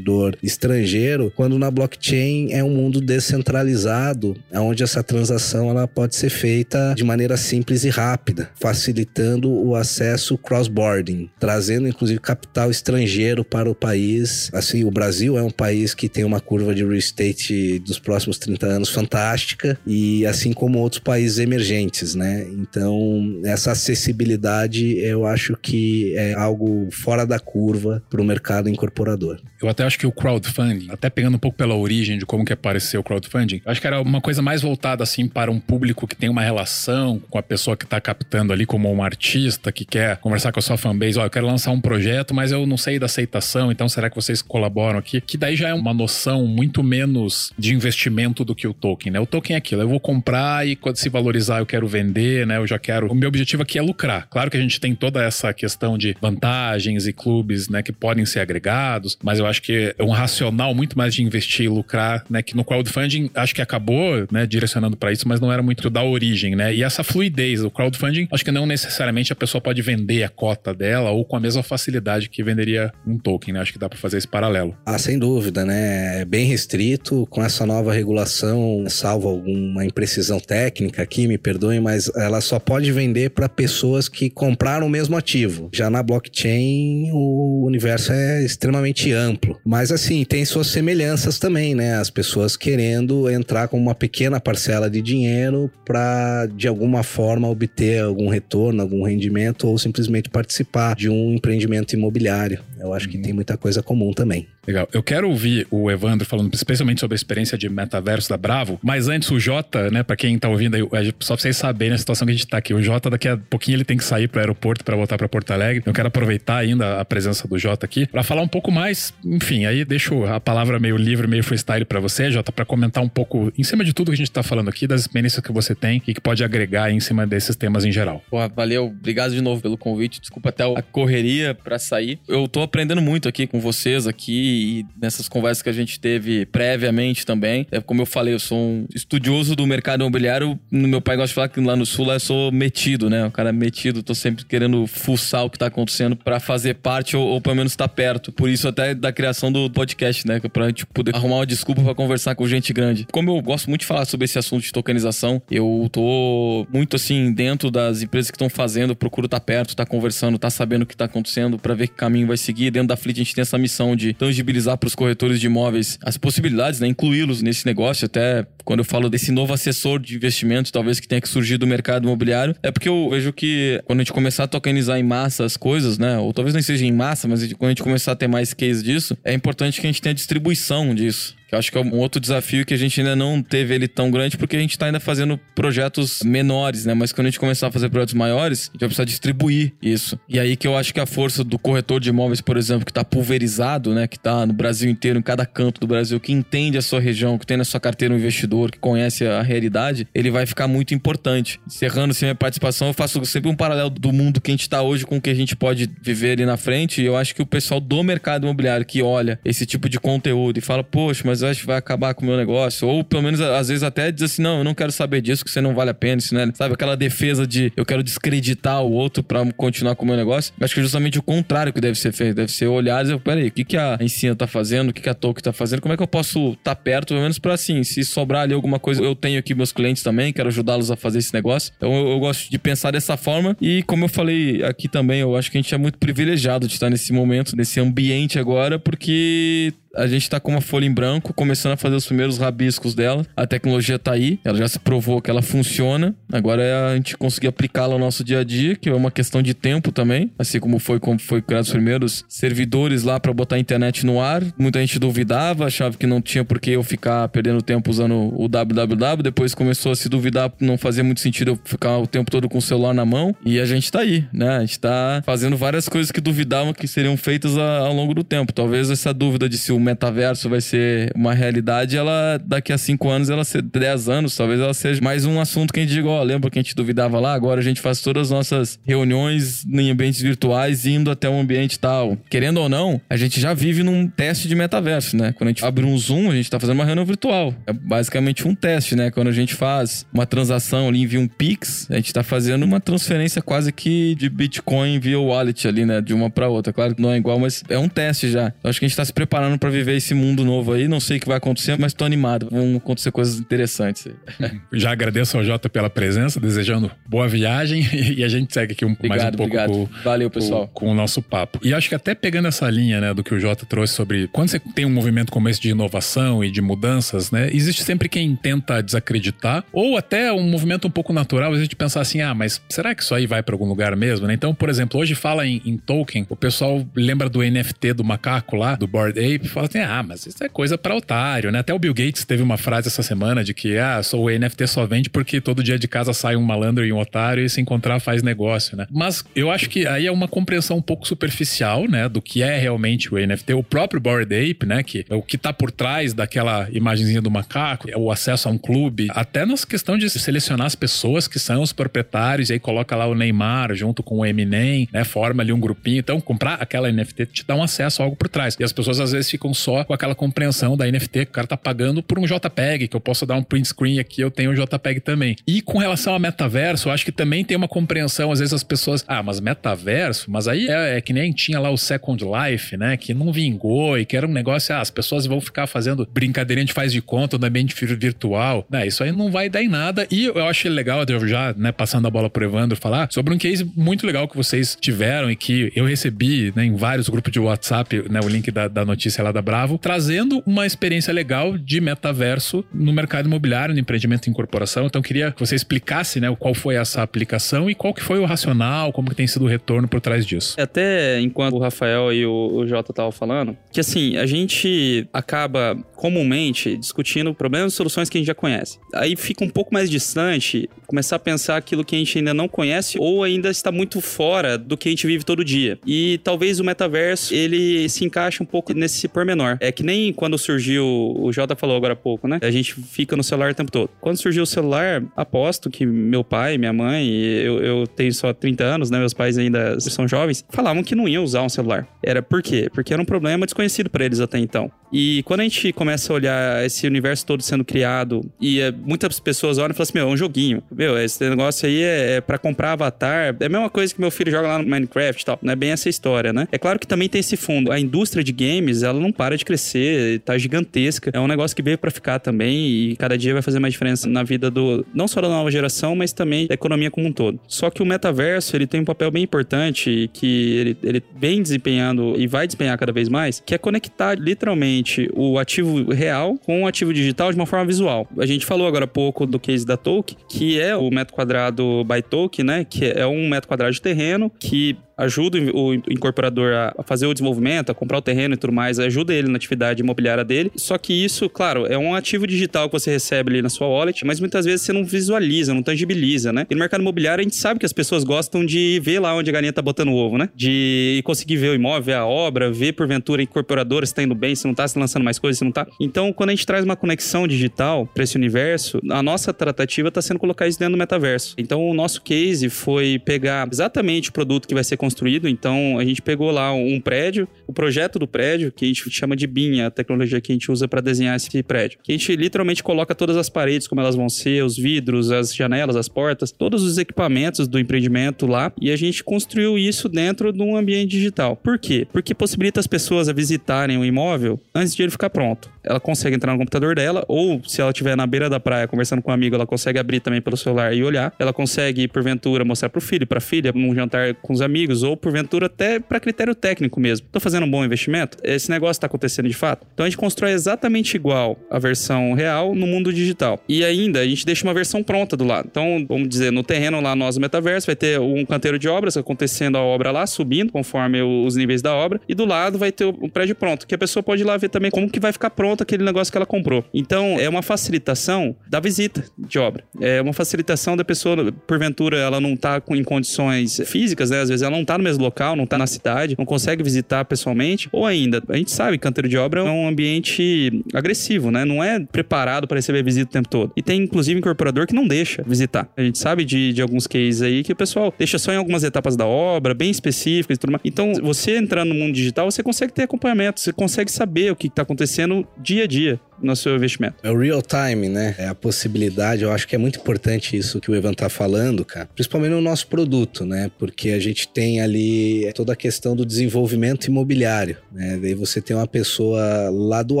estrangeiro, 0.42 1.32
quando 1.34 1.58
na 1.58 1.70
blockchain 1.70 2.52
é 2.52 2.62
um 2.62 2.70
mundo 2.70 3.00
descentralizado, 3.00 4.36
onde 4.52 4.82
essa 4.82 5.02
transação 5.02 5.70
ela 5.70 5.86
pode 5.86 6.16
ser 6.16 6.30
feita 6.30 6.94
de 6.94 7.04
maneira 7.04 7.36
simples 7.36 7.84
e 7.84 7.88
rápida, 7.88 8.50
facilitando 8.60 9.50
o 9.50 9.74
acesso 9.74 10.36
cross-boarding, 10.38 11.30
trazendo 11.38 11.88
inclusive 11.88 12.20
capital 12.20 12.70
estrangeiro 12.70 13.44
para 13.44 13.70
o 13.70 13.74
país. 13.74 14.50
Assim, 14.52 14.84
o 14.84 14.90
Brasil 14.90 15.38
é 15.38 15.42
um 15.42 15.50
país 15.50 15.94
que 15.94 16.08
tem 16.08 16.24
uma 16.24 16.40
curva 16.40 16.74
de 16.74 16.82
real 16.82 16.94
estate 16.94 17.78
dos 17.80 17.98
próximos 17.98 18.38
30 18.38 18.66
anos 18.66 18.88
fantástica 18.88 19.78
e 19.86 20.26
assim 20.26 20.52
como 20.52 20.78
outros 20.78 21.00
países 21.00 21.38
emergentes, 21.38 22.14
né? 22.14 22.46
Então, 22.52 23.40
essa 23.44 23.72
acessibilidade 23.72 24.98
eu 24.98 25.26
acho 25.26 25.56
que 25.56 26.14
é 26.16 26.34
algo 26.34 26.88
fora 26.90 27.24
da 27.24 27.38
curva 27.38 28.02
para 28.08 28.20
o 28.20 28.24
mercado 28.24 28.68
incorporador. 28.68 29.40
Eu 29.60 29.68
até 29.76 29.84
acho 29.84 29.98
que 29.98 30.06
o 30.06 30.12
crowdfunding, 30.12 30.88
até 30.90 31.10
pegando 31.10 31.34
um 31.34 31.38
pouco 31.38 31.56
pela 31.56 31.74
origem 31.74 32.16
de 32.16 32.24
como 32.24 32.44
que 32.44 32.52
apareceu 32.52 33.00
o 33.00 33.04
crowdfunding, 33.04 33.60
acho 33.66 33.80
que 33.80 33.86
era 33.86 34.00
uma 34.00 34.22
coisa 34.22 34.40
mais 34.40 34.62
voltada 34.62 35.02
assim 35.02 35.28
para 35.28 35.50
um 35.50 35.60
público 35.60 36.06
que 36.06 36.16
tem 36.16 36.30
uma 36.30 36.42
relação 36.42 37.20
com 37.30 37.38
a 37.38 37.42
pessoa 37.42 37.76
que 37.76 37.84
está 37.84 38.00
captando 38.00 38.52
ali 38.52 38.64
como 38.64 38.90
um 38.90 39.02
artista 39.02 39.70
que 39.70 39.84
quer 39.84 40.16
conversar 40.16 40.50
com 40.50 40.58
a 40.58 40.62
sua 40.62 40.78
fanbase, 40.78 41.18
ó, 41.18 41.22
oh, 41.22 41.26
eu 41.26 41.30
quero 41.30 41.46
lançar 41.46 41.70
um 41.72 41.80
projeto, 41.80 42.34
mas 42.34 42.52
eu 42.52 42.66
não 42.66 42.78
sei 42.78 42.98
da 42.98 43.06
aceitação, 43.06 43.70
então 43.70 43.88
será 43.88 44.08
que 44.08 44.16
vocês 44.16 44.40
colaboram 44.40 44.98
aqui? 44.98 45.20
Que 45.20 45.36
daí 45.36 45.56
já 45.56 45.68
é 45.68 45.74
uma 45.74 45.92
noção 45.92 46.46
muito 46.46 46.82
menos 46.82 47.52
de 47.58 47.74
investimento 47.74 48.44
do 48.44 48.54
que 48.54 48.66
o 48.66 48.72
token, 48.72 49.12
né? 49.12 49.20
O 49.20 49.26
token 49.26 49.54
é 49.54 49.58
aquilo, 49.58 49.82
eu 49.82 49.88
vou 49.88 50.00
comprar 50.00 50.66
e 50.66 50.74
quando 50.74 50.96
se 50.96 51.08
valorizar 51.08 51.58
eu 51.58 51.66
quero 51.66 51.86
vender, 51.86 52.46
né? 52.46 52.56
Eu 52.56 52.66
já 52.66 52.78
quero. 52.78 53.10
O 53.10 53.14
meu 53.14 53.28
objetivo 53.28 53.62
aqui 53.62 53.78
é 53.78 53.82
lucrar. 53.82 54.26
Claro 54.28 54.50
que 54.50 54.56
a 54.56 54.60
gente 54.60 54.80
tem 54.80 54.94
toda 54.94 55.22
essa 55.22 55.52
questão 55.52 55.98
de 55.98 56.16
vantagens 56.20 57.06
e 57.06 57.12
clubes, 57.12 57.68
né, 57.68 57.82
que 57.82 57.92
podem 57.92 58.24
ser 58.24 58.40
agregados, 58.40 59.18
mas 59.22 59.38
eu 59.38 59.46
acho 59.46 59.60
que 59.60 59.65
é 59.72 60.02
um 60.02 60.10
racional 60.10 60.74
muito 60.74 60.96
mais 60.96 61.14
de 61.14 61.22
investir 61.22 61.66
e 61.66 61.68
lucrar, 61.68 62.24
né? 62.28 62.42
Que 62.42 62.56
no 62.56 62.64
crowdfunding 62.64 63.30
acho 63.34 63.54
que 63.54 63.62
acabou, 63.62 64.26
né, 64.30 64.46
direcionando 64.46 64.96
para 64.96 65.12
isso, 65.12 65.26
mas 65.28 65.40
não 65.40 65.52
era 65.52 65.62
muito 65.62 65.88
da 65.90 66.02
origem, 66.02 66.54
né? 66.54 66.74
E 66.74 66.82
essa 66.82 67.02
fluidez, 67.02 67.62
o 67.62 67.70
crowdfunding, 67.70 68.28
acho 68.32 68.44
que 68.44 68.52
não 68.52 68.66
necessariamente 68.66 69.32
a 69.32 69.36
pessoa 69.36 69.60
pode 69.60 69.80
vender 69.82 70.22
a 70.22 70.28
cota 70.28 70.74
dela 70.74 71.10
ou 71.10 71.24
com 71.24 71.36
a 71.36 71.40
mesma 71.40 71.62
facilidade 71.62 72.28
que 72.28 72.42
venderia 72.42 72.92
um 73.06 73.18
token, 73.18 73.54
né? 73.54 73.60
Acho 73.60 73.72
que 73.72 73.78
dá 73.78 73.88
para 73.88 73.98
fazer 73.98 74.18
esse 74.18 74.28
paralelo. 74.28 74.76
Ah, 74.84 74.98
sem 74.98 75.18
dúvida, 75.18 75.64
né? 75.64 76.20
É 76.22 76.24
bem 76.24 76.46
restrito 76.46 77.26
com 77.30 77.42
essa 77.44 77.66
nova 77.66 77.92
regulação, 77.92 78.84
salvo 78.88 79.28
alguma 79.28 79.84
imprecisão 79.84 80.38
técnica 80.38 81.02
aqui, 81.02 81.26
me 81.26 81.38
perdoem, 81.38 81.80
mas 81.80 82.10
ela 82.16 82.40
só 82.40 82.58
pode 82.58 82.90
vender 82.92 83.30
para 83.30 83.48
pessoas 83.48 84.08
que 84.08 84.30
compraram 84.30 84.86
o 84.86 84.90
mesmo 84.90 85.16
ativo. 85.16 85.70
Já 85.72 85.90
na 85.90 86.02
blockchain, 86.02 87.10
o 87.12 87.64
universo 87.66 88.12
é 88.12 88.44
extremamente 88.44 89.12
amplo. 89.12 89.55
Mas 89.64 89.90
assim, 89.92 90.24
tem 90.24 90.44
suas 90.44 90.68
semelhanças 90.68 91.38
também, 91.38 91.74
né? 91.74 91.96
As 91.96 92.10
pessoas 92.10 92.56
querendo 92.56 93.28
entrar 93.30 93.68
com 93.68 93.78
uma 93.78 93.94
pequena 93.94 94.40
parcela 94.40 94.88
de 94.88 95.00
dinheiro 95.00 95.70
para 95.84 96.46
de 96.46 96.68
alguma 96.68 97.02
forma 97.02 97.48
obter 97.48 98.02
algum 98.02 98.28
retorno, 98.28 98.82
algum 98.82 99.02
rendimento 99.02 99.68
ou 99.68 99.78
simplesmente 99.78 100.28
participar 100.28 100.94
de 100.94 101.08
um 101.08 101.34
empreendimento 101.34 101.94
imobiliário. 101.94 102.60
Eu 102.78 102.92
acho 102.92 103.08
que 103.08 103.18
tem 103.18 103.32
muita 103.32 103.56
coisa 103.56 103.82
comum 103.82 104.12
também. 104.12 104.46
Legal. 104.66 104.88
Eu 104.92 105.02
quero 105.02 105.28
ouvir 105.30 105.66
o 105.70 105.90
Evandro 105.90 106.26
falando 106.26 106.52
especialmente 106.52 107.00
sobre 107.00 107.14
a 107.14 107.16
experiência 107.16 107.56
de 107.56 107.68
metaverso 107.68 108.28
da 108.28 108.36
Bravo, 108.36 108.80
mas 108.82 109.08
antes 109.08 109.30
o 109.30 109.38
Jota, 109.38 109.90
né, 109.90 110.02
para 110.02 110.16
quem 110.16 110.36
tá 110.38 110.48
ouvindo 110.48 110.74
aí, 110.74 111.12
só 111.20 111.34
pra 111.34 111.42
vocês 111.42 111.56
saberem 111.56 111.94
a 111.94 111.98
situação 111.98 112.26
que 112.26 112.32
a 112.32 112.34
gente 112.34 112.46
tá 112.46 112.58
aqui. 112.58 112.74
O 112.74 112.82
Jota 112.82 113.08
daqui 113.08 113.28
a 113.28 113.36
pouquinho 113.36 113.76
ele 113.76 113.84
tem 113.84 113.96
que 113.96 114.04
sair 114.04 114.28
pro 114.28 114.40
aeroporto 114.40 114.84
para 114.84 114.96
voltar 114.96 115.16
para 115.16 115.28
Porto 115.28 115.52
Alegre. 115.52 115.84
Eu 115.86 115.92
quero 115.92 116.08
aproveitar 116.08 116.56
ainda 116.56 117.00
a 117.00 117.04
presença 117.04 117.46
do 117.46 117.56
Jota 117.56 117.86
aqui 117.86 118.06
para 118.06 118.24
falar 118.24 118.42
um 118.42 118.48
pouco 118.48 118.72
mais, 118.72 119.14
enfim, 119.46 119.64
aí 119.64 119.84
deixo 119.84 120.24
a 120.24 120.40
palavra 120.40 120.80
meio 120.80 120.96
livre, 120.96 121.28
meio 121.28 121.44
freestyle 121.44 121.84
para 121.84 122.00
você, 122.00 122.32
Jota, 122.32 122.50
para 122.50 122.64
comentar 122.64 123.00
um 123.00 123.08
pouco 123.08 123.52
em 123.56 123.62
cima 123.62 123.84
de 123.84 123.92
tudo 123.92 124.08
que 124.08 124.14
a 124.14 124.16
gente 124.16 124.30
tá 124.30 124.42
falando 124.42 124.68
aqui, 124.68 124.88
das 124.88 125.02
experiências 125.02 125.40
que 125.40 125.52
você 125.52 125.72
tem 125.72 126.02
e 126.04 126.12
que 126.12 126.20
pode 126.20 126.42
agregar 126.42 126.90
em 126.90 126.98
cima 126.98 127.24
desses 127.24 127.54
temas 127.54 127.84
em 127.84 127.92
geral. 127.92 128.24
Pô, 128.28 128.36
valeu. 128.48 128.86
Obrigado 128.86 129.32
de 129.32 129.40
novo 129.40 129.62
pelo 129.62 129.78
convite. 129.78 130.20
Desculpa 130.20 130.48
até 130.48 130.64
a 130.64 130.82
correria 130.82 131.54
para 131.54 131.78
sair. 131.78 132.18
Eu 132.26 132.48
tô 132.48 132.60
aprendendo 132.60 133.00
muito 133.00 133.28
aqui 133.28 133.46
com 133.46 133.60
vocês 133.60 134.08
aqui 134.08 134.80
e 134.80 135.00
nessas 135.00 135.28
conversas 135.28 135.62
que 135.62 135.68
a 135.68 135.72
gente 135.72 136.00
teve 136.00 136.44
previamente 136.46 137.24
também. 137.24 137.68
É 137.70 137.80
como 137.80 138.02
eu 138.02 138.06
falei, 138.06 138.34
eu 138.34 138.40
sou 138.40 138.58
um 138.58 138.86
estudioso 138.92 139.54
do 139.54 139.64
mercado 139.64 140.00
imobiliário. 140.00 140.58
Meu 140.72 141.00
pai 141.00 141.14
gosta 141.16 141.28
de 141.28 141.34
falar 141.34 141.48
que 141.50 141.60
lá 141.60 141.76
no 141.76 141.86
sul 141.86 142.12
eu 142.12 142.18
sou 142.18 142.50
metido, 142.50 143.08
né? 143.08 143.24
O 143.24 143.30
cara 143.30 143.50
é 143.50 143.52
metido, 143.52 144.02
tô 144.02 144.14
sempre 144.14 144.44
querendo 144.44 144.88
fuçar 144.88 145.44
o 145.44 145.50
que 145.50 145.56
tá 145.56 145.66
acontecendo 145.66 146.16
para 146.16 146.40
fazer 146.40 146.74
parte 146.74 147.16
ou, 147.16 147.24
ou, 147.24 147.40
pelo 147.40 147.54
menos 147.54 147.74
estar 147.74 147.86
tá 147.86 147.94
perto. 147.94 148.32
Por 148.32 148.50
isso 148.50 148.66
até 148.66 148.92
da 148.92 149.12
criação 149.12 149.35
do 149.52 149.70
podcast, 149.70 150.26
né? 150.26 150.40
Pra 150.52 150.68
gente 150.68 150.86
poder 150.86 151.14
arrumar 151.14 151.36
uma 151.36 151.46
desculpa 151.46 151.82
para 151.82 151.94
conversar 151.94 152.34
com 152.34 152.46
gente 152.48 152.72
grande. 152.72 153.06
Como 153.12 153.30
eu 153.30 153.42
gosto 153.42 153.68
muito 153.68 153.80
de 153.80 153.86
falar 153.86 154.04
sobre 154.04 154.24
esse 154.24 154.38
assunto 154.38 154.62
de 154.62 154.72
tokenização, 154.72 155.40
eu 155.50 155.88
tô 155.92 156.66
muito 156.72 156.96
assim 156.96 157.32
dentro 157.32 157.70
das 157.70 158.02
empresas 158.02 158.30
que 158.30 158.36
estão 158.36 158.48
fazendo, 158.48 158.96
procuro 158.96 159.26
estar 159.26 159.40
tá 159.40 159.44
perto, 159.44 159.70
estar 159.70 159.84
tá 159.84 159.90
conversando, 159.90 160.36
estar 160.36 160.46
tá 160.46 160.50
sabendo 160.50 160.82
o 160.82 160.86
que 160.86 160.96
tá 160.96 161.04
acontecendo 161.04 161.58
para 161.58 161.74
ver 161.74 161.88
que 161.88 161.94
caminho 161.94 162.26
vai 162.26 162.36
seguir. 162.36 162.70
Dentro 162.70 162.88
da 162.88 162.96
Fleet 162.96 163.16
a 163.16 163.22
gente 163.22 163.34
tem 163.34 163.42
essa 163.42 163.58
missão 163.58 163.94
de 163.94 164.12
tangibilizar 164.14 164.76
para 164.78 164.86
os 164.86 164.94
corretores 164.94 165.40
de 165.40 165.46
imóveis 165.46 165.98
as 166.02 166.16
possibilidades, 166.16 166.80
né? 166.80 166.88
Incluí-los 166.88 167.42
nesse 167.42 167.66
negócio. 167.66 168.06
Até 168.06 168.46
quando 168.64 168.80
eu 168.80 168.84
falo 168.84 169.08
desse 169.08 169.30
novo 169.30 169.52
assessor 169.52 170.00
de 170.00 170.16
investimento, 170.16 170.72
talvez 170.72 170.98
que 170.98 171.06
tenha 171.06 171.20
que 171.20 171.28
surgir 171.28 171.56
do 171.56 171.66
mercado 171.66 172.04
imobiliário, 172.04 172.54
é 172.62 172.70
porque 172.70 172.88
eu 172.88 173.08
vejo 173.10 173.32
que 173.32 173.80
quando 173.84 174.00
a 174.00 174.02
gente 174.02 174.12
começar 174.12 174.44
a 174.44 174.48
tokenizar 174.48 174.98
em 174.98 175.02
massa 175.02 175.44
as 175.44 175.56
coisas, 175.56 175.98
né? 175.98 176.18
Ou 176.18 176.32
talvez 176.32 176.54
não 176.54 176.62
seja 176.62 176.84
em 176.84 176.92
massa, 176.92 177.28
mas 177.28 177.52
quando 177.52 177.66
a 177.66 177.70
gente 177.70 177.82
começar 177.82 178.12
a 178.12 178.16
ter 178.16 178.26
mais 178.26 178.52
case 178.52 178.82
disso, 178.82 179.16
é 179.26 179.32
importante 179.34 179.80
que 179.80 179.86
a 179.86 179.90
gente 179.90 180.00
tenha 180.00 180.14
distribuição 180.14 180.94
disso. 180.94 181.35
Que 181.48 181.54
eu 181.54 181.58
acho 181.58 181.70
que 181.70 181.78
é 181.78 181.80
um 181.80 181.98
outro 181.98 182.20
desafio 182.20 182.64
que 182.66 182.74
a 182.74 182.76
gente 182.76 183.00
ainda 183.00 183.14
não 183.14 183.42
teve 183.42 183.74
ele 183.74 183.86
tão 183.86 184.10
grande, 184.10 184.36
porque 184.36 184.56
a 184.56 184.60
gente 184.60 184.72
está 184.72 184.86
ainda 184.86 185.00
fazendo 185.00 185.38
projetos 185.54 186.22
menores, 186.22 186.84
né? 186.84 186.94
Mas 186.94 187.12
quando 187.12 187.26
a 187.26 187.30
gente 187.30 187.38
começar 187.38 187.68
a 187.68 187.72
fazer 187.72 187.88
projetos 187.88 188.14
maiores, 188.14 188.68
a 188.68 188.72
gente 188.72 188.80
vai 188.80 188.88
precisar 188.88 189.04
distribuir 189.04 189.72
isso. 189.80 190.18
E 190.28 190.40
aí 190.40 190.56
que 190.56 190.66
eu 190.66 190.76
acho 190.76 190.92
que 190.92 191.00
a 191.00 191.06
força 191.06 191.44
do 191.44 191.58
corretor 191.58 192.00
de 192.00 192.10
imóveis, 192.10 192.40
por 192.40 192.56
exemplo, 192.56 192.84
que 192.84 192.90
está 192.90 193.04
pulverizado, 193.04 193.94
né? 193.94 194.06
Que 194.06 194.16
está 194.16 194.44
no 194.44 194.52
Brasil 194.52 194.90
inteiro, 194.90 195.18
em 195.18 195.22
cada 195.22 195.46
canto 195.46 195.80
do 195.80 195.86
Brasil, 195.86 196.18
que 196.18 196.32
entende 196.32 196.76
a 196.78 196.82
sua 196.82 197.00
região, 197.00 197.38
que 197.38 197.46
tem 197.46 197.56
na 197.56 197.64
sua 197.64 197.78
carteira 197.80 198.12
um 198.12 198.16
investidor, 198.16 198.70
que 198.70 198.78
conhece 198.78 199.26
a 199.26 199.42
realidade, 199.42 200.08
ele 200.14 200.30
vai 200.30 200.46
ficar 200.46 200.66
muito 200.66 200.94
importante. 200.94 201.60
Encerrando 201.66 202.10
assim, 202.10 202.26
minha 202.26 202.34
participação, 202.34 202.88
eu 202.88 202.94
faço 202.94 203.24
sempre 203.24 203.50
um 203.50 203.56
paralelo 203.56 203.90
do 203.90 204.12
mundo 204.12 204.40
que 204.40 204.50
a 204.50 204.54
gente 204.54 204.62
está 204.62 204.82
hoje 204.82 205.06
com 205.06 205.16
o 205.16 205.20
que 205.20 205.30
a 205.30 205.34
gente 205.34 205.54
pode 205.54 205.88
viver 206.02 206.32
ali 206.32 206.46
na 206.46 206.56
frente. 206.56 207.00
E 207.00 207.06
eu 207.06 207.16
acho 207.16 207.34
que 207.34 207.42
o 207.42 207.46
pessoal 207.46 207.80
do 207.80 208.02
mercado 208.02 208.44
imobiliário 208.44 208.84
que 208.84 209.02
olha 209.02 209.38
esse 209.44 209.64
tipo 209.64 209.88
de 209.88 210.00
conteúdo 210.00 210.58
e 210.58 210.60
fala, 210.60 210.82
poxa, 210.82 211.22
mas 211.24 211.35
mas 211.36 211.42
eu 211.42 211.48
acho 211.48 211.60
que 211.60 211.66
vai 211.66 211.76
acabar 211.76 212.14
com 212.14 212.22
o 212.22 212.26
meu 212.26 212.36
negócio. 212.36 212.88
Ou 212.88 213.04
pelo 213.04 213.22
menos, 213.22 213.40
às 213.40 213.68
vezes, 213.68 213.82
até 213.82 214.10
diz 214.10 214.22
assim: 214.22 214.42
não, 214.42 214.58
eu 214.58 214.64
não 214.64 214.74
quero 214.74 214.90
saber 214.90 215.20
disso, 215.20 215.44
que 215.44 215.50
você 215.50 215.60
não 215.60 215.74
vale 215.74 215.90
a 215.90 215.94
pena. 215.94 216.18
Isso, 216.18 216.34
né? 216.34 216.50
Sabe 216.54 216.74
aquela 216.74 216.96
defesa 216.96 217.46
de 217.46 217.72
eu 217.76 217.84
quero 217.84 218.02
descreditar 218.02 218.82
o 218.82 218.90
outro 218.90 219.22
para 219.22 219.44
continuar 219.52 219.94
com 219.94 220.04
o 220.04 220.08
meu 220.08 220.16
negócio? 220.16 220.54
Acho 220.60 220.74
que 220.74 220.80
é 220.80 220.82
justamente 220.82 221.18
o 221.18 221.22
contrário 221.22 221.72
que 221.72 221.80
deve 221.80 221.98
ser 221.98 222.12
feito. 222.12 222.36
Deve 222.36 222.50
ser 222.50 222.66
olhar 222.66 223.00
e 223.00 223.02
dizer: 223.04 223.20
peraí, 223.20 223.48
o 223.48 223.50
que, 223.50 223.64
que 223.64 223.76
a 223.76 223.98
Ensina 224.00 224.34
tá 224.34 224.46
fazendo? 224.46 224.90
O 224.90 224.92
que, 224.92 225.02
que 225.02 225.08
a 225.08 225.14
Toque 225.14 225.42
tá 225.42 225.52
fazendo? 225.52 225.82
Como 225.82 225.92
é 225.92 225.96
que 225.96 226.02
eu 226.02 226.08
posso 226.08 226.52
estar 226.52 226.74
tá 226.74 226.76
perto, 226.76 227.08
pelo 227.08 227.20
menos, 227.20 227.38
para 227.38 227.54
assim, 227.54 227.82
se 227.84 228.02
sobrar 228.04 228.42
ali 228.42 228.54
alguma 228.54 228.78
coisa, 228.78 229.02
eu 229.02 229.14
tenho 229.14 229.38
aqui 229.38 229.54
meus 229.54 229.72
clientes 229.72 230.02
também, 230.02 230.32
quero 230.32 230.48
ajudá-los 230.48 230.90
a 230.90 230.96
fazer 230.96 231.18
esse 231.18 231.34
negócio. 231.34 231.72
Então 231.76 231.94
eu, 231.94 232.08
eu 232.12 232.18
gosto 232.18 232.50
de 232.50 232.58
pensar 232.58 232.92
dessa 232.92 233.16
forma. 233.16 233.56
E 233.60 233.82
como 233.82 234.04
eu 234.04 234.08
falei 234.08 234.62
aqui 234.64 234.88
também, 234.88 235.20
eu 235.20 235.36
acho 235.36 235.50
que 235.50 235.58
a 235.58 235.60
gente 235.60 235.74
é 235.74 235.78
muito 235.78 235.98
privilegiado 235.98 236.66
de 236.66 236.74
estar 236.74 236.88
nesse 236.88 237.12
momento, 237.12 237.54
nesse 237.56 237.78
ambiente 237.80 238.38
agora, 238.38 238.78
porque 238.78 239.74
a 239.96 240.06
gente 240.06 240.28
tá 240.28 240.38
com 240.38 240.52
uma 240.52 240.60
folha 240.60 240.84
em 240.84 240.92
branco, 240.92 241.32
começando 241.32 241.72
a 241.72 241.76
fazer 241.76 241.96
os 241.96 242.06
primeiros 242.06 242.38
rabiscos 242.38 242.94
dela. 242.94 243.26
A 243.36 243.46
tecnologia 243.46 243.98
tá 243.98 244.12
aí, 244.12 244.38
ela 244.44 244.58
já 244.58 244.68
se 244.68 244.78
provou 244.78 245.20
que 245.22 245.30
ela 245.30 245.42
funciona. 245.42 246.14
Agora 246.32 246.62
é 246.62 246.92
a 246.92 246.96
gente 246.96 247.16
conseguir 247.16 247.48
aplicá-la 247.48 247.94
ao 247.94 247.98
nosso 247.98 248.22
dia 248.22 248.40
a 248.40 248.44
dia, 248.44 248.76
que 248.76 248.88
é 248.88 248.94
uma 248.94 249.10
questão 249.10 249.42
de 249.42 249.54
tempo 249.54 249.90
também. 249.90 250.30
Assim 250.38 250.60
como 250.60 250.78
foi 250.78 251.00
como 251.00 251.18
foi 251.18 251.40
criado 251.40 251.64
os 251.64 251.70
primeiros 251.70 252.24
servidores 252.28 253.02
lá 253.02 253.18
para 253.18 253.32
botar 253.32 253.56
a 253.56 253.58
internet 253.58 254.04
no 254.04 254.20
ar. 254.20 254.42
Muita 254.58 254.80
gente 254.80 254.98
duvidava, 254.98 255.66
achava 255.66 255.96
que 255.96 256.06
não 256.06 256.20
tinha 256.20 256.44
por 256.44 256.60
que 256.60 256.72
eu 256.72 256.82
ficar 256.82 257.28
perdendo 257.28 257.62
tempo 257.62 257.90
usando 257.90 258.32
o 258.38 258.48
www. 258.48 259.22
Depois 259.22 259.54
começou 259.54 259.92
a 259.92 259.96
se 259.96 260.08
duvidar, 260.08 260.52
não 260.60 260.76
fazia 260.76 261.02
muito 261.02 261.20
sentido 261.20 261.52
eu 261.52 261.60
ficar 261.64 261.98
o 261.98 262.06
tempo 262.06 262.30
todo 262.30 262.48
com 262.48 262.58
o 262.58 262.62
celular 262.62 262.92
na 262.92 263.04
mão. 263.04 263.34
E 263.44 263.58
a 263.58 263.64
gente 263.64 263.90
tá 263.90 264.00
aí, 264.00 264.26
né? 264.32 264.56
A 264.56 264.60
gente 264.60 264.78
tá 264.78 265.22
fazendo 265.24 265.56
várias 265.56 265.88
coisas 265.88 266.10
que 266.12 266.20
duvidavam 266.20 266.74
que 266.74 266.86
seriam 266.86 267.16
feitas 267.16 267.56
ao 267.56 267.94
longo 267.94 268.12
do 268.14 268.22
tempo. 268.22 268.52
Talvez 268.52 268.90
essa 268.90 269.14
dúvida 269.14 269.48
de 269.48 269.56
se 269.56 269.72
o 269.72 269.85
metaverso 269.86 270.48
vai 270.48 270.60
ser 270.60 271.12
uma 271.14 271.32
realidade, 271.32 271.96
ela 271.96 272.38
daqui 272.44 272.72
a 272.72 272.78
cinco 272.78 273.08
anos, 273.08 273.30
ela 273.30 273.44
ser 273.44 273.62
10 273.62 274.08
anos, 274.08 274.36
talvez 274.36 274.60
ela 274.60 274.74
seja 274.74 275.00
mais 275.00 275.24
um 275.24 275.40
assunto 275.40 275.72
que 275.72 275.80
a 275.80 275.82
gente 275.82 275.92
diga, 275.92 276.08
ó, 276.08 276.20
oh, 276.20 276.24
lembra 276.24 276.50
que 276.50 276.58
a 276.58 276.62
gente 276.62 276.74
duvidava 276.74 277.20
lá? 277.20 277.34
Agora 277.34 277.60
a 277.60 277.62
gente 277.62 277.80
faz 277.80 278.00
todas 278.00 278.24
as 278.24 278.30
nossas 278.30 278.78
reuniões 278.84 279.64
em 279.64 279.90
ambientes 279.90 280.20
virtuais 280.20 280.86
indo 280.86 281.10
até 281.10 281.28
um 281.28 281.40
ambiente 281.40 281.78
tal. 281.78 282.18
Querendo 282.28 282.58
ou 282.58 282.68
não, 282.68 283.00
a 283.08 283.16
gente 283.16 283.40
já 283.40 283.54
vive 283.54 283.82
num 283.82 284.08
teste 284.08 284.48
de 284.48 284.54
metaverso, 284.54 285.16
né? 285.16 285.32
Quando 285.32 285.48
a 285.48 285.50
gente 285.50 285.64
abre 285.64 285.84
um 285.84 285.96
Zoom, 285.96 286.30
a 286.30 286.34
gente 286.34 286.50
tá 286.50 286.58
fazendo 286.58 286.74
uma 286.76 286.84
reunião 286.84 287.04
virtual. 287.04 287.54
É 287.66 287.72
basicamente 287.72 288.46
um 288.46 288.54
teste, 288.54 288.96
né? 288.96 289.10
Quando 289.10 289.28
a 289.28 289.32
gente 289.32 289.54
faz 289.54 290.04
uma 290.12 290.26
transação 290.26 290.88
ali, 290.88 291.02
envia 291.02 291.20
um 291.20 291.28
Pix, 291.28 291.88
a 291.90 291.96
gente 291.96 292.12
tá 292.12 292.22
fazendo 292.22 292.64
uma 292.64 292.80
transferência 292.80 293.40
quase 293.40 293.72
que 293.72 294.14
de 294.16 294.28
Bitcoin 294.28 294.98
via 294.98 295.20
wallet 295.20 295.68
ali, 295.68 295.84
né? 295.84 296.00
De 296.00 296.12
uma 296.12 296.28
para 296.28 296.48
outra. 296.48 296.72
Claro 296.72 296.94
que 296.94 297.02
não 297.02 297.12
é 297.12 297.16
igual, 297.16 297.38
mas 297.38 297.62
é 297.68 297.78
um 297.78 297.88
teste 297.88 298.30
já. 298.30 298.52
Eu 298.62 298.70
acho 298.70 298.78
que 298.78 298.86
a 298.86 298.88
gente 298.88 298.96
tá 298.96 299.04
se 299.04 299.12
preparando 299.12 299.58
para 299.58 299.70
viver 299.76 299.96
esse 299.96 300.14
mundo 300.14 300.44
novo 300.44 300.72
aí. 300.72 300.88
Não 300.88 301.00
sei 301.00 301.18
o 301.18 301.20
que 301.20 301.28
vai 301.28 301.36
acontecer, 301.36 301.78
mas 301.78 301.92
tô 301.92 302.04
animado. 302.04 302.48
Vão 302.50 302.76
acontecer 302.76 303.10
coisas 303.10 303.38
interessantes 303.38 304.06
aí. 304.06 304.50
Já 304.72 304.92
agradeço 304.92 305.36
ao 305.36 305.44
Jota 305.44 305.68
pela 305.68 305.90
presença, 305.90 306.40
desejando 306.40 306.90
boa 307.08 307.28
viagem 307.28 307.86
e 308.16 308.24
a 308.24 308.28
gente 308.28 308.52
segue 308.52 308.72
aqui 308.72 308.84
um, 308.84 308.92
obrigado, 308.92 309.38
mais 309.38 309.50
um 309.50 309.52
pouco 309.52 309.88
com, 309.88 310.02
Valeu, 310.02 310.30
pessoal. 310.30 310.68
Com, 310.68 310.86
com, 310.86 310.92
o 310.92 310.94
nosso 310.94 311.22
papo. 311.22 311.60
E 311.62 311.72
acho 311.72 311.88
que 311.88 311.94
até 311.94 312.14
pegando 312.14 312.48
essa 312.48 312.68
linha, 312.68 313.00
né, 313.00 313.14
do 313.14 313.22
que 313.22 313.34
o 313.34 313.38
Jota 313.38 313.66
trouxe 313.66 313.94
sobre 313.94 314.28
quando 314.28 314.48
você 314.48 314.58
tem 314.58 314.84
um 314.84 314.90
movimento 314.90 315.30
como 315.32 315.48
esse 315.48 315.60
de 315.60 315.70
inovação 315.70 316.42
e 316.42 316.50
de 316.50 316.60
mudanças, 316.60 317.30
né, 317.30 317.48
existe 317.52 317.82
sempre 317.82 318.08
quem 318.08 318.34
tenta 318.36 318.82
desacreditar 318.82 319.64
ou 319.72 319.96
até 319.96 320.32
um 320.32 320.42
movimento 320.42 320.86
um 320.88 320.90
pouco 320.90 321.12
natural, 321.12 321.52
a 321.52 321.58
gente 321.58 321.76
pensar 321.76 322.00
assim, 322.00 322.20
ah, 322.20 322.34
mas 322.34 322.60
será 322.68 322.94
que 322.94 323.02
isso 323.02 323.14
aí 323.14 323.26
vai 323.26 323.42
para 323.42 323.54
algum 323.54 323.66
lugar 323.66 323.94
mesmo, 323.96 324.26
né? 324.26 324.34
Então, 324.34 324.54
por 324.54 324.68
exemplo, 324.68 325.00
hoje 325.00 325.14
fala 325.14 325.46
em, 325.46 325.60
em 325.64 325.76
token, 325.76 326.26
o 326.28 326.36
pessoal 326.36 326.86
lembra 326.94 327.28
do 327.28 327.42
NFT 327.42 327.94
do 327.94 328.04
macaco 328.04 328.56
lá, 328.56 328.74
do 328.74 328.86
Board 328.86 329.18
Ape, 329.18 329.48
fala 329.48 329.65
assim, 329.66 329.78
ah, 329.78 330.02
mas 330.02 330.26
isso 330.26 330.42
é 330.42 330.48
coisa 330.48 330.76
para 330.78 330.94
otário, 330.94 331.50
né? 331.50 331.60
Até 331.60 331.72
o 331.72 331.78
Bill 331.78 331.94
Gates 331.94 332.24
teve 332.24 332.42
uma 332.42 332.56
frase 332.56 332.88
essa 332.88 333.02
semana 333.02 333.44
de 333.44 333.54
que, 333.54 333.78
ah, 333.78 334.00
o 334.14 334.30
NFT 334.30 334.66
só 334.66 334.86
vende 334.86 335.10
porque 335.10 335.40
todo 335.40 335.62
dia 335.62 335.78
de 335.78 335.88
casa 335.88 336.12
sai 336.12 336.36
um 336.36 336.42
malandro 336.42 336.84
e 336.84 336.92
um 336.92 336.98
otário 336.98 337.44
e 337.44 337.48
se 337.48 337.60
encontrar 337.60 338.00
faz 338.00 338.22
negócio, 338.22 338.76
né? 338.76 338.86
Mas 338.90 339.24
eu 339.34 339.50
acho 339.50 339.68
que 339.68 339.86
aí 339.86 340.06
é 340.06 340.12
uma 340.12 340.28
compreensão 340.28 340.78
um 340.78 340.82
pouco 340.82 341.06
superficial, 341.06 341.88
né, 341.88 342.08
do 342.08 342.22
que 342.22 342.42
é 342.42 342.58
realmente 342.58 343.12
o 343.12 343.18
NFT. 343.18 343.54
O 343.54 343.62
próprio 343.62 344.00
Bored 344.00 344.32
Ape, 344.34 344.66
né, 344.66 344.82
que 344.82 345.04
é 345.08 345.14
o 345.14 345.22
que 345.22 345.38
tá 345.38 345.52
por 345.52 345.70
trás 345.70 346.14
daquela 346.14 346.68
imagenzinha 346.70 347.20
do 347.20 347.30
macaco, 347.30 347.90
é 347.90 347.96
o 347.96 348.10
acesso 348.10 348.48
a 348.48 348.52
um 348.52 348.58
clube, 348.58 349.08
até 349.10 349.44
nas 349.44 349.64
questão 349.64 349.98
de 349.98 350.08
selecionar 350.08 350.66
as 350.66 350.74
pessoas 350.74 351.28
que 351.28 351.38
são 351.38 351.62
os 351.62 351.72
proprietários 351.72 352.50
e 352.50 352.54
aí 352.54 352.58
coloca 352.58 352.94
lá 352.96 353.06
o 353.06 353.14
Neymar 353.14 353.74
junto 353.74 354.02
com 354.02 354.18
o 354.18 354.26
Eminem, 354.26 354.88
né, 354.92 355.04
forma 355.04 355.42
ali 355.42 355.52
um 355.52 355.60
grupinho. 355.60 355.98
Então, 355.98 356.20
comprar 356.20 356.54
aquela 356.54 356.90
NFT 356.90 357.26
te 357.26 357.44
dá 357.46 357.54
um 357.54 357.62
acesso 357.62 358.02
a 358.02 358.04
algo 358.04 358.16
por 358.16 358.28
trás. 358.28 358.56
E 358.58 358.64
as 358.64 358.72
pessoas 358.72 359.00
às 359.00 359.12
vezes 359.12 359.30
ficam 359.30 359.45
ficam 359.46 359.54
só 359.54 359.84
com 359.84 359.92
aquela 359.92 360.14
compreensão 360.14 360.76
da 360.76 360.90
NFT, 360.90 361.26
que 361.26 361.30
o 361.30 361.34
cara 361.34 361.46
tá 361.46 361.56
pagando 361.56 362.02
por 362.02 362.18
um 362.18 362.24
JPEG, 362.24 362.88
que 362.88 362.96
eu 362.96 363.00
posso 363.00 363.24
dar 363.26 363.36
um 363.36 363.42
print 363.42 363.68
screen 363.68 363.98
aqui, 363.98 364.20
eu 364.20 364.30
tenho 364.30 364.50
um 364.50 364.54
JPEG 364.54 365.00
também. 365.00 365.36
E 365.46 365.60
com 365.60 365.78
relação 365.78 366.14
ao 366.14 366.18
metaverso, 366.18 366.88
eu 366.88 366.92
acho 366.92 367.04
que 367.04 367.12
também 367.12 367.44
tem 367.44 367.56
uma 367.56 367.68
compreensão, 367.68 368.32
às 368.32 368.40
vezes 368.40 368.52
as 368.52 368.62
pessoas, 368.62 369.04
ah, 369.06 369.22
mas 369.22 369.40
metaverso, 369.40 370.30
mas 370.30 370.48
aí 370.48 370.68
é, 370.68 370.96
é 370.96 371.00
que 371.00 371.12
nem 371.12 371.32
tinha 371.32 371.60
lá 371.60 371.70
o 371.70 371.76
Second 371.76 372.24
Life, 372.24 372.76
né, 372.76 372.96
que 372.96 373.14
não 373.14 373.32
vingou 373.32 373.98
e 373.98 374.04
que 374.04 374.16
era 374.16 374.26
um 374.26 374.32
negócio, 374.32 374.74
ah, 374.74 374.80
as 374.80 374.90
pessoas 374.90 375.26
vão 375.26 375.40
ficar 375.40 375.66
fazendo 375.66 376.08
brincadeirinha 376.12 376.64
de 376.64 376.72
faz 376.72 376.92
de 376.92 377.00
conta 377.00 377.38
no 377.38 377.46
ambiente 377.46 377.74
virtual. 377.84 378.66
Né, 378.70 378.86
isso 378.86 379.02
aí 379.04 379.12
não 379.12 379.30
vai 379.30 379.48
dar 379.48 379.62
em 379.62 379.68
nada. 379.68 380.06
E 380.10 380.24
eu 380.24 380.46
acho 380.46 380.68
legal, 380.68 381.04
eu 381.08 381.28
já, 381.28 381.54
né, 381.56 381.70
passando 381.70 382.06
a 382.06 382.10
bola 382.10 382.28
pro 382.28 382.44
Evandro 382.44 382.76
falar 382.76 383.08
sobre 383.10 383.34
um 383.34 383.38
case 383.38 383.70
muito 383.76 384.06
legal 384.06 384.26
que 384.28 384.36
vocês 384.36 384.76
tiveram 384.80 385.30
e 385.30 385.36
que 385.36 385.72
eu 385.76 385.84
recebi 385.84 386.52
né, 386.54 386.64
em 386.64 386.74
vários 386.74 387.08
grupos 387.08 387.32
de 387.32 387.38
WhatsApp, 387.38 388.04
né, 388.10 388.20
o 388.22 388.28
link 388.28 388.50
da, 388.50 388.68
da 388.68 388.84
notícia 388.84 389.22
lá 389.22 389.32
da 389.36 389.42
Bravo, 389.42 389.78
trazendo 389.78 390.42
uma 390.46 390.66
experiência 390.66 391.12
legal 391.12 391.58
de 391.58 391.80
metaverso 391.80 392.64
no 392.72 392.92
mercado 392.92 393.26
imobiliário, 393.26 393.74
no 393.74 393.80
empreendimento 393.80 394.30
em 394.30 394.32
corporação. 394.32 394.86
Então, 394.86 395.02
queria 395.02 395.30
que 395.30 395.38
você 395.38 395.54
explicasse 395.54 396.18
né, 396.18 396.34
qual 396.38 396.54
foi 396.54 396.76
essa 396.76 397.02
aplicação 397.02 397.68
e 397.68 397.74
qual 397.74 397.92
que 397.92 398.02
foi 398.02 398.18
o 398.18 398.24
racional, 398.24 398.92
como 398.92 399.10
que 399.10 399.14
tem 399.14 399.26
sido 399.26 399.44
o 399.44 399.48
retorno 399.48 399.86
por 399.86 400.00
trás 400.00 400.24
disso. 400.24 400.56
Até 400.58 401.20
enquanto 401.20 401.54
o 401.54 401.58
Rafael 401.58 402.12
e 402.12 402.24
o, 402.24 402.32
o 402.32 402.66
Jota 402.66 402.92
estavam 402.92 403.12
falando, 403.12 403.56
que 403.70 403.80
assim, 403.80 404.16
a 404.16 404.24
gente 404.24 405.06
acaba 405.12 405.76
comumente 405.94 406.76
discutindo 406.76 407.34
problemas 407.34 407.72
e 407.72 407.76
soluções 407.76 408.08
que 408.08 408.16
a 408.16 408.20
gente 408.20 408.26
já 408.28 408.34
conhece. 408.34 408.78
Aí 408.94 409.16
fica 409.16 409.44
um 409.44 409.50
pouco 409.50 409.72
mais 409.72 409.90
distante 409.90 410.68
começar 410.86 411.16
a 411.16 411.18
pensar 411.18 411.56
aquilo 411.56 411.84
que 411.84 411.94
a 411.94 411.98
gente 411.98 412.18
ainda 412.18 412.32
não 412.32 412.48
conhece 412.48 412.98
ou 412.98 413.22
ainda 413.22 413.50
está 413.50 413.70
muito 413.72 414.00
fora 414.00 414.56
do 414.56 414.76
que 414.76 414.88
a 414.88 414.90
gente 414.90 415.06
vive 415.06 415.24
todo 415.24 415.44
dia. 415.44 415.78
E 415.86 416.18
talvez 416.22 416.60
o 416.60 416.64
metaverso 416.64 417.34
ele 417.34 417.88
se 417.88 418.04
encaixe 418.04 418.42
um 418.42 418.46
pouco 418.46 418.72
nesse 418.72 419.08
pormenor. 419.08 419.25
É 419.60 419.72
que 419.72 419.82
nem 419.82 420.12
quando 420.12 420.38
surgiu, 420.38 420.84
o 420.84 421.32
Jota 421.32 421.56
falou 421.56 421.76
agora 421.76 421.94
há 421.94 421.96
pouco, 421.96 422.28
né? 422.28 422.38
A 422.42 422.50
gente 422.50 422.74
fica 422.74 423.16
no 423.16 423.22
celular 423.22 423.50
o 423.50 423.54
tempo 423.54 423.70
todo. 423.70 423.90
Quando 424.00 424.16
surgiu 424.16 424.42
o 424.42 424.46
celular, 424.46 425.02
aposto 425.16 425.70
que 425.70 425.84
meu 425.84 426.22
pai, 426.22 426.58
minha 426.58 426.72
mãe, 426.72 427.08
eu, 427.08 427.58
eu 427.60 427.86
tenho 427.86 428.12
só 428.12 428.32
30 428.32 428.64
anos, 428.64 428.90
né? 428.90 428.98
Meus 428.98 429.14
pais 429.14 429.38
ainda 429.38 429.78
são 429.80 430.06
jovens, 430.06 430.44
falavam 430.50 430.82
que 430.82 430.94
não 430.94 431.08
iam 431.08 431.24
usar 431.24 431.42
um 431.42 431.48
celular. 431.48 431.86
Era 432.02 432.22
por 432.22 432.42
quê? 432.42 432.68
Porque 432.72 432.92
era 432.92 433.02
um 433.02 433.04
problema 433.04 433.46
desconhecido 433.46 433.90
para 433.90 434.04
eles 434.04 434.20
até 434.20 434.38
então. 434.38 434.70
E 434.92 435.22
quando 435.24 435.40
a 435.40 435.42
gente 435.42 435.72
começa 435.72 436.12
a 436.12 436.16
olhar 436.16 436.64
esse 436.64 436.86
universo 436.86 437.26
todo 437.26 437.42
sendo 437.42 437.64
criado 437.64 438.24
e 438.40 438.60
é, 438.60 438.70
muitas 438.70 439.18
pessoas 439.18 439.58
olham 439.58 439.72
e 439.72 439.74
falam 439.74 439.82
assim: 439.82 439.98
meu, 439.98 440.08
é 440.08 440.10
um 440.10 440.16
joguinho. 440.16 440.62
Meu, 440.70 440.98
esse 440.98 441.28
negócio 441.28 441.66
aí 441.66 441.82
é, 441.82 442.16
é 442.16 442.20
para 442.20 442.38
comprar 442.38 442.72
avatar. 442.72 443.36
É 443.38 443.46
a 443.46 443.48
mesma 443.48 443.68
coisa 443.68 443.94
que 443.94 444.00
meu 444.00 444.10
filho 444.10 444.30
joga 444.30 444.48
lá 444.48 444.58
no 444.58 444.68
Minecraft 444.68 445.22
e 445.22 445.24
tal. 445.24 445.38
Não 445.42 445.52
é 445.52 445.56
bem 445.56 445.70
essa 445.70 445.88
história, 445.88 446.32
né? 446.32 446.46
É 446.52 446.58
claro 446.58 446.78
que 446.78 446.86
também 446.86 447.08
tem 447.08 447.20
esse 447.20 447.36
fundo. 447.36 447.72
A 447.72 447.80
indústria 447.80 448.22
de 448.22 448.32
games, 448.32 448.82
ela 448.82 448.98
não 448.98 449.12
para 449.16 449.36
de 449.36 449.44
crescer, 449.44 450.20
tá 450.20 450.36
gigantesca. 450.36 451.10
É 451.12 451.20
um 451.20 451.26
negócio 451.26 451.56
que 451.56 451.62
veio 451.62 451.78
para 451.78 451.90
ficar 451.90 452.18
também 452.18 452.68
e 452.68 452.96
cada 452.96 453.16
dia 453.16 453.32
vai 453.32 453.42
fazer 453.42 453.58
mais 453.58 453.72
diferença 453.72 454.08
na 454.08 454.22
vida 454.22 454.50
do 454.50 454.84
não 454.94 455.08
só 455.08 455.20
da 455.20 455.28
nova 455.28 455.50
geração, 455.50 455.96
mas 455.96 456.12
também 456.12 456.46
da 456.46 456.54
economia 456.54 456.90
como 456.90 457.06
um 457.06 457.12
todo. 457.12 457.40
Só 457.48 457.70
que 457.70 457.82
o 457.82 457.86
metaverso, 457.86 458.56
ele 458.56 458.66
tem 458.66 458.80
um 458.80 458.84
papel 458.84 459.10
bem 459.10 459.22
importante 459.24 460.10
que 460.12 460.56
ele, 460.56 460.76
ele 460.82 461.02
vem 461.16 461.42
desempenhando 461.42 462.14
e 462.16 462.26
vai 462.26 462.46
desempenhar 462.46 462.76
cada 462.78 462.92
vez 462.92 463.08
mais, 463.08 463.42
que 463.44 463.54
é 463.54 463.58
conectar 463.58 464.18
literalmente 464.18 465.08
o 465.14 465.38
ativo 465.38 465.92
real 465.92 466.36
com 466.38 466.62
o 466.62 466.66
ativo 466.66 466.92
digital 466.92 467.30
de 467.32 467.38
uma 467.38 467.46
forma 467.46 467.66
visual. 467.66 468.06
A 468.18 468.26
gente 468.26 468.44
falou 468.44 468.66
agora 468.66 468.84
há 468.84 468.88
pouco 468.88 469.26
do 469.26 469.38
case 469.38 469.64
da 469.64 469.76
Token, 469.76 470.16
que 470.28 470.60
é 470.60 470.76
o 470.76 470.90
metro 470.90 471.14
quadrado 471.14 471.84
by 471.84 472.02
Token, 472.02 472.44
né? 472.44 472.64
Que 472.64 472.86
é 472.86 473.06
um 473.06 473.28
metro 473.28 473.48
quadrado 473.48 473.72
de 473.72 473.80
terreno 473.80 474.30
que 474.38 474.76
ajuda 474.96 475.38
o 475.54 475.74
incorporador 475.74 476.52
a 476.76 476.82
fazer 476.82 477.06
o 477.06 477.12
desenvolvimento, 477.12 477.70
a 477.70 477.74
comprar 477.74 477.98
o 477.98 478.02
terreno 478.02 478.34
e 478.34 478.36
tudo 478.36 478.52
mais, 478.52 478.78
ajuda 478.78 479.12
ele 479.14 479.28
na 479.28 479.36
atividade 479.36 479.82
imobiliária 479.82 480.24
dele. 480.24 480.50
Só 480.56 480.78
que 480.78 480.92
isso, 480.92 481.28
claro, 481.28 481.66
é 481.66 481.76
um 481.76 481.94
ativo 481.94 482.26
digital 482.26 482.68
que 482.68 482.78
você 482.78 482.90
recebe 482.90 483.32
ali 483.32 483.42
na 483.42 483.48
sua 483.48 483.66
wallet, 483.66 484.04
mas 484.04 484.20
muitas 484.20 484.44
vezes 484.44 484.62
você 484.62 484.72
não 484.72 484.84
visualiza, 484.84 485.52
não 485.52 485.62
tangibiliza, 485.62 486.32
né? 486.32 486.46
E 486.50 486.54
no 486.54 486.60
mercado 486.60 486.80
imobiliário 486.80 487.20
a 487.20 487.24
gente 487.24 487.36
sabe 487.36 487.60
que 487.60 487.66
as 487.66 487.72
pessoas 487.72 488.04
gostam 488.04 488.44
de 488.44 488.80
ver 488.82 489.00
lá 489.00 489.14
onde 489.14 489.28
a 489.28 489.32
galinha 489.32 489.52
tá 489.52 489.62
botando 489.62 489.88
o 489.88 489.94
ovo, 489.94 490.16
né? 490.18 490.28
De 490.34 491.02
conseguir 491.04 491.36
ver 491.36 491.50
o 491.50 491.54
imóvel, 491.54 491.98
a 491.98 492.06
obra, 492.06 492.50
ver 492.50 492.72
porventura 492.72 493.22
incorporadora 493.22 493.84
se 493.84 493.94
tá 493.94 494.02
indo 494.02 494.14
bem, 494.14 494.34
se 494.34 494.46
não 494.46 494.54
tá, 494.54 494.66
se 494.66 494.78
lançando 494.78 495.02
mais 495.02 495.18
coisas, 495.18 495.38
se 495.38 495.44
não 495.44 495.52
tá. 495.52 495.66
Então, 495.80 496.12
quando 496.12 496.30
a 496.30 496.32
gente 496.32 496.46
traz 496.46 496.64
uma 496.64 496.76
conexão 496.76 497.26
digital 497.26 497.86
para 497.86 498.04
esse 498.04 498.16
universo, 498.16 498.80
a 498.90 499.02
nossa 499.02 499.32
tratativa 499.32 499.90
tá 499.90 500.00
sendo 500.00 500.18
colocar 500.18 500.48
isso 500.48 500.58
dentro 500.58 500.72
do 500.72 500.78
metaverso. 500.78 501.34
Então, 501.38 501.68
o 501.68 501.74
nosso 501.74 502.00
case 502.02 502.48
foi 502.48 502.98
pegar 502.98 503.48
exatamente 503.52 504.10
o 504.10 504.12
produto 504.12 504.48
que 504.48 504.54
vai 504.54 504.64
ser 504.64 504.76
construído. 504.86 505.28
Então, 505.28 505.78
a 505.78 505.84
gente 505.84 506.00
pegou 506.00 506.30
lá 506.30 506.52
um 506.52 506.80
prédio, 506.80 507.28
o 507.46 507.52
projeto 507.52 507.98
do 507.98 508.06
prédio, 508.06 508.52
que 508.52 508.64
a 508.64 508.68
gente 508.68 508.88
chama 508.90 509.16
de 509.16 509.26
BIM, 509.26 509.60
a 509.60 509.70
tecnologia 509.70 510.20
que 510.20 510.30
a 510.30 510.34
gente 510.34 510.50
usa 510.50 510.68
para 510.68 510.80
desenhar 510.80 511.16
esse 511.16 511.42
prédio. 511.42 511.78
Que 511.82 511.92
a 511.92 511.96
gente 511.96 512.14
literalmente 512.14 512.62
coloca 512.62 512.94
todas 512.94 513.16
as 513.16 513.28
paredes, 513.28 513.66
como 513.66 513.80
elas 513.80 513.96
vão 513.96 514.08
ser, 514.08 514.44
os 514.44 514.56
vidros, 514.56 515.10
as 515.10 515.34
janelas, 515.34 515.74
as 515.74 515.88
portas, 515.88 516.30
todos 516.30 516.62
os 516.62 516.78
equipamentos 516.78 517.48
do 517.48 517.58
empreendimento 517.58 518.26
lá. 518.26 518.52
E 518.60 518.70
a 518.70 518.76
gente 518.76 519.02
construiu 519.02 519.58
isso 519.58 519.88
dentro 519.88 520.32
de 520.32 520.42
um 520.42 520.56
ambiente 520.56 520.90
digital. 520.90 521.36
Por 521.36 521.58
quê? 521.58 521.86
Porque 521.92 522.14
possibilita 522.14 522.60
as 522.60 522.66
pessoas 522.66 523.08
a 523.08 523.12
visitarem 523.12 523.76
o 523.76 523.84
imóvel 523.84 524.40
antes 524.54 524.74
de 524.74 524.82
ele 524.82 524.90
ficar 524.90 525.10
pronto. 525.10 525.50
Ela 525.64 525.80
consegue 525.80 526.14
entrar 526.14 526.32
no 526.32 526.38
computador 526.38 526.76
dela, 526.76 527.04
ou 527.08 527.42
se 527.44 527.60
ela 527.60 527.72
estiver 527.72 527.96
na 527.96 528.06
beira 528.06 528.30
da 528.30 528.38
praia 528.38 528.68
conversando 528.68 529.02
com 529.02 529.10
um 529.10 529.14
amigo, 529.14 529.34
ela 529.34 529.46
consegue 529.46 529.80
abrir 529.80 529.98
também 529.98 530.20
pelo 530.20 530.36
celular 530.36 530.72
e 530.72 530.84
olhar. 530.84 531.12
Ela 531.18 531.32
consegue, 531.32 531.88
porventura, 531.88 532.44
mostrar 532.44 532.68
pro 532.68 532.80
filho, 532.80 533.04
pra 533.04 533.20
filha, 533.20 533.52
num 533.52 533.74
jantar 533.74 534.14
com 534.14 534.32
os 534.32 534.40
amigos, 534.40 534.75
ou 534.82 534.96
porventura 534.96 535.46
até 535.46 535.78
para 535.78 536.00
critério 536.00 536.34
técnico 536.34 536.80
mesmo. 536.80 537.06
Tô 537.10 537.20
fazendo 537.20 537.44
um 537.44 537.50
bom 537.50 537.64
investimento? 537.64 538.18
Esse 538.22 538.50
negócio 538.50 538.80
tá 538.80 538.86
acontecendo 538.86 539.28
de 539.28 539.34
fato? 539.34 539.66
Então 539.72 539.84
a 539.84 539.88
gente 539.88 539.98
constrói 539.98 540.32
exatamente 540.32 540.94
igual 540.96 541.38
a 541.50 541.58
versão 541.58 542.12
real 542.14 542.54
no 542.54 542.66
mundo 542.66 542.92
digital. 542.92 543.40
E 543.48 543.64
ainda 543.64 544.00
a 544.00 544.06
gente 544.06 544.24
deixa 544.24 544.44
uma 544.44 544.54
versão 544.54 544.82
pronta 544.82 545.16
do 545.16 545.24
lado. 545.24 545.48
Então, 545.50 545.84
vamos 545.88 546.08
dizer, 546.08 546.30
no 546.32 546.42
terreno 546.42 546.80
lá, 546.80 546.94
nós, 546.96 547.18
metaverso, 547.18 547.66
vai 547.66 547.76
ter 547.76 548.00
um 548.00 548.24
canteiro 548.24 548.58
de 548.58 548.68
obras 548.68 548.96
acontecendo 548.96 549.56
a 549.56 549.62
obra 549.62 549.90
lá, 549.90 550.06
subindo 550.06 550.52
conforme 550.52 551.02
os 551.02 551.36
níveis 551.36 551.62
da 551.62 551.74
obra, 551.74 552.00
e 552.08 552.14
do 552.14 552.24
lado 552.24 552.58
vai 552.58 552.72
ter 552.72 552.84
o 552.84 553.08
prédio 553.08 553.34
pronto, 553.34 553.66
que 553.66 553.74
a 553.74 553.78
pessoa 553.78 554.02
pode 554.02 554.22
ir 554.22 554.24
lá 554.24 554.36
ver 554.36 554.48
também 554.48 554.70
como 554.70 554.90
que 554.90 555.00
vai 555.00 555.12
ficar 555.12 555.30
pronto 555.30 555.62
aquele 555.62 555.84
negócio 555.84 556.10
que 556.10 556.18
ela 556.18 556.26
comprou. 556.26 556.64
Então, 556.72 557.18
é 557.18 557.28
uma 557.28 557.42
facilitação 557.42 558.36
da 558.48 558.60
visita 558.60 559.04
de 559.18 559.38
obra. 559.38 559.64
É 559.80 560.00
uma 560.00 560.12
facilitação 560.12 560.76
da 560.76 560.84
pessoa, 560.84 561.32
porventura, 561.46 561.96
ela 561.98 562.20
não 562.20 562.36
tá 562.36 562.62
em 562.70 562.84
condições 562.84 563.60
físicas, 563.64 564.10
né? 564.10 564.20
Às 564.20 564.28
vezes 564.28 564.42
ela 564.42 564.56
não 564.56 564.64
tá 564.66 564.78
no 564.78 564.84
mesmo 564.84 565.02
local, 565.02 565.34
não 565.34 565.46
tá 565.46 565.56
na 565.56 565.66
cidade, 565.66 566.14
não 566.18 566.26
consegue 566.26 566.62
visitar 566.62 567.04
pessoalmente, 567.04 567.68
ou 567.72 567.86
ainda, 567.86 568.22
a 568.28 568.36
gente 568.36 568.50
sabe 568.50 568.78
canteiro 568.78 569.08
de 569.08 569.16
obra 569.16 569.40
é 569.40 569.44
um 569.44 569.66
ambiente 569.66 570.62
agressivo, 570.74 571.30
né? 571.30 571.44
Não 571.44 571.62
é 571.62 571.80
preparado 571.80 572.46
para 572.46 572.56
receber 572.56 572.82
visita 572.82 573.08
o 573.08 573.12
tempo 573.12 573.28
todo. 573.28 573.52
E 573.56 573.62
tem, 573.62 573.82
inclusive, 573.82 574.18
incorporador 574.18 574.66
que 574.66 574.74
não 574.74 574.86
deixa 574.86 575.22
visitar. 575.22 575.68
A 575.76 575.82
gente 575.82 575.98
sabe 575.98 576.24
de, 576.24 576.52
de 576.52 576.62
alguns 576.62 576.86
cases 576.86 577.22
aí 577.22 577.42
que 577.42 577.52
o 577.52 577.56
pessoal 577.56 577.92
deixa 577.96 578.18
só 578.18 578.32
em 578.32 578.36
algumas 578.36 578.64
etapas 578.64 578.96
da 578.96 579.06
obra, 579.06 579.54
bem 579.54 579.70
específicas 579.70 580.36
e 580.36 580.38
tudo 580.38 580.52
mais. 580.52 580.62
Então, 580.64 580.92
você 581.02 581.36
entrando 581.36 581.68
no 581.68 581.74
mundo 581.74 581.94
digital, 581.94 582.30
você 582.30 582.42
consegue 582.42 582.72
ter 582.72 582.82
acompanhamento, 582.82 583.40
você 583.40 583.52
consegue 583.52 583.90
saber 583.90 584.32
o 584.32 584.36
que 584.36 584.48
está 584.48 584.62
acontecendo 584.62 585.26
dia 585.38 585.64
a 585.64 585.66
dia 585.66 586.00
no 586.22 586.34
seu 586.34 586.54
investimento. 586.56 586.96
É 587.02 587.10
o 587.10 587.18
real 587.18 587.42
time, 587.42 587.88
né? 587.88 588.14
É 588.18 588.26
a 588.26 588.34
possibilidade. 588.34 589.22
Eu 589.22 589.32
acho 589.32 589.46
que 589.46 589.54
é 589.54 589.58
muito 589.58 589.78
importante 589.78 590.36
isso 590.36 590.60
que 590.60 590.70
o 590.70 590.74
Evan 590.74 590.94
tá 590.94 591.08
falando, 591.08 591.64
cara. 591.64 591.88
Principalmente 591.94 592.30
no 592.32 592.40
nosso 592.40 592.66
produto, 592.68 593.24
né? 593.24 593.50
Porque 593.58 593.90
a 593.90 594.00
gente 594.00 594.28
tem 594.28 594.55
ali 594.60 595.30
toda 595.34 595.52
a 595.52 595.56
questão 595.56 595.94
do 595.94 596.04
desenvolvimento 596.04 596.86
imobiliário, 596.86 597.56
né? 597.72 597.98
Daí 598.00 598.14
você 598.14 598.40
tem 598.40 598.56
uma 598.56 598.66
pessoa 598.66 599.50
lá 599.50 599.82
do 599.82 600.00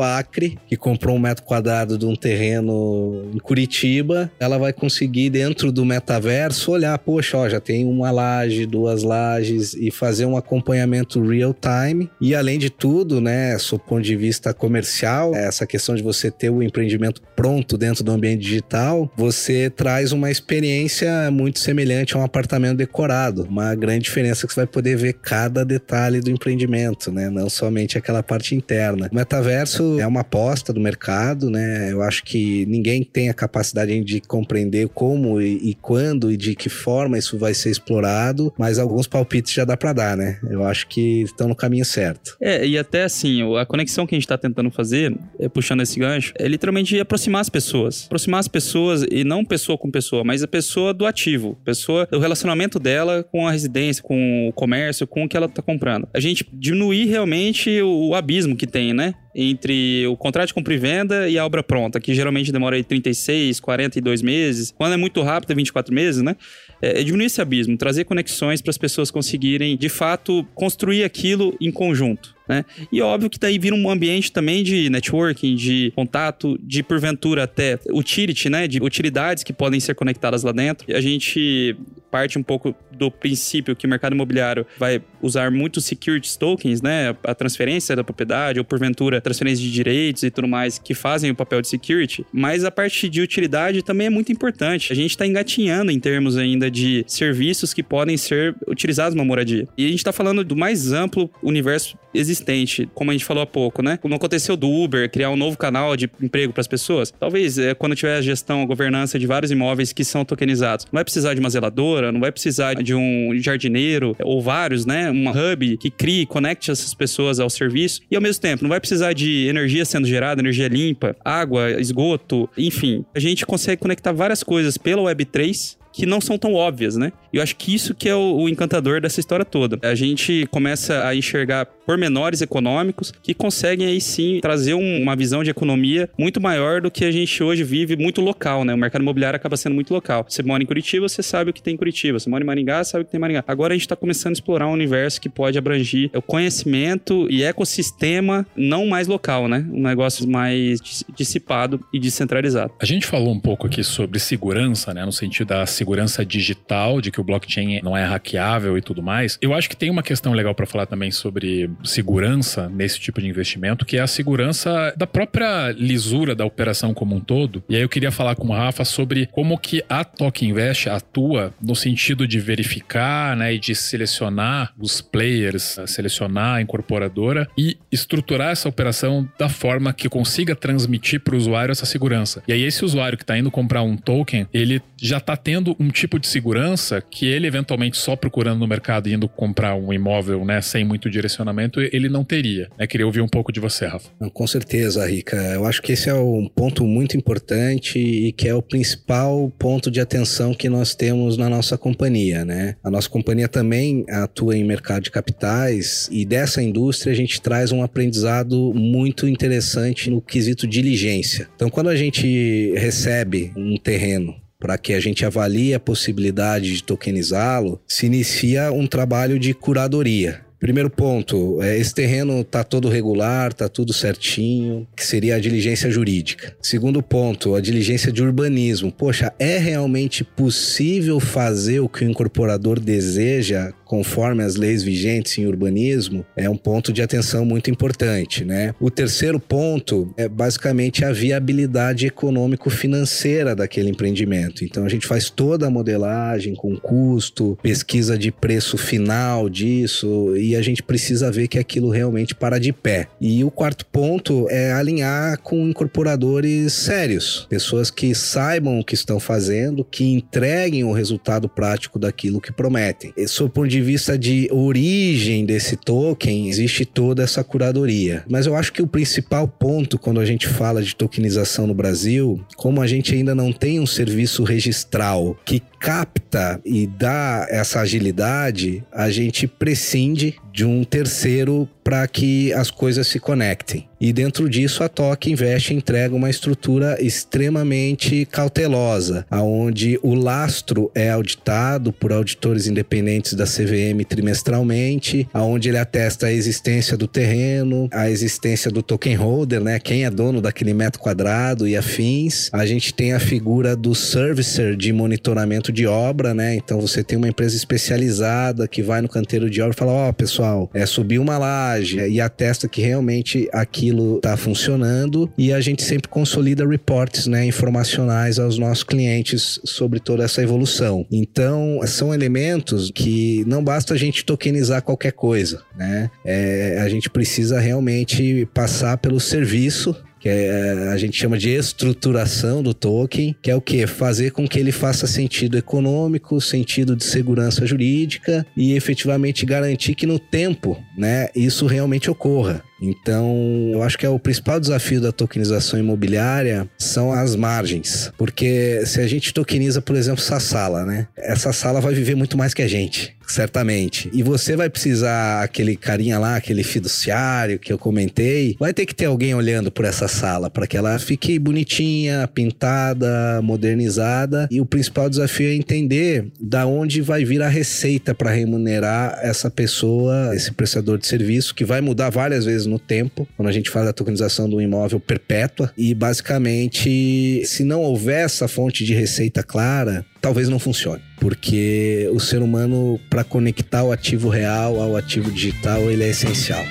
Acre 0.00 0.58
que 0.66 0.76
comprou 0.76 1.16
um 1.16 1.18
metro 1.18 1.44
quadrado 1.44 1.98
de 1.98 2.06
um 2.06 2.14
terreno 2.14 3.30
em 3.34 3.38
Curitiba. 3.38 4.30
Ela 4.38 4.58
vai 4.58 4.72
conseguir, 4.72 5.30
dentro 5.30 5.70
do 5.70 5.84
metaverso, 5.84 6.72
olhar, 6.72 6.98
poxa, 6.98 7.36
ó, 7.38 7.48
já 7.48 7.60
tem 7.60 7.84
uma 7.84 8.10
laje, 8.10 8.66
duas 8.66 9.02
lajes 9.02 9.74
e 9.74 9.90
fazer 9.90 10.26
um 10.26 10.36
acompanhamento 10.36 11.22
real 11.22 11.54
time. 11.54 12.10
E 12.20 12.34
além 12.34 12.58
de 12.58 12.70
tudo, 12.70 13.20
né, 13.20 13.56
do 13.56 13.78
ponto 13.78 14.02
de 14.02 14.16
vista 14.16 14.54
comercial, 14.54 15.34
essa 15.34 15.66
questão 15.66 15.94
de 15.94 16.02
você 16.02 16.30
ter 16.30 16.50
o 16.50 16.62
empreendimento 16.62 17.20
pronto 17.34 17.76
dentro 17.76 18.02
do 18.02 18.12
ambiente 18.12 18.42
digital, 18.42 19.10
você 19.16 19.70
traz 19.70 20.12
uma 20.12 20.30
experiência 20.30 21.30
muito 21.30 21.58
semelhante 21.58 22.16
a 22.16 22.20
um 22.20 22.22
apartamento 22.22 22.78
decorado. 22.78 23.44
Uma 23.44 23.74
grande 23.74 24.04
diferença 24.04 24.45
é 24.45 24.45
que 24.46 24.54
você 24.54 24.60
vai 24.60 24.66
poder 24.66 24.96
ver 24.96 25.14
cada 25.14 25.64
detalhe 25.64 26.20
do 26.20 26.30
empreendimento, 26.30 27.10
né? 27.10 27.28
Não 27.30 27.48
somente 27.48 27.98
aquela 27.98 28.22
parte 28.22 28.54
interna. 28.54 29.08
O 29.10 29.14
metaverso 29.14 29.98
é 30.00 30.06
uma 30.06 30.20
aposta 30.20 30.72
do 30.72 30.80
mercado, 30.80 31.50
né? 31.50 31.92
Eu 31.92 32.02
acho 32.02 32.24
que 32.24 32.66
ninguém 32.66 33.02
tem 33.02 33.28
a 33.28 33.34
capacidade 33.34 34.02
de 34.04 34.20
compreender 34.20 34.88
como 34.88 35.40
e, 35.40 35.70
e 35.70 35.74
quando 35.74 36.30
e 36.30 36.36
de 36.36 36.54
que 36.54 36.68
forma 36.68 37.18
isso 37.18 37.38
vai 37.38 37.54
ser 37.54 37.70
explorado, 37.70 38.52
mas 38.58 38.78
alguns 38.78 39.06
palpites 39.06 39.52
já 39.52 39.64
dá 39.64 39.76
para 39.76 39.92
dar, 39.92 40.16
né? 40.16 40.38
Eu 40.48 40.64
acho 40.64 40.86
que 40.88 41.22
estão 41.22 41.48
no 41.48 41.54
caminho 41.54 41.84
certo. 41.84 42.36
É, 42.40 42.66
e 42.66 42.78
até 42.78 43.04
assim, 43.04 43.42
a 43.56 43.64
conexão 43.66 44.06
que 44.06 44.14
a 44.14 44.16
gente 44.16 44.24
está 44.24 44.38
tentando 44.38 44.70
fazer, 44.70 45.16
é, 45.38 45.48
puxando 45.48 45.82
esse 45.82 45.98
gancho, 45.98 46.32
é 46.38 46.46
literalmente 46.48 46.98
aproximar 46.98 47.40
as 47.40 47.48
pessoas. 47.48 48.04
Aproximar 48.06 48.40
as 48.40 48.48
pessoas 48.48 49.04
e 49.10 49.24
não 49.24 49.44
pessoa 49.44 49.78
com 49.78 49.90
pessoa, 49.90 50.24
mas 50.24 50.42
a 50.42 50.48
pessoa 50.48 50.92
do 50.92 51.06
ativo. 51.06 51.58
Pessoa, 51.64 52.08
o 52.12 52.18
relacionamento 52.18 52.78
dela 52.78 53.22
com 53.22 53.46
a 53.46 53.50
residência, 53.50 54.02
com 54.02 54.35
o 54.48 54.52
comércio, 54.52 55.06
com 55.06 55.24
o 55.24 55.28
que 55.28 55.36
ela 55.36 55.48
tá 55.48 55.62
comprando. 55.62 56.08
A 56.12 56.20
gente 56.20 56.46
diminuir 56.52 57.06
realmente 57.06 57.80
o, 57.82 58.14
abismo 58.14 58.56
que 58.56 58.66
tem, 58.66 58.92
né? 58.92 59.14
entre 59.38 60.06
o 60.06 60.16
contrato 60.16 60.48
de 60.48 60.54
compra 60.54 60.72
e 60.72 60.78
venda 60.78 61.28
e 61.28 61.38
a 61.38 61.44
obra 61.44 61.62
pronta, 61.62 62.00
que 62.00 62.14
geralmente 62.14 62.50
demora 62.50 62.74
aí 62.76 62.82
36, 62.82 63.60
42 63.60 64.22
meses. 64.22 64.72
Quando 64.74 64.94
é 64.94 64.96
muito 64.96 65.20
rápido, 65.20 65.50
é 65.50 65.54
24 65.54 65.94
meses, 65.94 66.22
né? 66.22 66.34
É, 66.80 67.00
é 67.00 67.04
diminuir 67.04 67.26
esse 67.26 67.40
abismo, 67.42 67.76
trazer 67.76 68.04
conexões 68.04 68.62
para 68.62 68.70
as 68.70 68.78
pessoas 68.78 69.10
conseguirem, 69.10 69.76
de 69.76 69.90
fato, 69.90 70.42
construir 70.54 71.04
aquilo 71.04 71.54
em 71.60 71.70
conjunto. 71.70 72.34
Né? 72.48 72.64
E 72.92 73.02
óbvio 73.02 73.28
que 73.28 73.38
daí 73.38 73.58
vira 73.58 73.74
um 73.74 73.90
ambiente 73.90 74.30
também 74.30 74.62
de 74.62 74.88
networking, 74.88 75.54
de 75.54 75.92
contato, 75.96 76.56
de 76.62 76.82
porventura 76.82 77.42
até 77.42 77.78
utility, 77.90 78.48
né? 78.48 78.68
De 78.68 78.80
utilidades 78.80 79.42
que 79.42 79.52
podem 79.52 79.80
ser 79.80 79.94
conectadas 79.94 80.44
lá 80.44 80.52
dentro. 80.52 80.86
A 80.96 81.00
gente 81.00 81.76
parte 82.10 82.38
um 82.38 82.42
pouco 82.42 82.74
do 82.96 83.10
princípio 83.10 83.76
que 83.76 83.86
o 83.86 83.88
mercado 83.88 84.14
imobiliário 84.14 84.66
vai 84.78 85.02
usar 85.20 85.50
muito 85.50 85.80
securities 85.80 86.36
tokens, 86.36 86.82
né? 86.82 87.16
A 87.22 87.34
transferência 87.34 87.94
da 87.96 88.04
propriedade, 88.04 88.58
ou 88.58 88.64
porventura 88.64 89.20
transferência 89.20 89.62
de 89.62 89.72
direitos 89.72 90.22
e 90.22 90.30
tudo 90.30 90.48
mais, 90.48 90.78
que 90.78 90.94
fazem 90.94 91.30
o 91.30 91.34
papel 91.34 91.60
de 91.60 91.68
security. 91.68 92.24
Mas 92.32 92.64
a 92.64 92.70
parte 92.70 93.08
de 93.08 93.20
utilidade 93.20 93.82
também 93.82 94.06
é 94.06 94.10
muito 94.10 94.32
importante. 94.32 94.92
A 94.92 94.96
gente 94.96 95.10
está 95.10 95.26
engatinhando 95.26 95.90
em 95.90 95.98
termos 95.98 96.36
ainda 96.36 96.70
de 96.70 97.04
serviços 97.06 97.74
que 97.74 97.82
podem 97.82 98.16
ser 98.16 98.54
utilizados 98.66 99.14
numa 99.14 99.24
moradia. 99.24 99.66
E 99.76 99.84
a 99.84 99.88
gente 99.88 99.98
está 99.98 100.12
falando 100.12 100.44
do 100.44 100.56
mais 100.56 100.92
amplo 100.92 101.30
universo 101.42 101.98
existente, 102.14 102.88
como 102.94 103.10
a 103.10 103.14
gente 103.14 103.24
falou 103.24 103.42
há 103.42 103.46
pouco, 103.46 103.82
né? 103.82 103.96
Como 103.96 104.14
aconteceu 104.14 104.56
do 104.56 104.70
Uber, 104.70 105.10
criar 105.10 105.30
um 105.30 105.36
novo 105.36 105.58
canal 105.58 105.96
de 105.96 106.10
emprego 106.20 106.52
para 106.52 106.60
as 106.60 106.66
pessoas. 106.66 107.12
Talvez 107.18 107.58
é, 107.58 107.74
quando 107.74 107.94
tiver 107.94 108.16
a 108.16 108.22
gestão, 108.22 108.62
a 108.62 108.66
governança 108.66 109.18
de 109.18 109.26
vários 109.26 109.50
imóveis 109.50 109.92
que 109.92 110.04
são 110.04 110.24
tokenizados, 110.24 110.86
não 110.86 110.92
vai 110.92 111.04
precisar 111.04 111.34
de 111.34 111.40
uma 111.40 111.50
zeladora, 111.50 112.10
não 112.10 112.20
vai 112.20 112.32
precisar 112.32 112.74
de 112.74 112.85
um 112.94 113.30
jardineiro 113.36 114.16
ou 114.20 114.40
vários, 114.40 114.84
né? 114.84 115.10
Uma 115.10 115.32
hub 115.32 115.76
que 115.76 115.90
crie, 115.90 116.26
conecte 116.26 116.70
essas 116.70 116.94
pessoas 116.94 117.40
ao 117.40 117.50
serviço 117.50 118.00
e 118.10 118.16
ao 118.16 118.22
mesmo 118.22 118.40
tempo 118.40 118.62
não 118.62 118.68
vai 118.68 118.80
precisar 118.80 119.12
de 119.12 119.46
energia 119.46 119.84
sendo 119.84 120.06
gerada, 120.06 120.40
energia 120.40 120.68
limpa, 120.68 121.16
água, 121.24 121.70
esgoto, 121.80 122.48
enfim. 122.56 123.04
A 123.14 123.20
gente 123.20 123.46
consegue 123.46 123.80
conectar 123.80 124.12
várias 124.12 124.42
coisas 124.42 124.76
pela 124.76 125.02
Web3 125.02 125.76
que 125.96 126.04
não 126.04 126.20
são 126.20 126.36
tão 126.36 126.52
óbvias, 126.52 126.94
né? 126.94 127.10
E 127.32 127.38
eu 127.38 127.42
acho 127.42 127.56
que 127.56 127.74
isso 127.74 127.94
que 127.94 128.06
é 128.06 128.14
o, 128.14 128.36
o, 128.36 128.48
encantador 128.50 129.00
dessa 129.00 129.18
história 129.18 129.46
toda. 129.46 129.78
A 129.82 129.94
gente 129.94 130.46
começa 130.50 131.06
a 131.06 131.14
enxergar 131.14 131.64
pormenores 131.64 132.42
econômicos 132.42 133.12
que 133.22 133.32
conseguem 133.32 133.86
aí 133.86 134.00
sim 134.00 134.38
trazer 134.42 134.74
um, 134.74 135.02
uma 135.02 135.16
visão 135.16 135.42
de 135.42 135.50
economia 135.50 136.08
muito 136.18 136.38
maior 136.38 136.82
do 136.82 136.90
que 136.90 137.02
a 137.02 137.10
gente 137.10 137.42
hoje 137.42 137.64
vive 137.64 137.96
muito 137.96 138.20
local, 138.20 138.62
né? 138.62 138.74
O 138.74 138.76
mercado 138.76 139.00
imobiliário 139.00 139.36
acaba 139.36 139.56
sendo 139.56 139.74
muito 139.74 139.94
local. 139.94 140.26
Você 140.28 140.42
mora 140.42 140.62
em 140.62 140.66
Curitiba, 140.66 141.08
você 141.08 141.22
sabe 141.22 141.50
o 141.50 141.52
que 141.52 141.62
tem 141.62 141.74
em 141.74 141.76
Curitiba. 141.78 142.18
Você 142.18 142.28
mora 142.28 142.44
em 142.44 142.46
Maringá, 142.46 142.84
sabe 142.84 143.02
o 143.02 143.04
que 143.06 143.12
tem 143.12 143.18
em 143.18 143.20
Maringá. 143.22 143.42
Agora 143.46 143.72
a 143.72 143.76
gente 143.76 143.86
está 143.86 143.96
começando 143.96 144.32
a 144.32 144.34
explorar 144.34 144.68
um 144.68 144.72
universo 144.72 145.18
que 145.18 145.30
pode 145.30 145.56
abranger 145.56 146.10
o 146.14 146.20
conhecimento 146.20 147.26
e 147.30 147.42
ecossistema 147.42 148.46
não 148.54 148.84
mais 148.86 149.08
local, 149.08 149.48
né? 149.48 149.66
Um 149.72 149.82
negócio 149.82 150.28
mais 150.28 150.78
dissipado 151.16 151.80
e 151.90 151.98
descentralizado. 151.98 152.72
A 152.78 152.84
gente 152.84 153.06
falou 153.06 153.32
um 153.32 153.40
pouco 153.40 153.66
aqui 153.66 153.82
sobre 153.82 154.18
segurança, 154.18 154.92
né? 154.92 155.02
No 155.02 155.12
sentido 155.12 155.46
da 155.48 155.64
segurança 155.64 155.85
segurança 155.86 156.26
digital, 156.26 157.00
de 157.00 157.12
que 157.12 157.20
o 157.20 157.24
blockchain 157.24 157.80
não 157.80 157.96
é 157.96 158.04
hackeável 158.04 158.76
e 158.76 158.82
tudo 158.82 159.00
mais. 159.00 159.38
Eu 159.40 159.54
acho 159.54 159.68
que 159.68 159.76
tem 159.76 159.88
uma 159.88 160.02
questão 160.02 160.32
legal 160.32 160.52
para 160.52 160.66
falar 160.66 160.86
também 160.86 161.12
sobre 161.12 161.70
segurança 161.84 162.68
nesse 162.68 162.98
tipo 162.98 163.20
de 163.20 163.28
investimento, 163.28 163.86
que 163.86 163.96
é 163.96 164.00
a 164.00 164.06
segurança 164.08 164.92
da 164.96 165.06
própria 165.06 165.70
lisura 165.70 166.34
da 166.34 166.44
operação 166.44 166.92
como 166.92 167.14
um 167.14 167.20
todo. 167.20 167.62
E 167.68 167.76
aí 167.76 167.82
eu 167.82 167.88
queria 167.88 168.10
falar 168.10 168.34
com 168.34 168.48
o 168.48 168.52
Rafa 168.52 168.84
sobre 168.84 169.26
como 169.26 169.56
que 169.56 169.84
a 169.88 170.02
Token 170.02 170.50
Invest 170.50 170.88
atua 170.88 171.54
no 171.62 171.76
sentido 171.76 172.26
de 172.26 172.40
verificar, 172.40 173.36
né, 173.36 173.54
e 173.54 173.58
de 173.58 173.74
selecionar 173.74 174.72
os 174.76 175.00
players, 175.00 175.78
selecionar 175.86 176.56
a 176.56 176.62
incorporadora 176.62 177.48
e 177.56 177.76
estruturar 177.92 178.50
essa 178.50 178.68
operação 178.68 179.28
da 179.38 179.48
forma 179.48 179.92
que 179.92 180.08
consiga 180.08 180.56
transmitir 180.56 181.20
para 181.20 181.34
o 181.34 181.38
usuário 181.38 181.70
essa 181.70 181.86
segurança. 181.86 182.42
E 182.48 182.52
aí 182.52 182.64
esse 182.64 182.84
usuário 182.84 183.16
que 183.16 183.22
está 183.22 183.38
indo 183.38 183.50
comprar 183.52 183.82
um 183.82 183.96
token, 183.96 184.48
ele 184.52 184.82
já 185.00 185.18
está 185.18 185.36
tendo 185.36 185.75
um 185.78 185.88
tipo 185.88 186.18
de 186.18 186.26
segurança 186.26 187.00
que 187.00 187.26
ele, 187.26 187.46
eventualmente, 187.46 187.96
só 187.96 188.16
procurando 188.16 188.58
no 188.58 188.66
mercado 188.66 189.08
indo 189.08 189.28
comprar 189.28 189.74
um 189.74 189.92
imóvel, 189.92 190.44
né, 190.44 190.60
sem 190.60 190.84
muito 190.84 191.10
direcionamento, 191.10 191.80
ele 191.80 192.08
não 192.08 192.24
teria. 192.24 192.68
Né? 192.78 192.86
Queria 192.86 193.06
ouvir 193.06 193.20
um 193.20 193.28
pouco 193.28 193.52
de 193.52 193.60
você, 193.60 193.86
Rafa. 193.86 194.08
Com 194.32 194.46
certeza, 194.46 195.06
Rica. 195.06 195.36
Eu 195.36 195.64
acho 195.64 195.82
que 195.82 195.92
esse 195.92 196.08
é 196.08 196.14
um 196.14 196.48
ponto 196.48 196.84
muito 196.84 197.16
importante 197.16 197.98
e 197.98 198.32
que 198.32 198.48
é 198.48 198.54
o 198.54 198.62
principal 198.62 199.52
ponto 199.58 199.90
de 199.90 200.00
atenção 200.00 200.54
que 200.54 200.68
nós 200.68 200.94
temos 200.94 201.36
na 201.36 201.48
nossa 201.48 201.76
companhia, 201.76 202.44
né? 202.44 202.76
A 202.82 202.90
nossa 202.90 203.08
companhia 203.08 203.48
também 203.48 204.04
atua 204.08 204.56
em 204.56 204.64
mercado 204.64 205.04
de 205.04 205.10
capitais 205.10 206.08
e 206.10 206.24
dessa 206.24 206.62
indústria 206.62 207.12
a 207.12 207.16
gente 207.16 207.40
traz 207.40 207.72
um 207.72 207.82
aprendizado 207.82 208.72
muito 208.74 209.28
interessante 209.28 210.10
no 210.10 210.20
quesito 210.20 210.66
diligência. 210.66 211.48
Então, 211.54 211.68
quando 211.68 211.88
a 211.88 211.96
gente 211.96 212.72
recebe 212.76 213.52
um 213.56 213.76
terreno 213.76 214.34
para 214.58 214.78
que 214.78 214.94
a 214.94 215.00
gente 215.00 215.24
avalie 215.24 215.74
a 215.74 215.80
possibilidade 215.80 216.72
de 216.72 216.82
tokenizá-lo, 216.82 217.80
se 217.86 218.06
inicia 218.06 218.72
um 218.72 218.86
trabalho 218.86 219.38
de 219.38 219.52
curadoria. 219.54 220.46
Primeiro 220.58 220.88
ponto, 220.88 221.62
é, 221.62 221.78
esse 221.78 221.94
terreno 221.94 222.40
está 222.40 222.64
todo 222.64 222.88
regular, 222.88 223.50
está 223.50 223.68
tudo 223.68 223.92
certinho, 223.92 224.88
que 224.96 225.04
seria 225.04 225.36
a 225.36 225.38
diligência 225.38 225.90
jurídica. 225.90 226.56
Segundo 226.62 227.02
ponto, 227.02 227.54
a 227.54 227.60
diligência 227.60 228.10
de 228.10 228.22
urbanismo. 228.22 228.90
Poxa, 228.90 229.32
é 229.38 229.58
realmente 229.58 230.24
possível 230.24 231.20
fazer 231.20 231.80
o 231.80 231.88
que 231.88 232.04
o 232.04 232.10
incorporador 232.10 232.80
deseja 232.80 233.70
conforme 233.86 234.42
as 234.42 234.56
leis 234.56 234.82
vigentes 234.82 235.38
em 235.38 235.46
urbanismo, 235.46 236.26
é 236.36 236.50
um 236.50 236.56
ponto 236.56 236.92
de 236.92 237.00
atenção 237.00 237.44
muito 237.44 237.70
importante, 237.70 238.44
né? 238.44 238.74
O 238.80 238.90
terceiro 238.90 239.40
ponto 239.40 240.12
é 240.16 240.28
basicamente 240.28 241.04
a 241.04 241.12
viabilidade 241.12 242.06
econômico-financeira 242.06 243.54
daquele 243.54 243.88
empreendimento. 243.88 244.64
Então 244.64 244.84
a 244.84 244.88
gente 244.88 245.06
faz 245.06 245.30
toda 245.30 245.66
a 245.66 245.70
modelagem 245.70 246.54
com 246.54 246.76
custo, 246.76 247.56
pesquisa 247.62 248.18
de 248.18 248.32
preço 248.32 248.76
final 248.76 249.48
disso 249.48 250.36
e 250.36 250.56
a 250.56 250.62
gente 250.62 250.82
precisa 250.82 251.30
ver 251.30 251.46
que 251.48 251.58
aquilo 251.58 251.88
realmente 251.90 252.34
para 252.34 252.58
de 252.58 252.72
pé. 252.72 253.06
E 253.20 253.44
o 253.44 253.50
quarto 253.50 253.86
ponto 253.86 254.48
é 254.50 254.72
alinhar 254.72 255.38
com 255.40 255.68
incorporadores 255.68 256.72
sérios, 256.72 257.46
pessoas 257.48 257.90
que 257.90 258.14
saibam 258.14 258.80
o 258.80 258.84
que 258.84 258.94
estão 258.94 259.20
fazendo, 259.20 259.84
que 259.84 260.12
entreguem 260.12 260.82
o 260.82 260.92
resultado 260.92 261.48
prático 261.48 261.98
daquilo 261.98 262.40
que 262.40 262.52
prometem. 262.52 263.12
Isso 263.16 263.48
por 263.48 263.68
vista 263.80 264.18
de 264.18 264.48
origem 264.50 265.44
desse 265.44 265.76
token, 265.76 266.48
existe 266.48 266.84
toda 266.84 267.22
essa 267.22 267.42
curadoria. 267.42 268.24
Mas 268.28 268.46
eu 268.46 268.54
acho 268.54 268.72
que 268.72 268.82
o 268.82 268.86
principal 268.86 269.46
ponto 269.46 269.98
quando 269.98 270.20
a 270.20 270.24
gente 270.24 270.46
fala 270.48 270.82
de 270.82 270.94
tokenização 270.94 271.66
no 271.66 271.74
Brasil, 271.74 272.40
como 272.56 272.80
a 272.80 272.86
gente 272.86 273.14
ainda 273.14 273.34
não 273.34 273.52
tem 273.52 273.80
um 273.80 273.86
serviço 273.86 274.44
registral 274.44 275.36
que 275.44 275.62
capta 275.78 276.60
e 276.64 276.86
dá 276.86 277.46
essa 277.50 277.80
agilidade, 277.80 278.84
a 278.92 279.10
gente 279.10 279.46
prescinde 279.46 280.36
de 280.52 280.64
um 280.64 280.84
terceiro 280.84 281.68
para 281.84 282.08
que 282.08 282.52
as 282.54 282.70
coisas 282.70 283.06
se 283.06 283.20
conectem. 283.20 283.86
E 284.00 284.12
dentro 284.12 284.48
disso, 284.48 284.82
a 284.82 284.88
Toque 284.88 285.30
Invest 285.30 285.72
entrega 285.72 286.14
uma 286.14 286.28
estrutura 286.28 286.96
extremamente 287.00 288.26
cautelosa, 288.26 289.24
aonde 289.30 289.98
o 290.02 290.14
lastro 290.14 290.90
é 290.94 291.10
auditado 291.10 291.92
por 291.92 292.12
auditores 292.12 292.66
independentes 292.66 293.34
da 293.34 293.44
CVM 293.44 294.04
trimestralmente, 294.06 295.28
aonde 295.32 295.68
ele 295.68 295.78
atesta 295.78 296.26
a 296.26 296.32
existência 296.32 296.96
do 296.96 297.06
terreno, 297.06 297.88
a 297.92 298.10
existência 298.10 298.70
do 298.70 298.82
token 298.82 299.14
holder, 299.14 299.60
né, 299.60 299.78
quem 299.78 300.04
é 300.04 300.10
dono 300.10 300.40
daquele 300.40 300.74
metro 300.74 301.00
quadrado 301.00 301.68
e 301.68 301.76
afins. 301.76 302.50
A 302.52 302.66
gente 302.66 302.92
tem 302.92 303.12
a 303.12 303.20
figura 303.20 303.76
do 303.76 303.94
servicer 303.94 304.76
de 304.76 304.92
monitoramento 304.92 305.65
de 305.72 305.86
obra, 305.86 306.34
né? 306.34 306.54
Então 306.54 306.80
você 306.80 307.02
tem 307.02 307.16
uma 307.16 307.28
empresa 307.28 307.56
especializada 307.56 308.66
que 308.68 308.82
vai 308.82 309.00
no 309.00 309.08
canteiro 309.08 309.48
de 309.50 309.60
obra 309.60 309.74
e 309.74 309.78
fala: 309.78 309.92
"Ó, 309.92 310.08
oh, 310.08 310.12
pessoal, 310.12 310.70
é 310.74 310.84
subir 310.86 311.18
uma 311.18 311.38
laje 311.38 311.98
e 312.08 312.20
atesta 312.20 312.68
que 312.68 312.80
realmente 312.80 313.48
aquilo 313.52 314.16
está 314.16 314.36
funcionando 314.36 315.30
e 315.36 315.52
a 315.52 315.60
gente 315.60 315.82
sempre 315.82 316.08
consolida 316.08 316.66
reports 316.66 317.26
né, 317.26 317.44
informacionais 317.44 318.38
aos 318.38 318.58
nossos 318.58 318.84
clientes 318.84 319.60
sobre 319.64 320.00
toda 320.00 320.24
essa 320.24 320.42
evolução. 320.42 321.06
Então, 321.10 321.80
são 321.86 322.12
elementos 322.12 322.90
que 322.94 323.44
não 323.46 323.62
basta 323.62 323.94
a 323.94 323.96
gente 323.96 324.24
tokenizar 324.24 324.82
qualquer 324.82 325.12
coisa, 325.12 325.62
né? 325.76 326.10
É, 326.24 326.78
a 326.80 326.88
gente 326.88 327.08
precisa 327.10 327.58
realmente 327.60 328.46
passar 328.52 328.98
pelo 328.98 329.20
serviço 329.20 329.94
que 330.26 330.30
é, 330.30 330.88
a 330.92 330.96
gente 330.96 331.16
chama 331.16 331.38
de 331.38 331.50
estruturação 331.50 332.60
do 332.60 332.74
token, 332.74 333.36
que 333.40 333.48
é 333.48 333.54
o 333.54 333.60
que? 333.60 333.86
Fazer 333.86 334.32
com 334.32 334.48
que 334.48 334.58
ele 334.58 334.72
faça 334.72 335.06
sentido 335.06 335.56
econômico, 335.56 336.40
sentido 336.40 336.96
de 336.96 337.04
segurança 337.04 337.64
jurídica 337.64 338.44
e 338.56 338.72
efetivamente 338.72 339.46
garantir 339.46 339.94
que 339.94 340.04
no 340.04 340.18
tempo, 340.18 340.76
né, 340.98 341.28
isso 341.32 341.66
realmente 341.66 342.10
ocorra. 342.10 342.60
Então, 342.80 343.70
eu 343.72 343.82
acho 343.82 343.98
que 343.98 344.04
é 344.04 344.08
o 344.08 344.18
principal 344.18 344.60
desafio 344.60 345.00
da 345.00 345.12
tokenização 345.12 345.78
imobiliária 345.78 346.68
são 346.78 347.12
as 347.12 347.34
margens. 347.34 348.12
Porque 348.16 348.82
se 348.84 349.00
a 349.00 349.06
gente 349.06 349.32
tokeniza, 349.32 349.80
por 349.80 349.96
exemplo, 349.96 350.22
essa 350.22 350.40
sala, 350.40 350.84
né? 350.84 351.08
Essa 351.16 351.52
sala 351.52 351.80
vai 351.80 351.94
viver 351.94 352.14
muito 352.14 352.36
mais 352.36 352.52
que 352.52 352.62
a 352.62 352.68
gente 352.68 353.16
certamente. 353.26 354.08
E 354.12 354.22
você 354.22 354.56
vai 354.56 354.70
precisar, 354.70 355.42
aquele 355.42 355.76
carinha 355.76 356.18
lá, 356.18 356.36
aquele 356.36 356.62
fiduciário 356.62 357.58
que 357.58 357.72
eu 357.72 357.78
comentei, 357.78 358.56
vai 358.58 358.72
ter 358.72 358.86
que 358.86 358.94
ter 358.94 359.06
alguém 359.06 359.34
olhando 359.34 359.70
por 359.70 359.84
essa 359.84 360.08
sala 360.08 360.48
para 360.48 360.66
que 360.66 360.76
ela 360.76 360.98
fique 360.98 361.38
bonitinha, 361.38 362.28
pintada, 362.28 363.40
modernizada. 363.42 364.48
E 364.50 364.60
o 364.60 364.66
principal 364.66 365.10
desafio 365.10 365.48
é 365.48 365.54
entender 365.54 366.26
da 366.40 366.66
onde 366.66 367.00
vai 367.00 367.24
vir 367.24 367.42
a 367.42 367.48
receita 367.48 368.14
para 368.14 368.30
remunerar 368.30 369.18
essa 369.22 369.50
pessoa, 369.50 370.34
esse 370.34 370.52
prestador 370.52 370.98
de 370.98 371.06
serviço, 371.06 371.54
que 371.54 371.64
vai 371.64 371.80
mudar 371.80 372.10
várias 372.10 372.44
vezes 372.44 372.65
no 372.68 372.78
tempo, 372.78 373.26
quando 373.36 373.48
a 373.48 373.52
gente 373.52 373.70
fala 373.70 373.86
da 373.86 373.92
tokenização 373.92 374.48
do 374.48 374.60
imóvel 374.60 375.00
perpétua. 375.00 375.72
E 375.76 375.94
basicamente, 375.94 377.42
se 377.44 377.64
não 377.64 377.82
houver 377.82 378.24
essa 378.24 378.48
fonte 378.48 378.84
de 378.84 378.94
receita 378.94 379.42
clara, 379.42 380.04
talvez 380.20 380.48
não 380.48 380.58
funcione. 380.58 381.02
Porque 381.20 382.08
o 382.12 382.20
ser 382.20 382.42
humano, 382.42 383.00
para 383.08 383.24
conectar 383.24 383.82
o 383.82 383.92
ativo 383.92 384.28
real 384.28 384.80
ao 384.80 384.96
ativo 384.96 385.30
digital, 385.30 385.90
ele 385.90 386.04
é 386.04 386.08
essencial. 386.08 386.64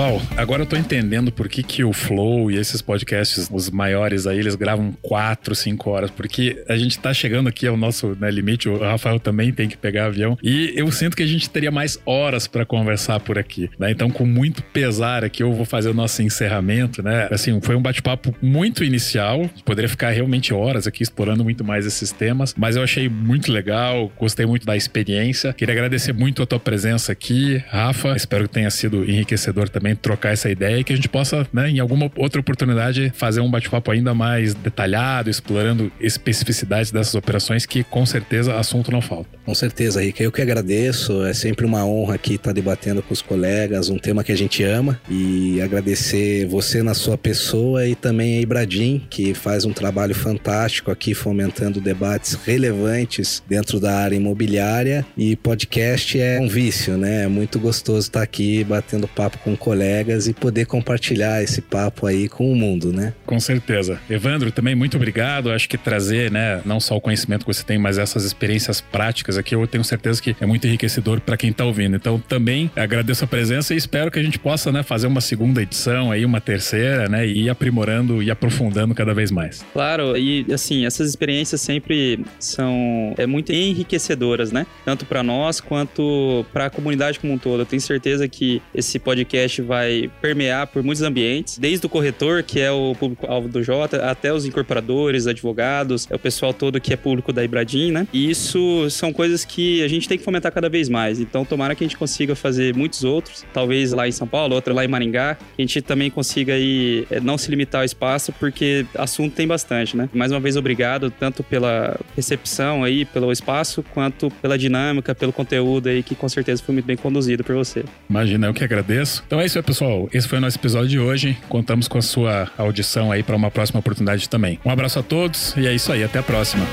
Pessoal, 0.00 0.22
agora 0.34 0.62
eu 0.62 0.66
tô 0.66 0.76
entendendo 0.76 1.30
por 1.30 1.46
que, 1.46 1.62
que 1.62 1.84
o 1.84 1.92
Flow 1.92 2.50
e 2.50 2.56
esses 2.56 2.80
podcasts, 2.80 3.50
os 3.52 3.68
maiores 3.68 4.26
aí, 4.26 4.38
eles 4.38 4.54
gravam 4.54 4.92
4, 5.02 5.54
5 5.54 5.90
horas, 5.90 6.10
porque 6.10 6.64
a 6.70 6.76
gente 6.78 6.98
tá 6.98 7.12
chegando 7.12 7.50
aqui 7.50 7.66
ao 7.66 7.76
nosso 7.76 8.16
né, 8.18 8.30
limite, 8.30 8.66
o 8.66 8.78
Rafael 8.78 9.20
também 9.20 9.52
tem 9.52 9.68
que 9.68 9.76
pegar 9.76 10.06
avião, 10.06 10.38
e 10.42 10.72
eu 10.74 10.90
sinto 10.90 11.14
que 11.14 11.22
a 11.22 11.26
gente 11.26 11.50
teria 11.50 11.70
mais 11.70 12.00
horas 12.06 12.46
para 12.46 12.64
conversar 12.64 13.20
por 13.20 13.38
aqui, 13.38 13.68
né? 13.78 13.90
Então, 13.90 14.08
com 14.10 14.24
muito 14.24 14.62
pesar 14.62 15.22
aqui, 15.22 15.42
eu 15.42 15.52
vou 15.52 15.66
fazer 15.66 15.90
o 15.90 15.94
nosso 15.94 16.22
encerramento, 16.22 17.02
né? 17.02 17.28
Assim, 17.30 17.60
foi 17.60 17.76
um 17.76 17.82
bate-papo 17.82 18.34
muito 18.40 18.82
inicial, 18.82 19.50
poderia 19.66 19.88
ficar 19.88 20.12
realmente 20.12 20.54
horas 20.54 20.86
aqui 20.86 21.02
explorando 21.02 21.44
muito 21.44 21.62
mais 21.62 21.84
esses 21.84 22.10
temas, 22.10 22.54
mas 22.56 22.74
eu 22.74 22.82
achei 22.82 23.06
muito 23.06 23.52
legal, 23.52 24.10
gostei 24.18 24.46
muito 24.46 24.64
da 24.64 24.74
experiência, 24.74 25.52
queria 25.52 25.74
agradecer 25.74 26.14
muito 26.14 26.42
a 26.42 26.46
tua 26.46 26.58
presença 26.58 27.12
aqui, 27.12 27.62
Rafa, 27.68 28.16
espero 28.16 28.48
que 28.48 28.54
tenha 28.54 28.70
sido 28.70 29.04
enriquecedor 29.04 29.68
também 29.68 29.89
trocar 29.94 30.32
essa 30.32 30.50
ideia 30.50 30.78
e 30.78 30.84
que 30.84 30.92
a 30.92 30.96
gente 30.96 31.08
possa, 31.08 31.46
né, 31.52 31.70
em 31.70 31.78
alguma 31.78 32.10
outra 32.16 32.40
oportunidade, 32.40 33.12
fazer 33.14 33.40
um 33.40 33.50
bate-papo 33.50 33.90
ainda 33.90 34.14
mais 34.14 34.54
detalhado, 34.54 35.30
explorando 35.30 35.90
especificidades 36.00 36.90
dessas 36.90 37.14
operações, 37.14 37.66
que 37.66 37.82
com 37.84 38.04
certeza 38.06 38.56
assunto 38.56 38.90
não 38.90 39.00
falta. 39.00 39.28
Com 39.44 39.54
certeza, 39.54 40.02
Rica. 40.02 40.22
Eu 40.22 40.30
que 40.30 40.40
agradeço. 40.40 41.24
É 41.24 41.32
sempre 41.32 41.66
uma 41.66 41.84
honra 41.84 42.14
aqui 42.14 42.34
estar 42.34 42.52
debatendo 42.52 43.02
com 43.02 43.12
os 43.12 43.22
colegas 43.22 43.88
um 43.88 43.98
tema 43.98 44.22
que 44.22 44.32
a 44.32 44.36
gente 44.36 44.62
ama 44.62 45.00
e 45.08 45.60
agradecer 45.60 46.46
você 46.46 46.82
na 46.82 46.94
sua 46.94 47.18
pessoa 47.18 47.86
e 47.86 47.94
também 47.94 48.38
a 48.38 48.40
Ibradim, 48.40 49.02
que 49.10 49.34
faz 49.34 49.64
um 49.64 49.72
trabalho 49.72 50.14
fantástico 50.14 50.90
aqui 50.90 51.14
fomentando 51.14 51.80
debates 51.80 52.34
relevantes 52.34 53.42
dentro 53.48 53.80
da 53.80 53.96
área 53.96 54.16
imobiliária 54.16 55.04
e 55.16 55.34
podcast 55.36 56.20
é 56.20 56.38
um 56.40 56.48
vício, 56.48 56.96
né? 56.96 57.24
É 57.24 57.28
muito 57.28 57.58
gostoso 57.58 58.06
estar 58.06 58.22
aqui 58.22 58.62
batendo 58.64 59.08
papo 59.08 59.38
com 59.38 59.56
colegas 59.56 59.79
e 60.28 60.34
poder 60.34 60.66
compartilhar 60.66 61.42
esse 61.42 61.60
papo 61.60 62.06
aí 62.06 62.28
com 62.28 62.50
o 62.50 62.54
mundo, 62.54 62.92
né? 62.92 63.12
Com 63.26 63.38
certeza. 63.40 63.98
Evandro, 64.08 64.50
também 64.50 64.74
muito 64.74 64.96
obrigado. 64.96 65.50
Acho 65.50 65.68
que 65.68 65.78
trazer, 65.78 66.30
né, 66.30 66.60
não 66.64 66.80
só 66.80 66.96
o 66.96 67.00
conhecimento 67.00 67.44
que 67.44 67.52
você 67.52 67.64
tem, 67.64 67.78
mas 67.78 67.98
essas 67.98 68.24
experiências 68.24 68.80
práticas 68.80 69.38
aqui, 69.38 69.54
eu 69.54 69.66
tenho 69.66 69.84
certeza 69.84 70.20
que 70.20 70.36
é 70.40 70.46
muito 70.46 70.66
enriquecedor 70.66 71.20
para 71.20 71.36
quem 71.36 71.52
tá 71.52 71.64
ouvindo. 71.64 71.96
Então, 71.96 72.18
também 72.18 72.70
agradeço 72.76 73.24
a 73.24 73.26
presença 73.26 73.74
e 73.74 73.76
espero 73.76 74.10
que 74.10 74.18
a 74.18 74.22
gente 74.22 74.38
possa, 74.38 74.70
né, 74.72 74.82
fazer 74.82 75.06
uma 75.06 75.20
segunda 75.20 75.62
edição 75.62 76.10
aí, 76.10 76.24
uma 76.24 76.40
terceira, 76.40 77.08
né, 77.08 77.26
e 77.26 77.44
ir 77.44 77.50
aprimorando 77.50 78.22
e 78.22 78.30
aprofundando 78.30 78.94
cada 78.94 79.14
vez 79.14 79.30
mais. 79.30 79.64
Claro, 79.72 80.16
e 80.16 80.46
assim, 80.52 80.86
essas 80.86 81.08
experiências 81.08 81.60
sempre 81.60 82.24
são 82.38 83.14
é 83.16 83.26
muito 83.26 83.52
enriquecedoras, 83.52 84.52
né? 84.52 84.66
Tanto 84.84 85.04
para 85.04 85.22
nós 85.22 85.60
quanto 85.60 86.44
para 86.52 86.66
a 86.66 86.70
comunidade 86.70 87.18
como 87.18 87.32
um 87.32 87.38
todo. 87.38 87.60
Eu 87.60 87.66
tenho 87.66 87.80
certeza 87.80 88.28
que 88.28 88.62
esse 88.74 88.98
podcast 88.98 89.20
podcast 89.20 89.62
vai 89.70 90.10
permear 90.20 90.66
por 90.66 90.82
muitos 90.82 91.00
ambientes, 91.00 91.56
desde 91.56 91.86
o 91.86 91.88
corretor, 91.88 92.42
que 92.42 92.58
é 92.58 92.72
o 92.72 92.92
público-alvo 92.98 93.46
do 93.46 93.62
Jota, 93.62 94.10
até 94.10 94.32
os 94.32 94.44
incorporadores, 94.44 95.28
advogados, 95.28 96.08
é 96.10 96.16
o 96.16 96.18
pessoal 96.18 96.52
todo 96.52 96.80
que 96.80 96.92
é 96.92 96.96
público 96.96 97.32
da 97.32 97.44
Ibradim, 97.44 97.92
né? 97.92 98.04
E 98.12 98.28
isso 98.28 98.90
são 98.90 99.12
coisas 99.12 99.44
que 99.44 99.80
a 99.84 99.86
gente 99.86 100.08
tem 100.08 100.18
que 100.18 100.24
fomentar 100.24 100.50
cada 100.50 100.68
vez 100.68 100.88
mais. 100.88 101.20
Então, 101.20 101.44
tomara 101.44 101.76
que 101.76 101.84
a 101.84 101.86
gente 101.86 101.96
consiga 101.96 102.34
fazer 102.34 102.74
muitos 102.74 103.04
outros, 103.04 103.46
talvez 103.54 103.92
lá 103.92 104.08
em 104.08 104.10
São 104.10 104.26
Paulo, 104.26 104.56
outra 104.56 104.74
lá 104.74 104.84
em 104.84 104.88
Maringá, 104.88 105.36
que 105.36 105.62
a 105.62 105.62
gente 105.62 105.80
também 105.82 106.10
consiga 106.10 106.54
aí 106.54 107.06
é, 107.08 107.20
não 107.20 107.38
se 107.38 107.48
limitar 107.48 107.82
ao 107.82 107.84
espaço, 107.84 108.32
porque 108.32 108.84
assunto 108.96 109.36
tem 109.36 109.46
bastante, 109.46 109.96
né? 109.96 110.08
Mais 110.12 110.32
uma 110.32 110.40
vez, 110.40 110.56
obrigado 110.56 111.12
tanto 111.12 111.44
pela 111.44 111.96
recepção 112.16 112.82
aí, 112.82 113.04
pelo 113.04 113.30
espaço, 113.30 113.84
quanto 113.94 114.30
pela 114.42 114.58
dinâmica, 114.58 115.14
pelo 115.14 115.32
conteúdo 115.32 115.88
aí, 115.88 116.02
que 116.02 116.16
com 116.16 116.28
certeza 116.28 116.60
foi 116.60 116.72
muito 116.72 116.86
bem 116.86 116.96
conduzido 116.96 117.44
por 117.44 117.54
você. 117.54 117.84
Imagina, 118.08 118.48
eu 118.48 118.52
que 118.52 118.64
agradeço. 118.64 119.22
Então 119.28 119.40
é 119.40 119.46
isso 119.50 119.58
aí, 119.58 119.64
pessoal. 119.64 120.08
Esse 120.12 120.28
foi 120.28 120.38
o 120.38 120.40
nosso 120.40 120.56
episódio 120.56 120.88
de 120.88 120.98
hoje. 120.98 121.36
Contamos 121.48 121.88
com 121.88 121.98
a 121.98 122.02
sua 122.02 122.48
audição 122.56 123.10
aí 123.10 123.22
para 123.22 123.34
uma 123.34 123.50
próxima 123.50 123.80
oportunidade 123.80 124.28
também. 124.28 124.60
Um 124.64 124.70
abraço 124.70 125.00
a 125.00 125.02
todos 125.02 125.56
e 125.56 125.66
é 125.66 125.74
isso 125.74 125.92
aí. 125.92 126.04
Até 126.04 126.20
a 126.20 126.22
próxima. 126.22 126.64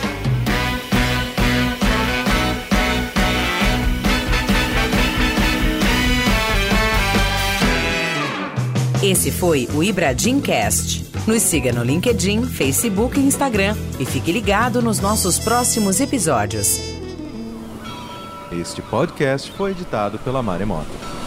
Esse 9.02 9.32
foi 9.32 9.68
o 9.74 9.84
Ibradim 9.84 10.40
Cast. 10.40 11.06
Nos 11.26 11.42
siga 11.42 11.74
no 11.74 11.84
LinkedIn, 11.84 12.44
Facebook 12.44 13.20
e 13.20 13.24
Instagram 13.24 13.76
e 14.00 14.06
fique 14.06 14.32
ligado 14.32 14.82
nos 14.82 15.00
nossos 15.00 15.40
próximos 15.40 16.00
episódios. 16.00 16.80
Este 18.52 18.82
podcast 18.84 19.52
foi 19.54 19.72
editado 19.72 20.20
pela 20.20 20.44
Maremoto. 20.44 21.27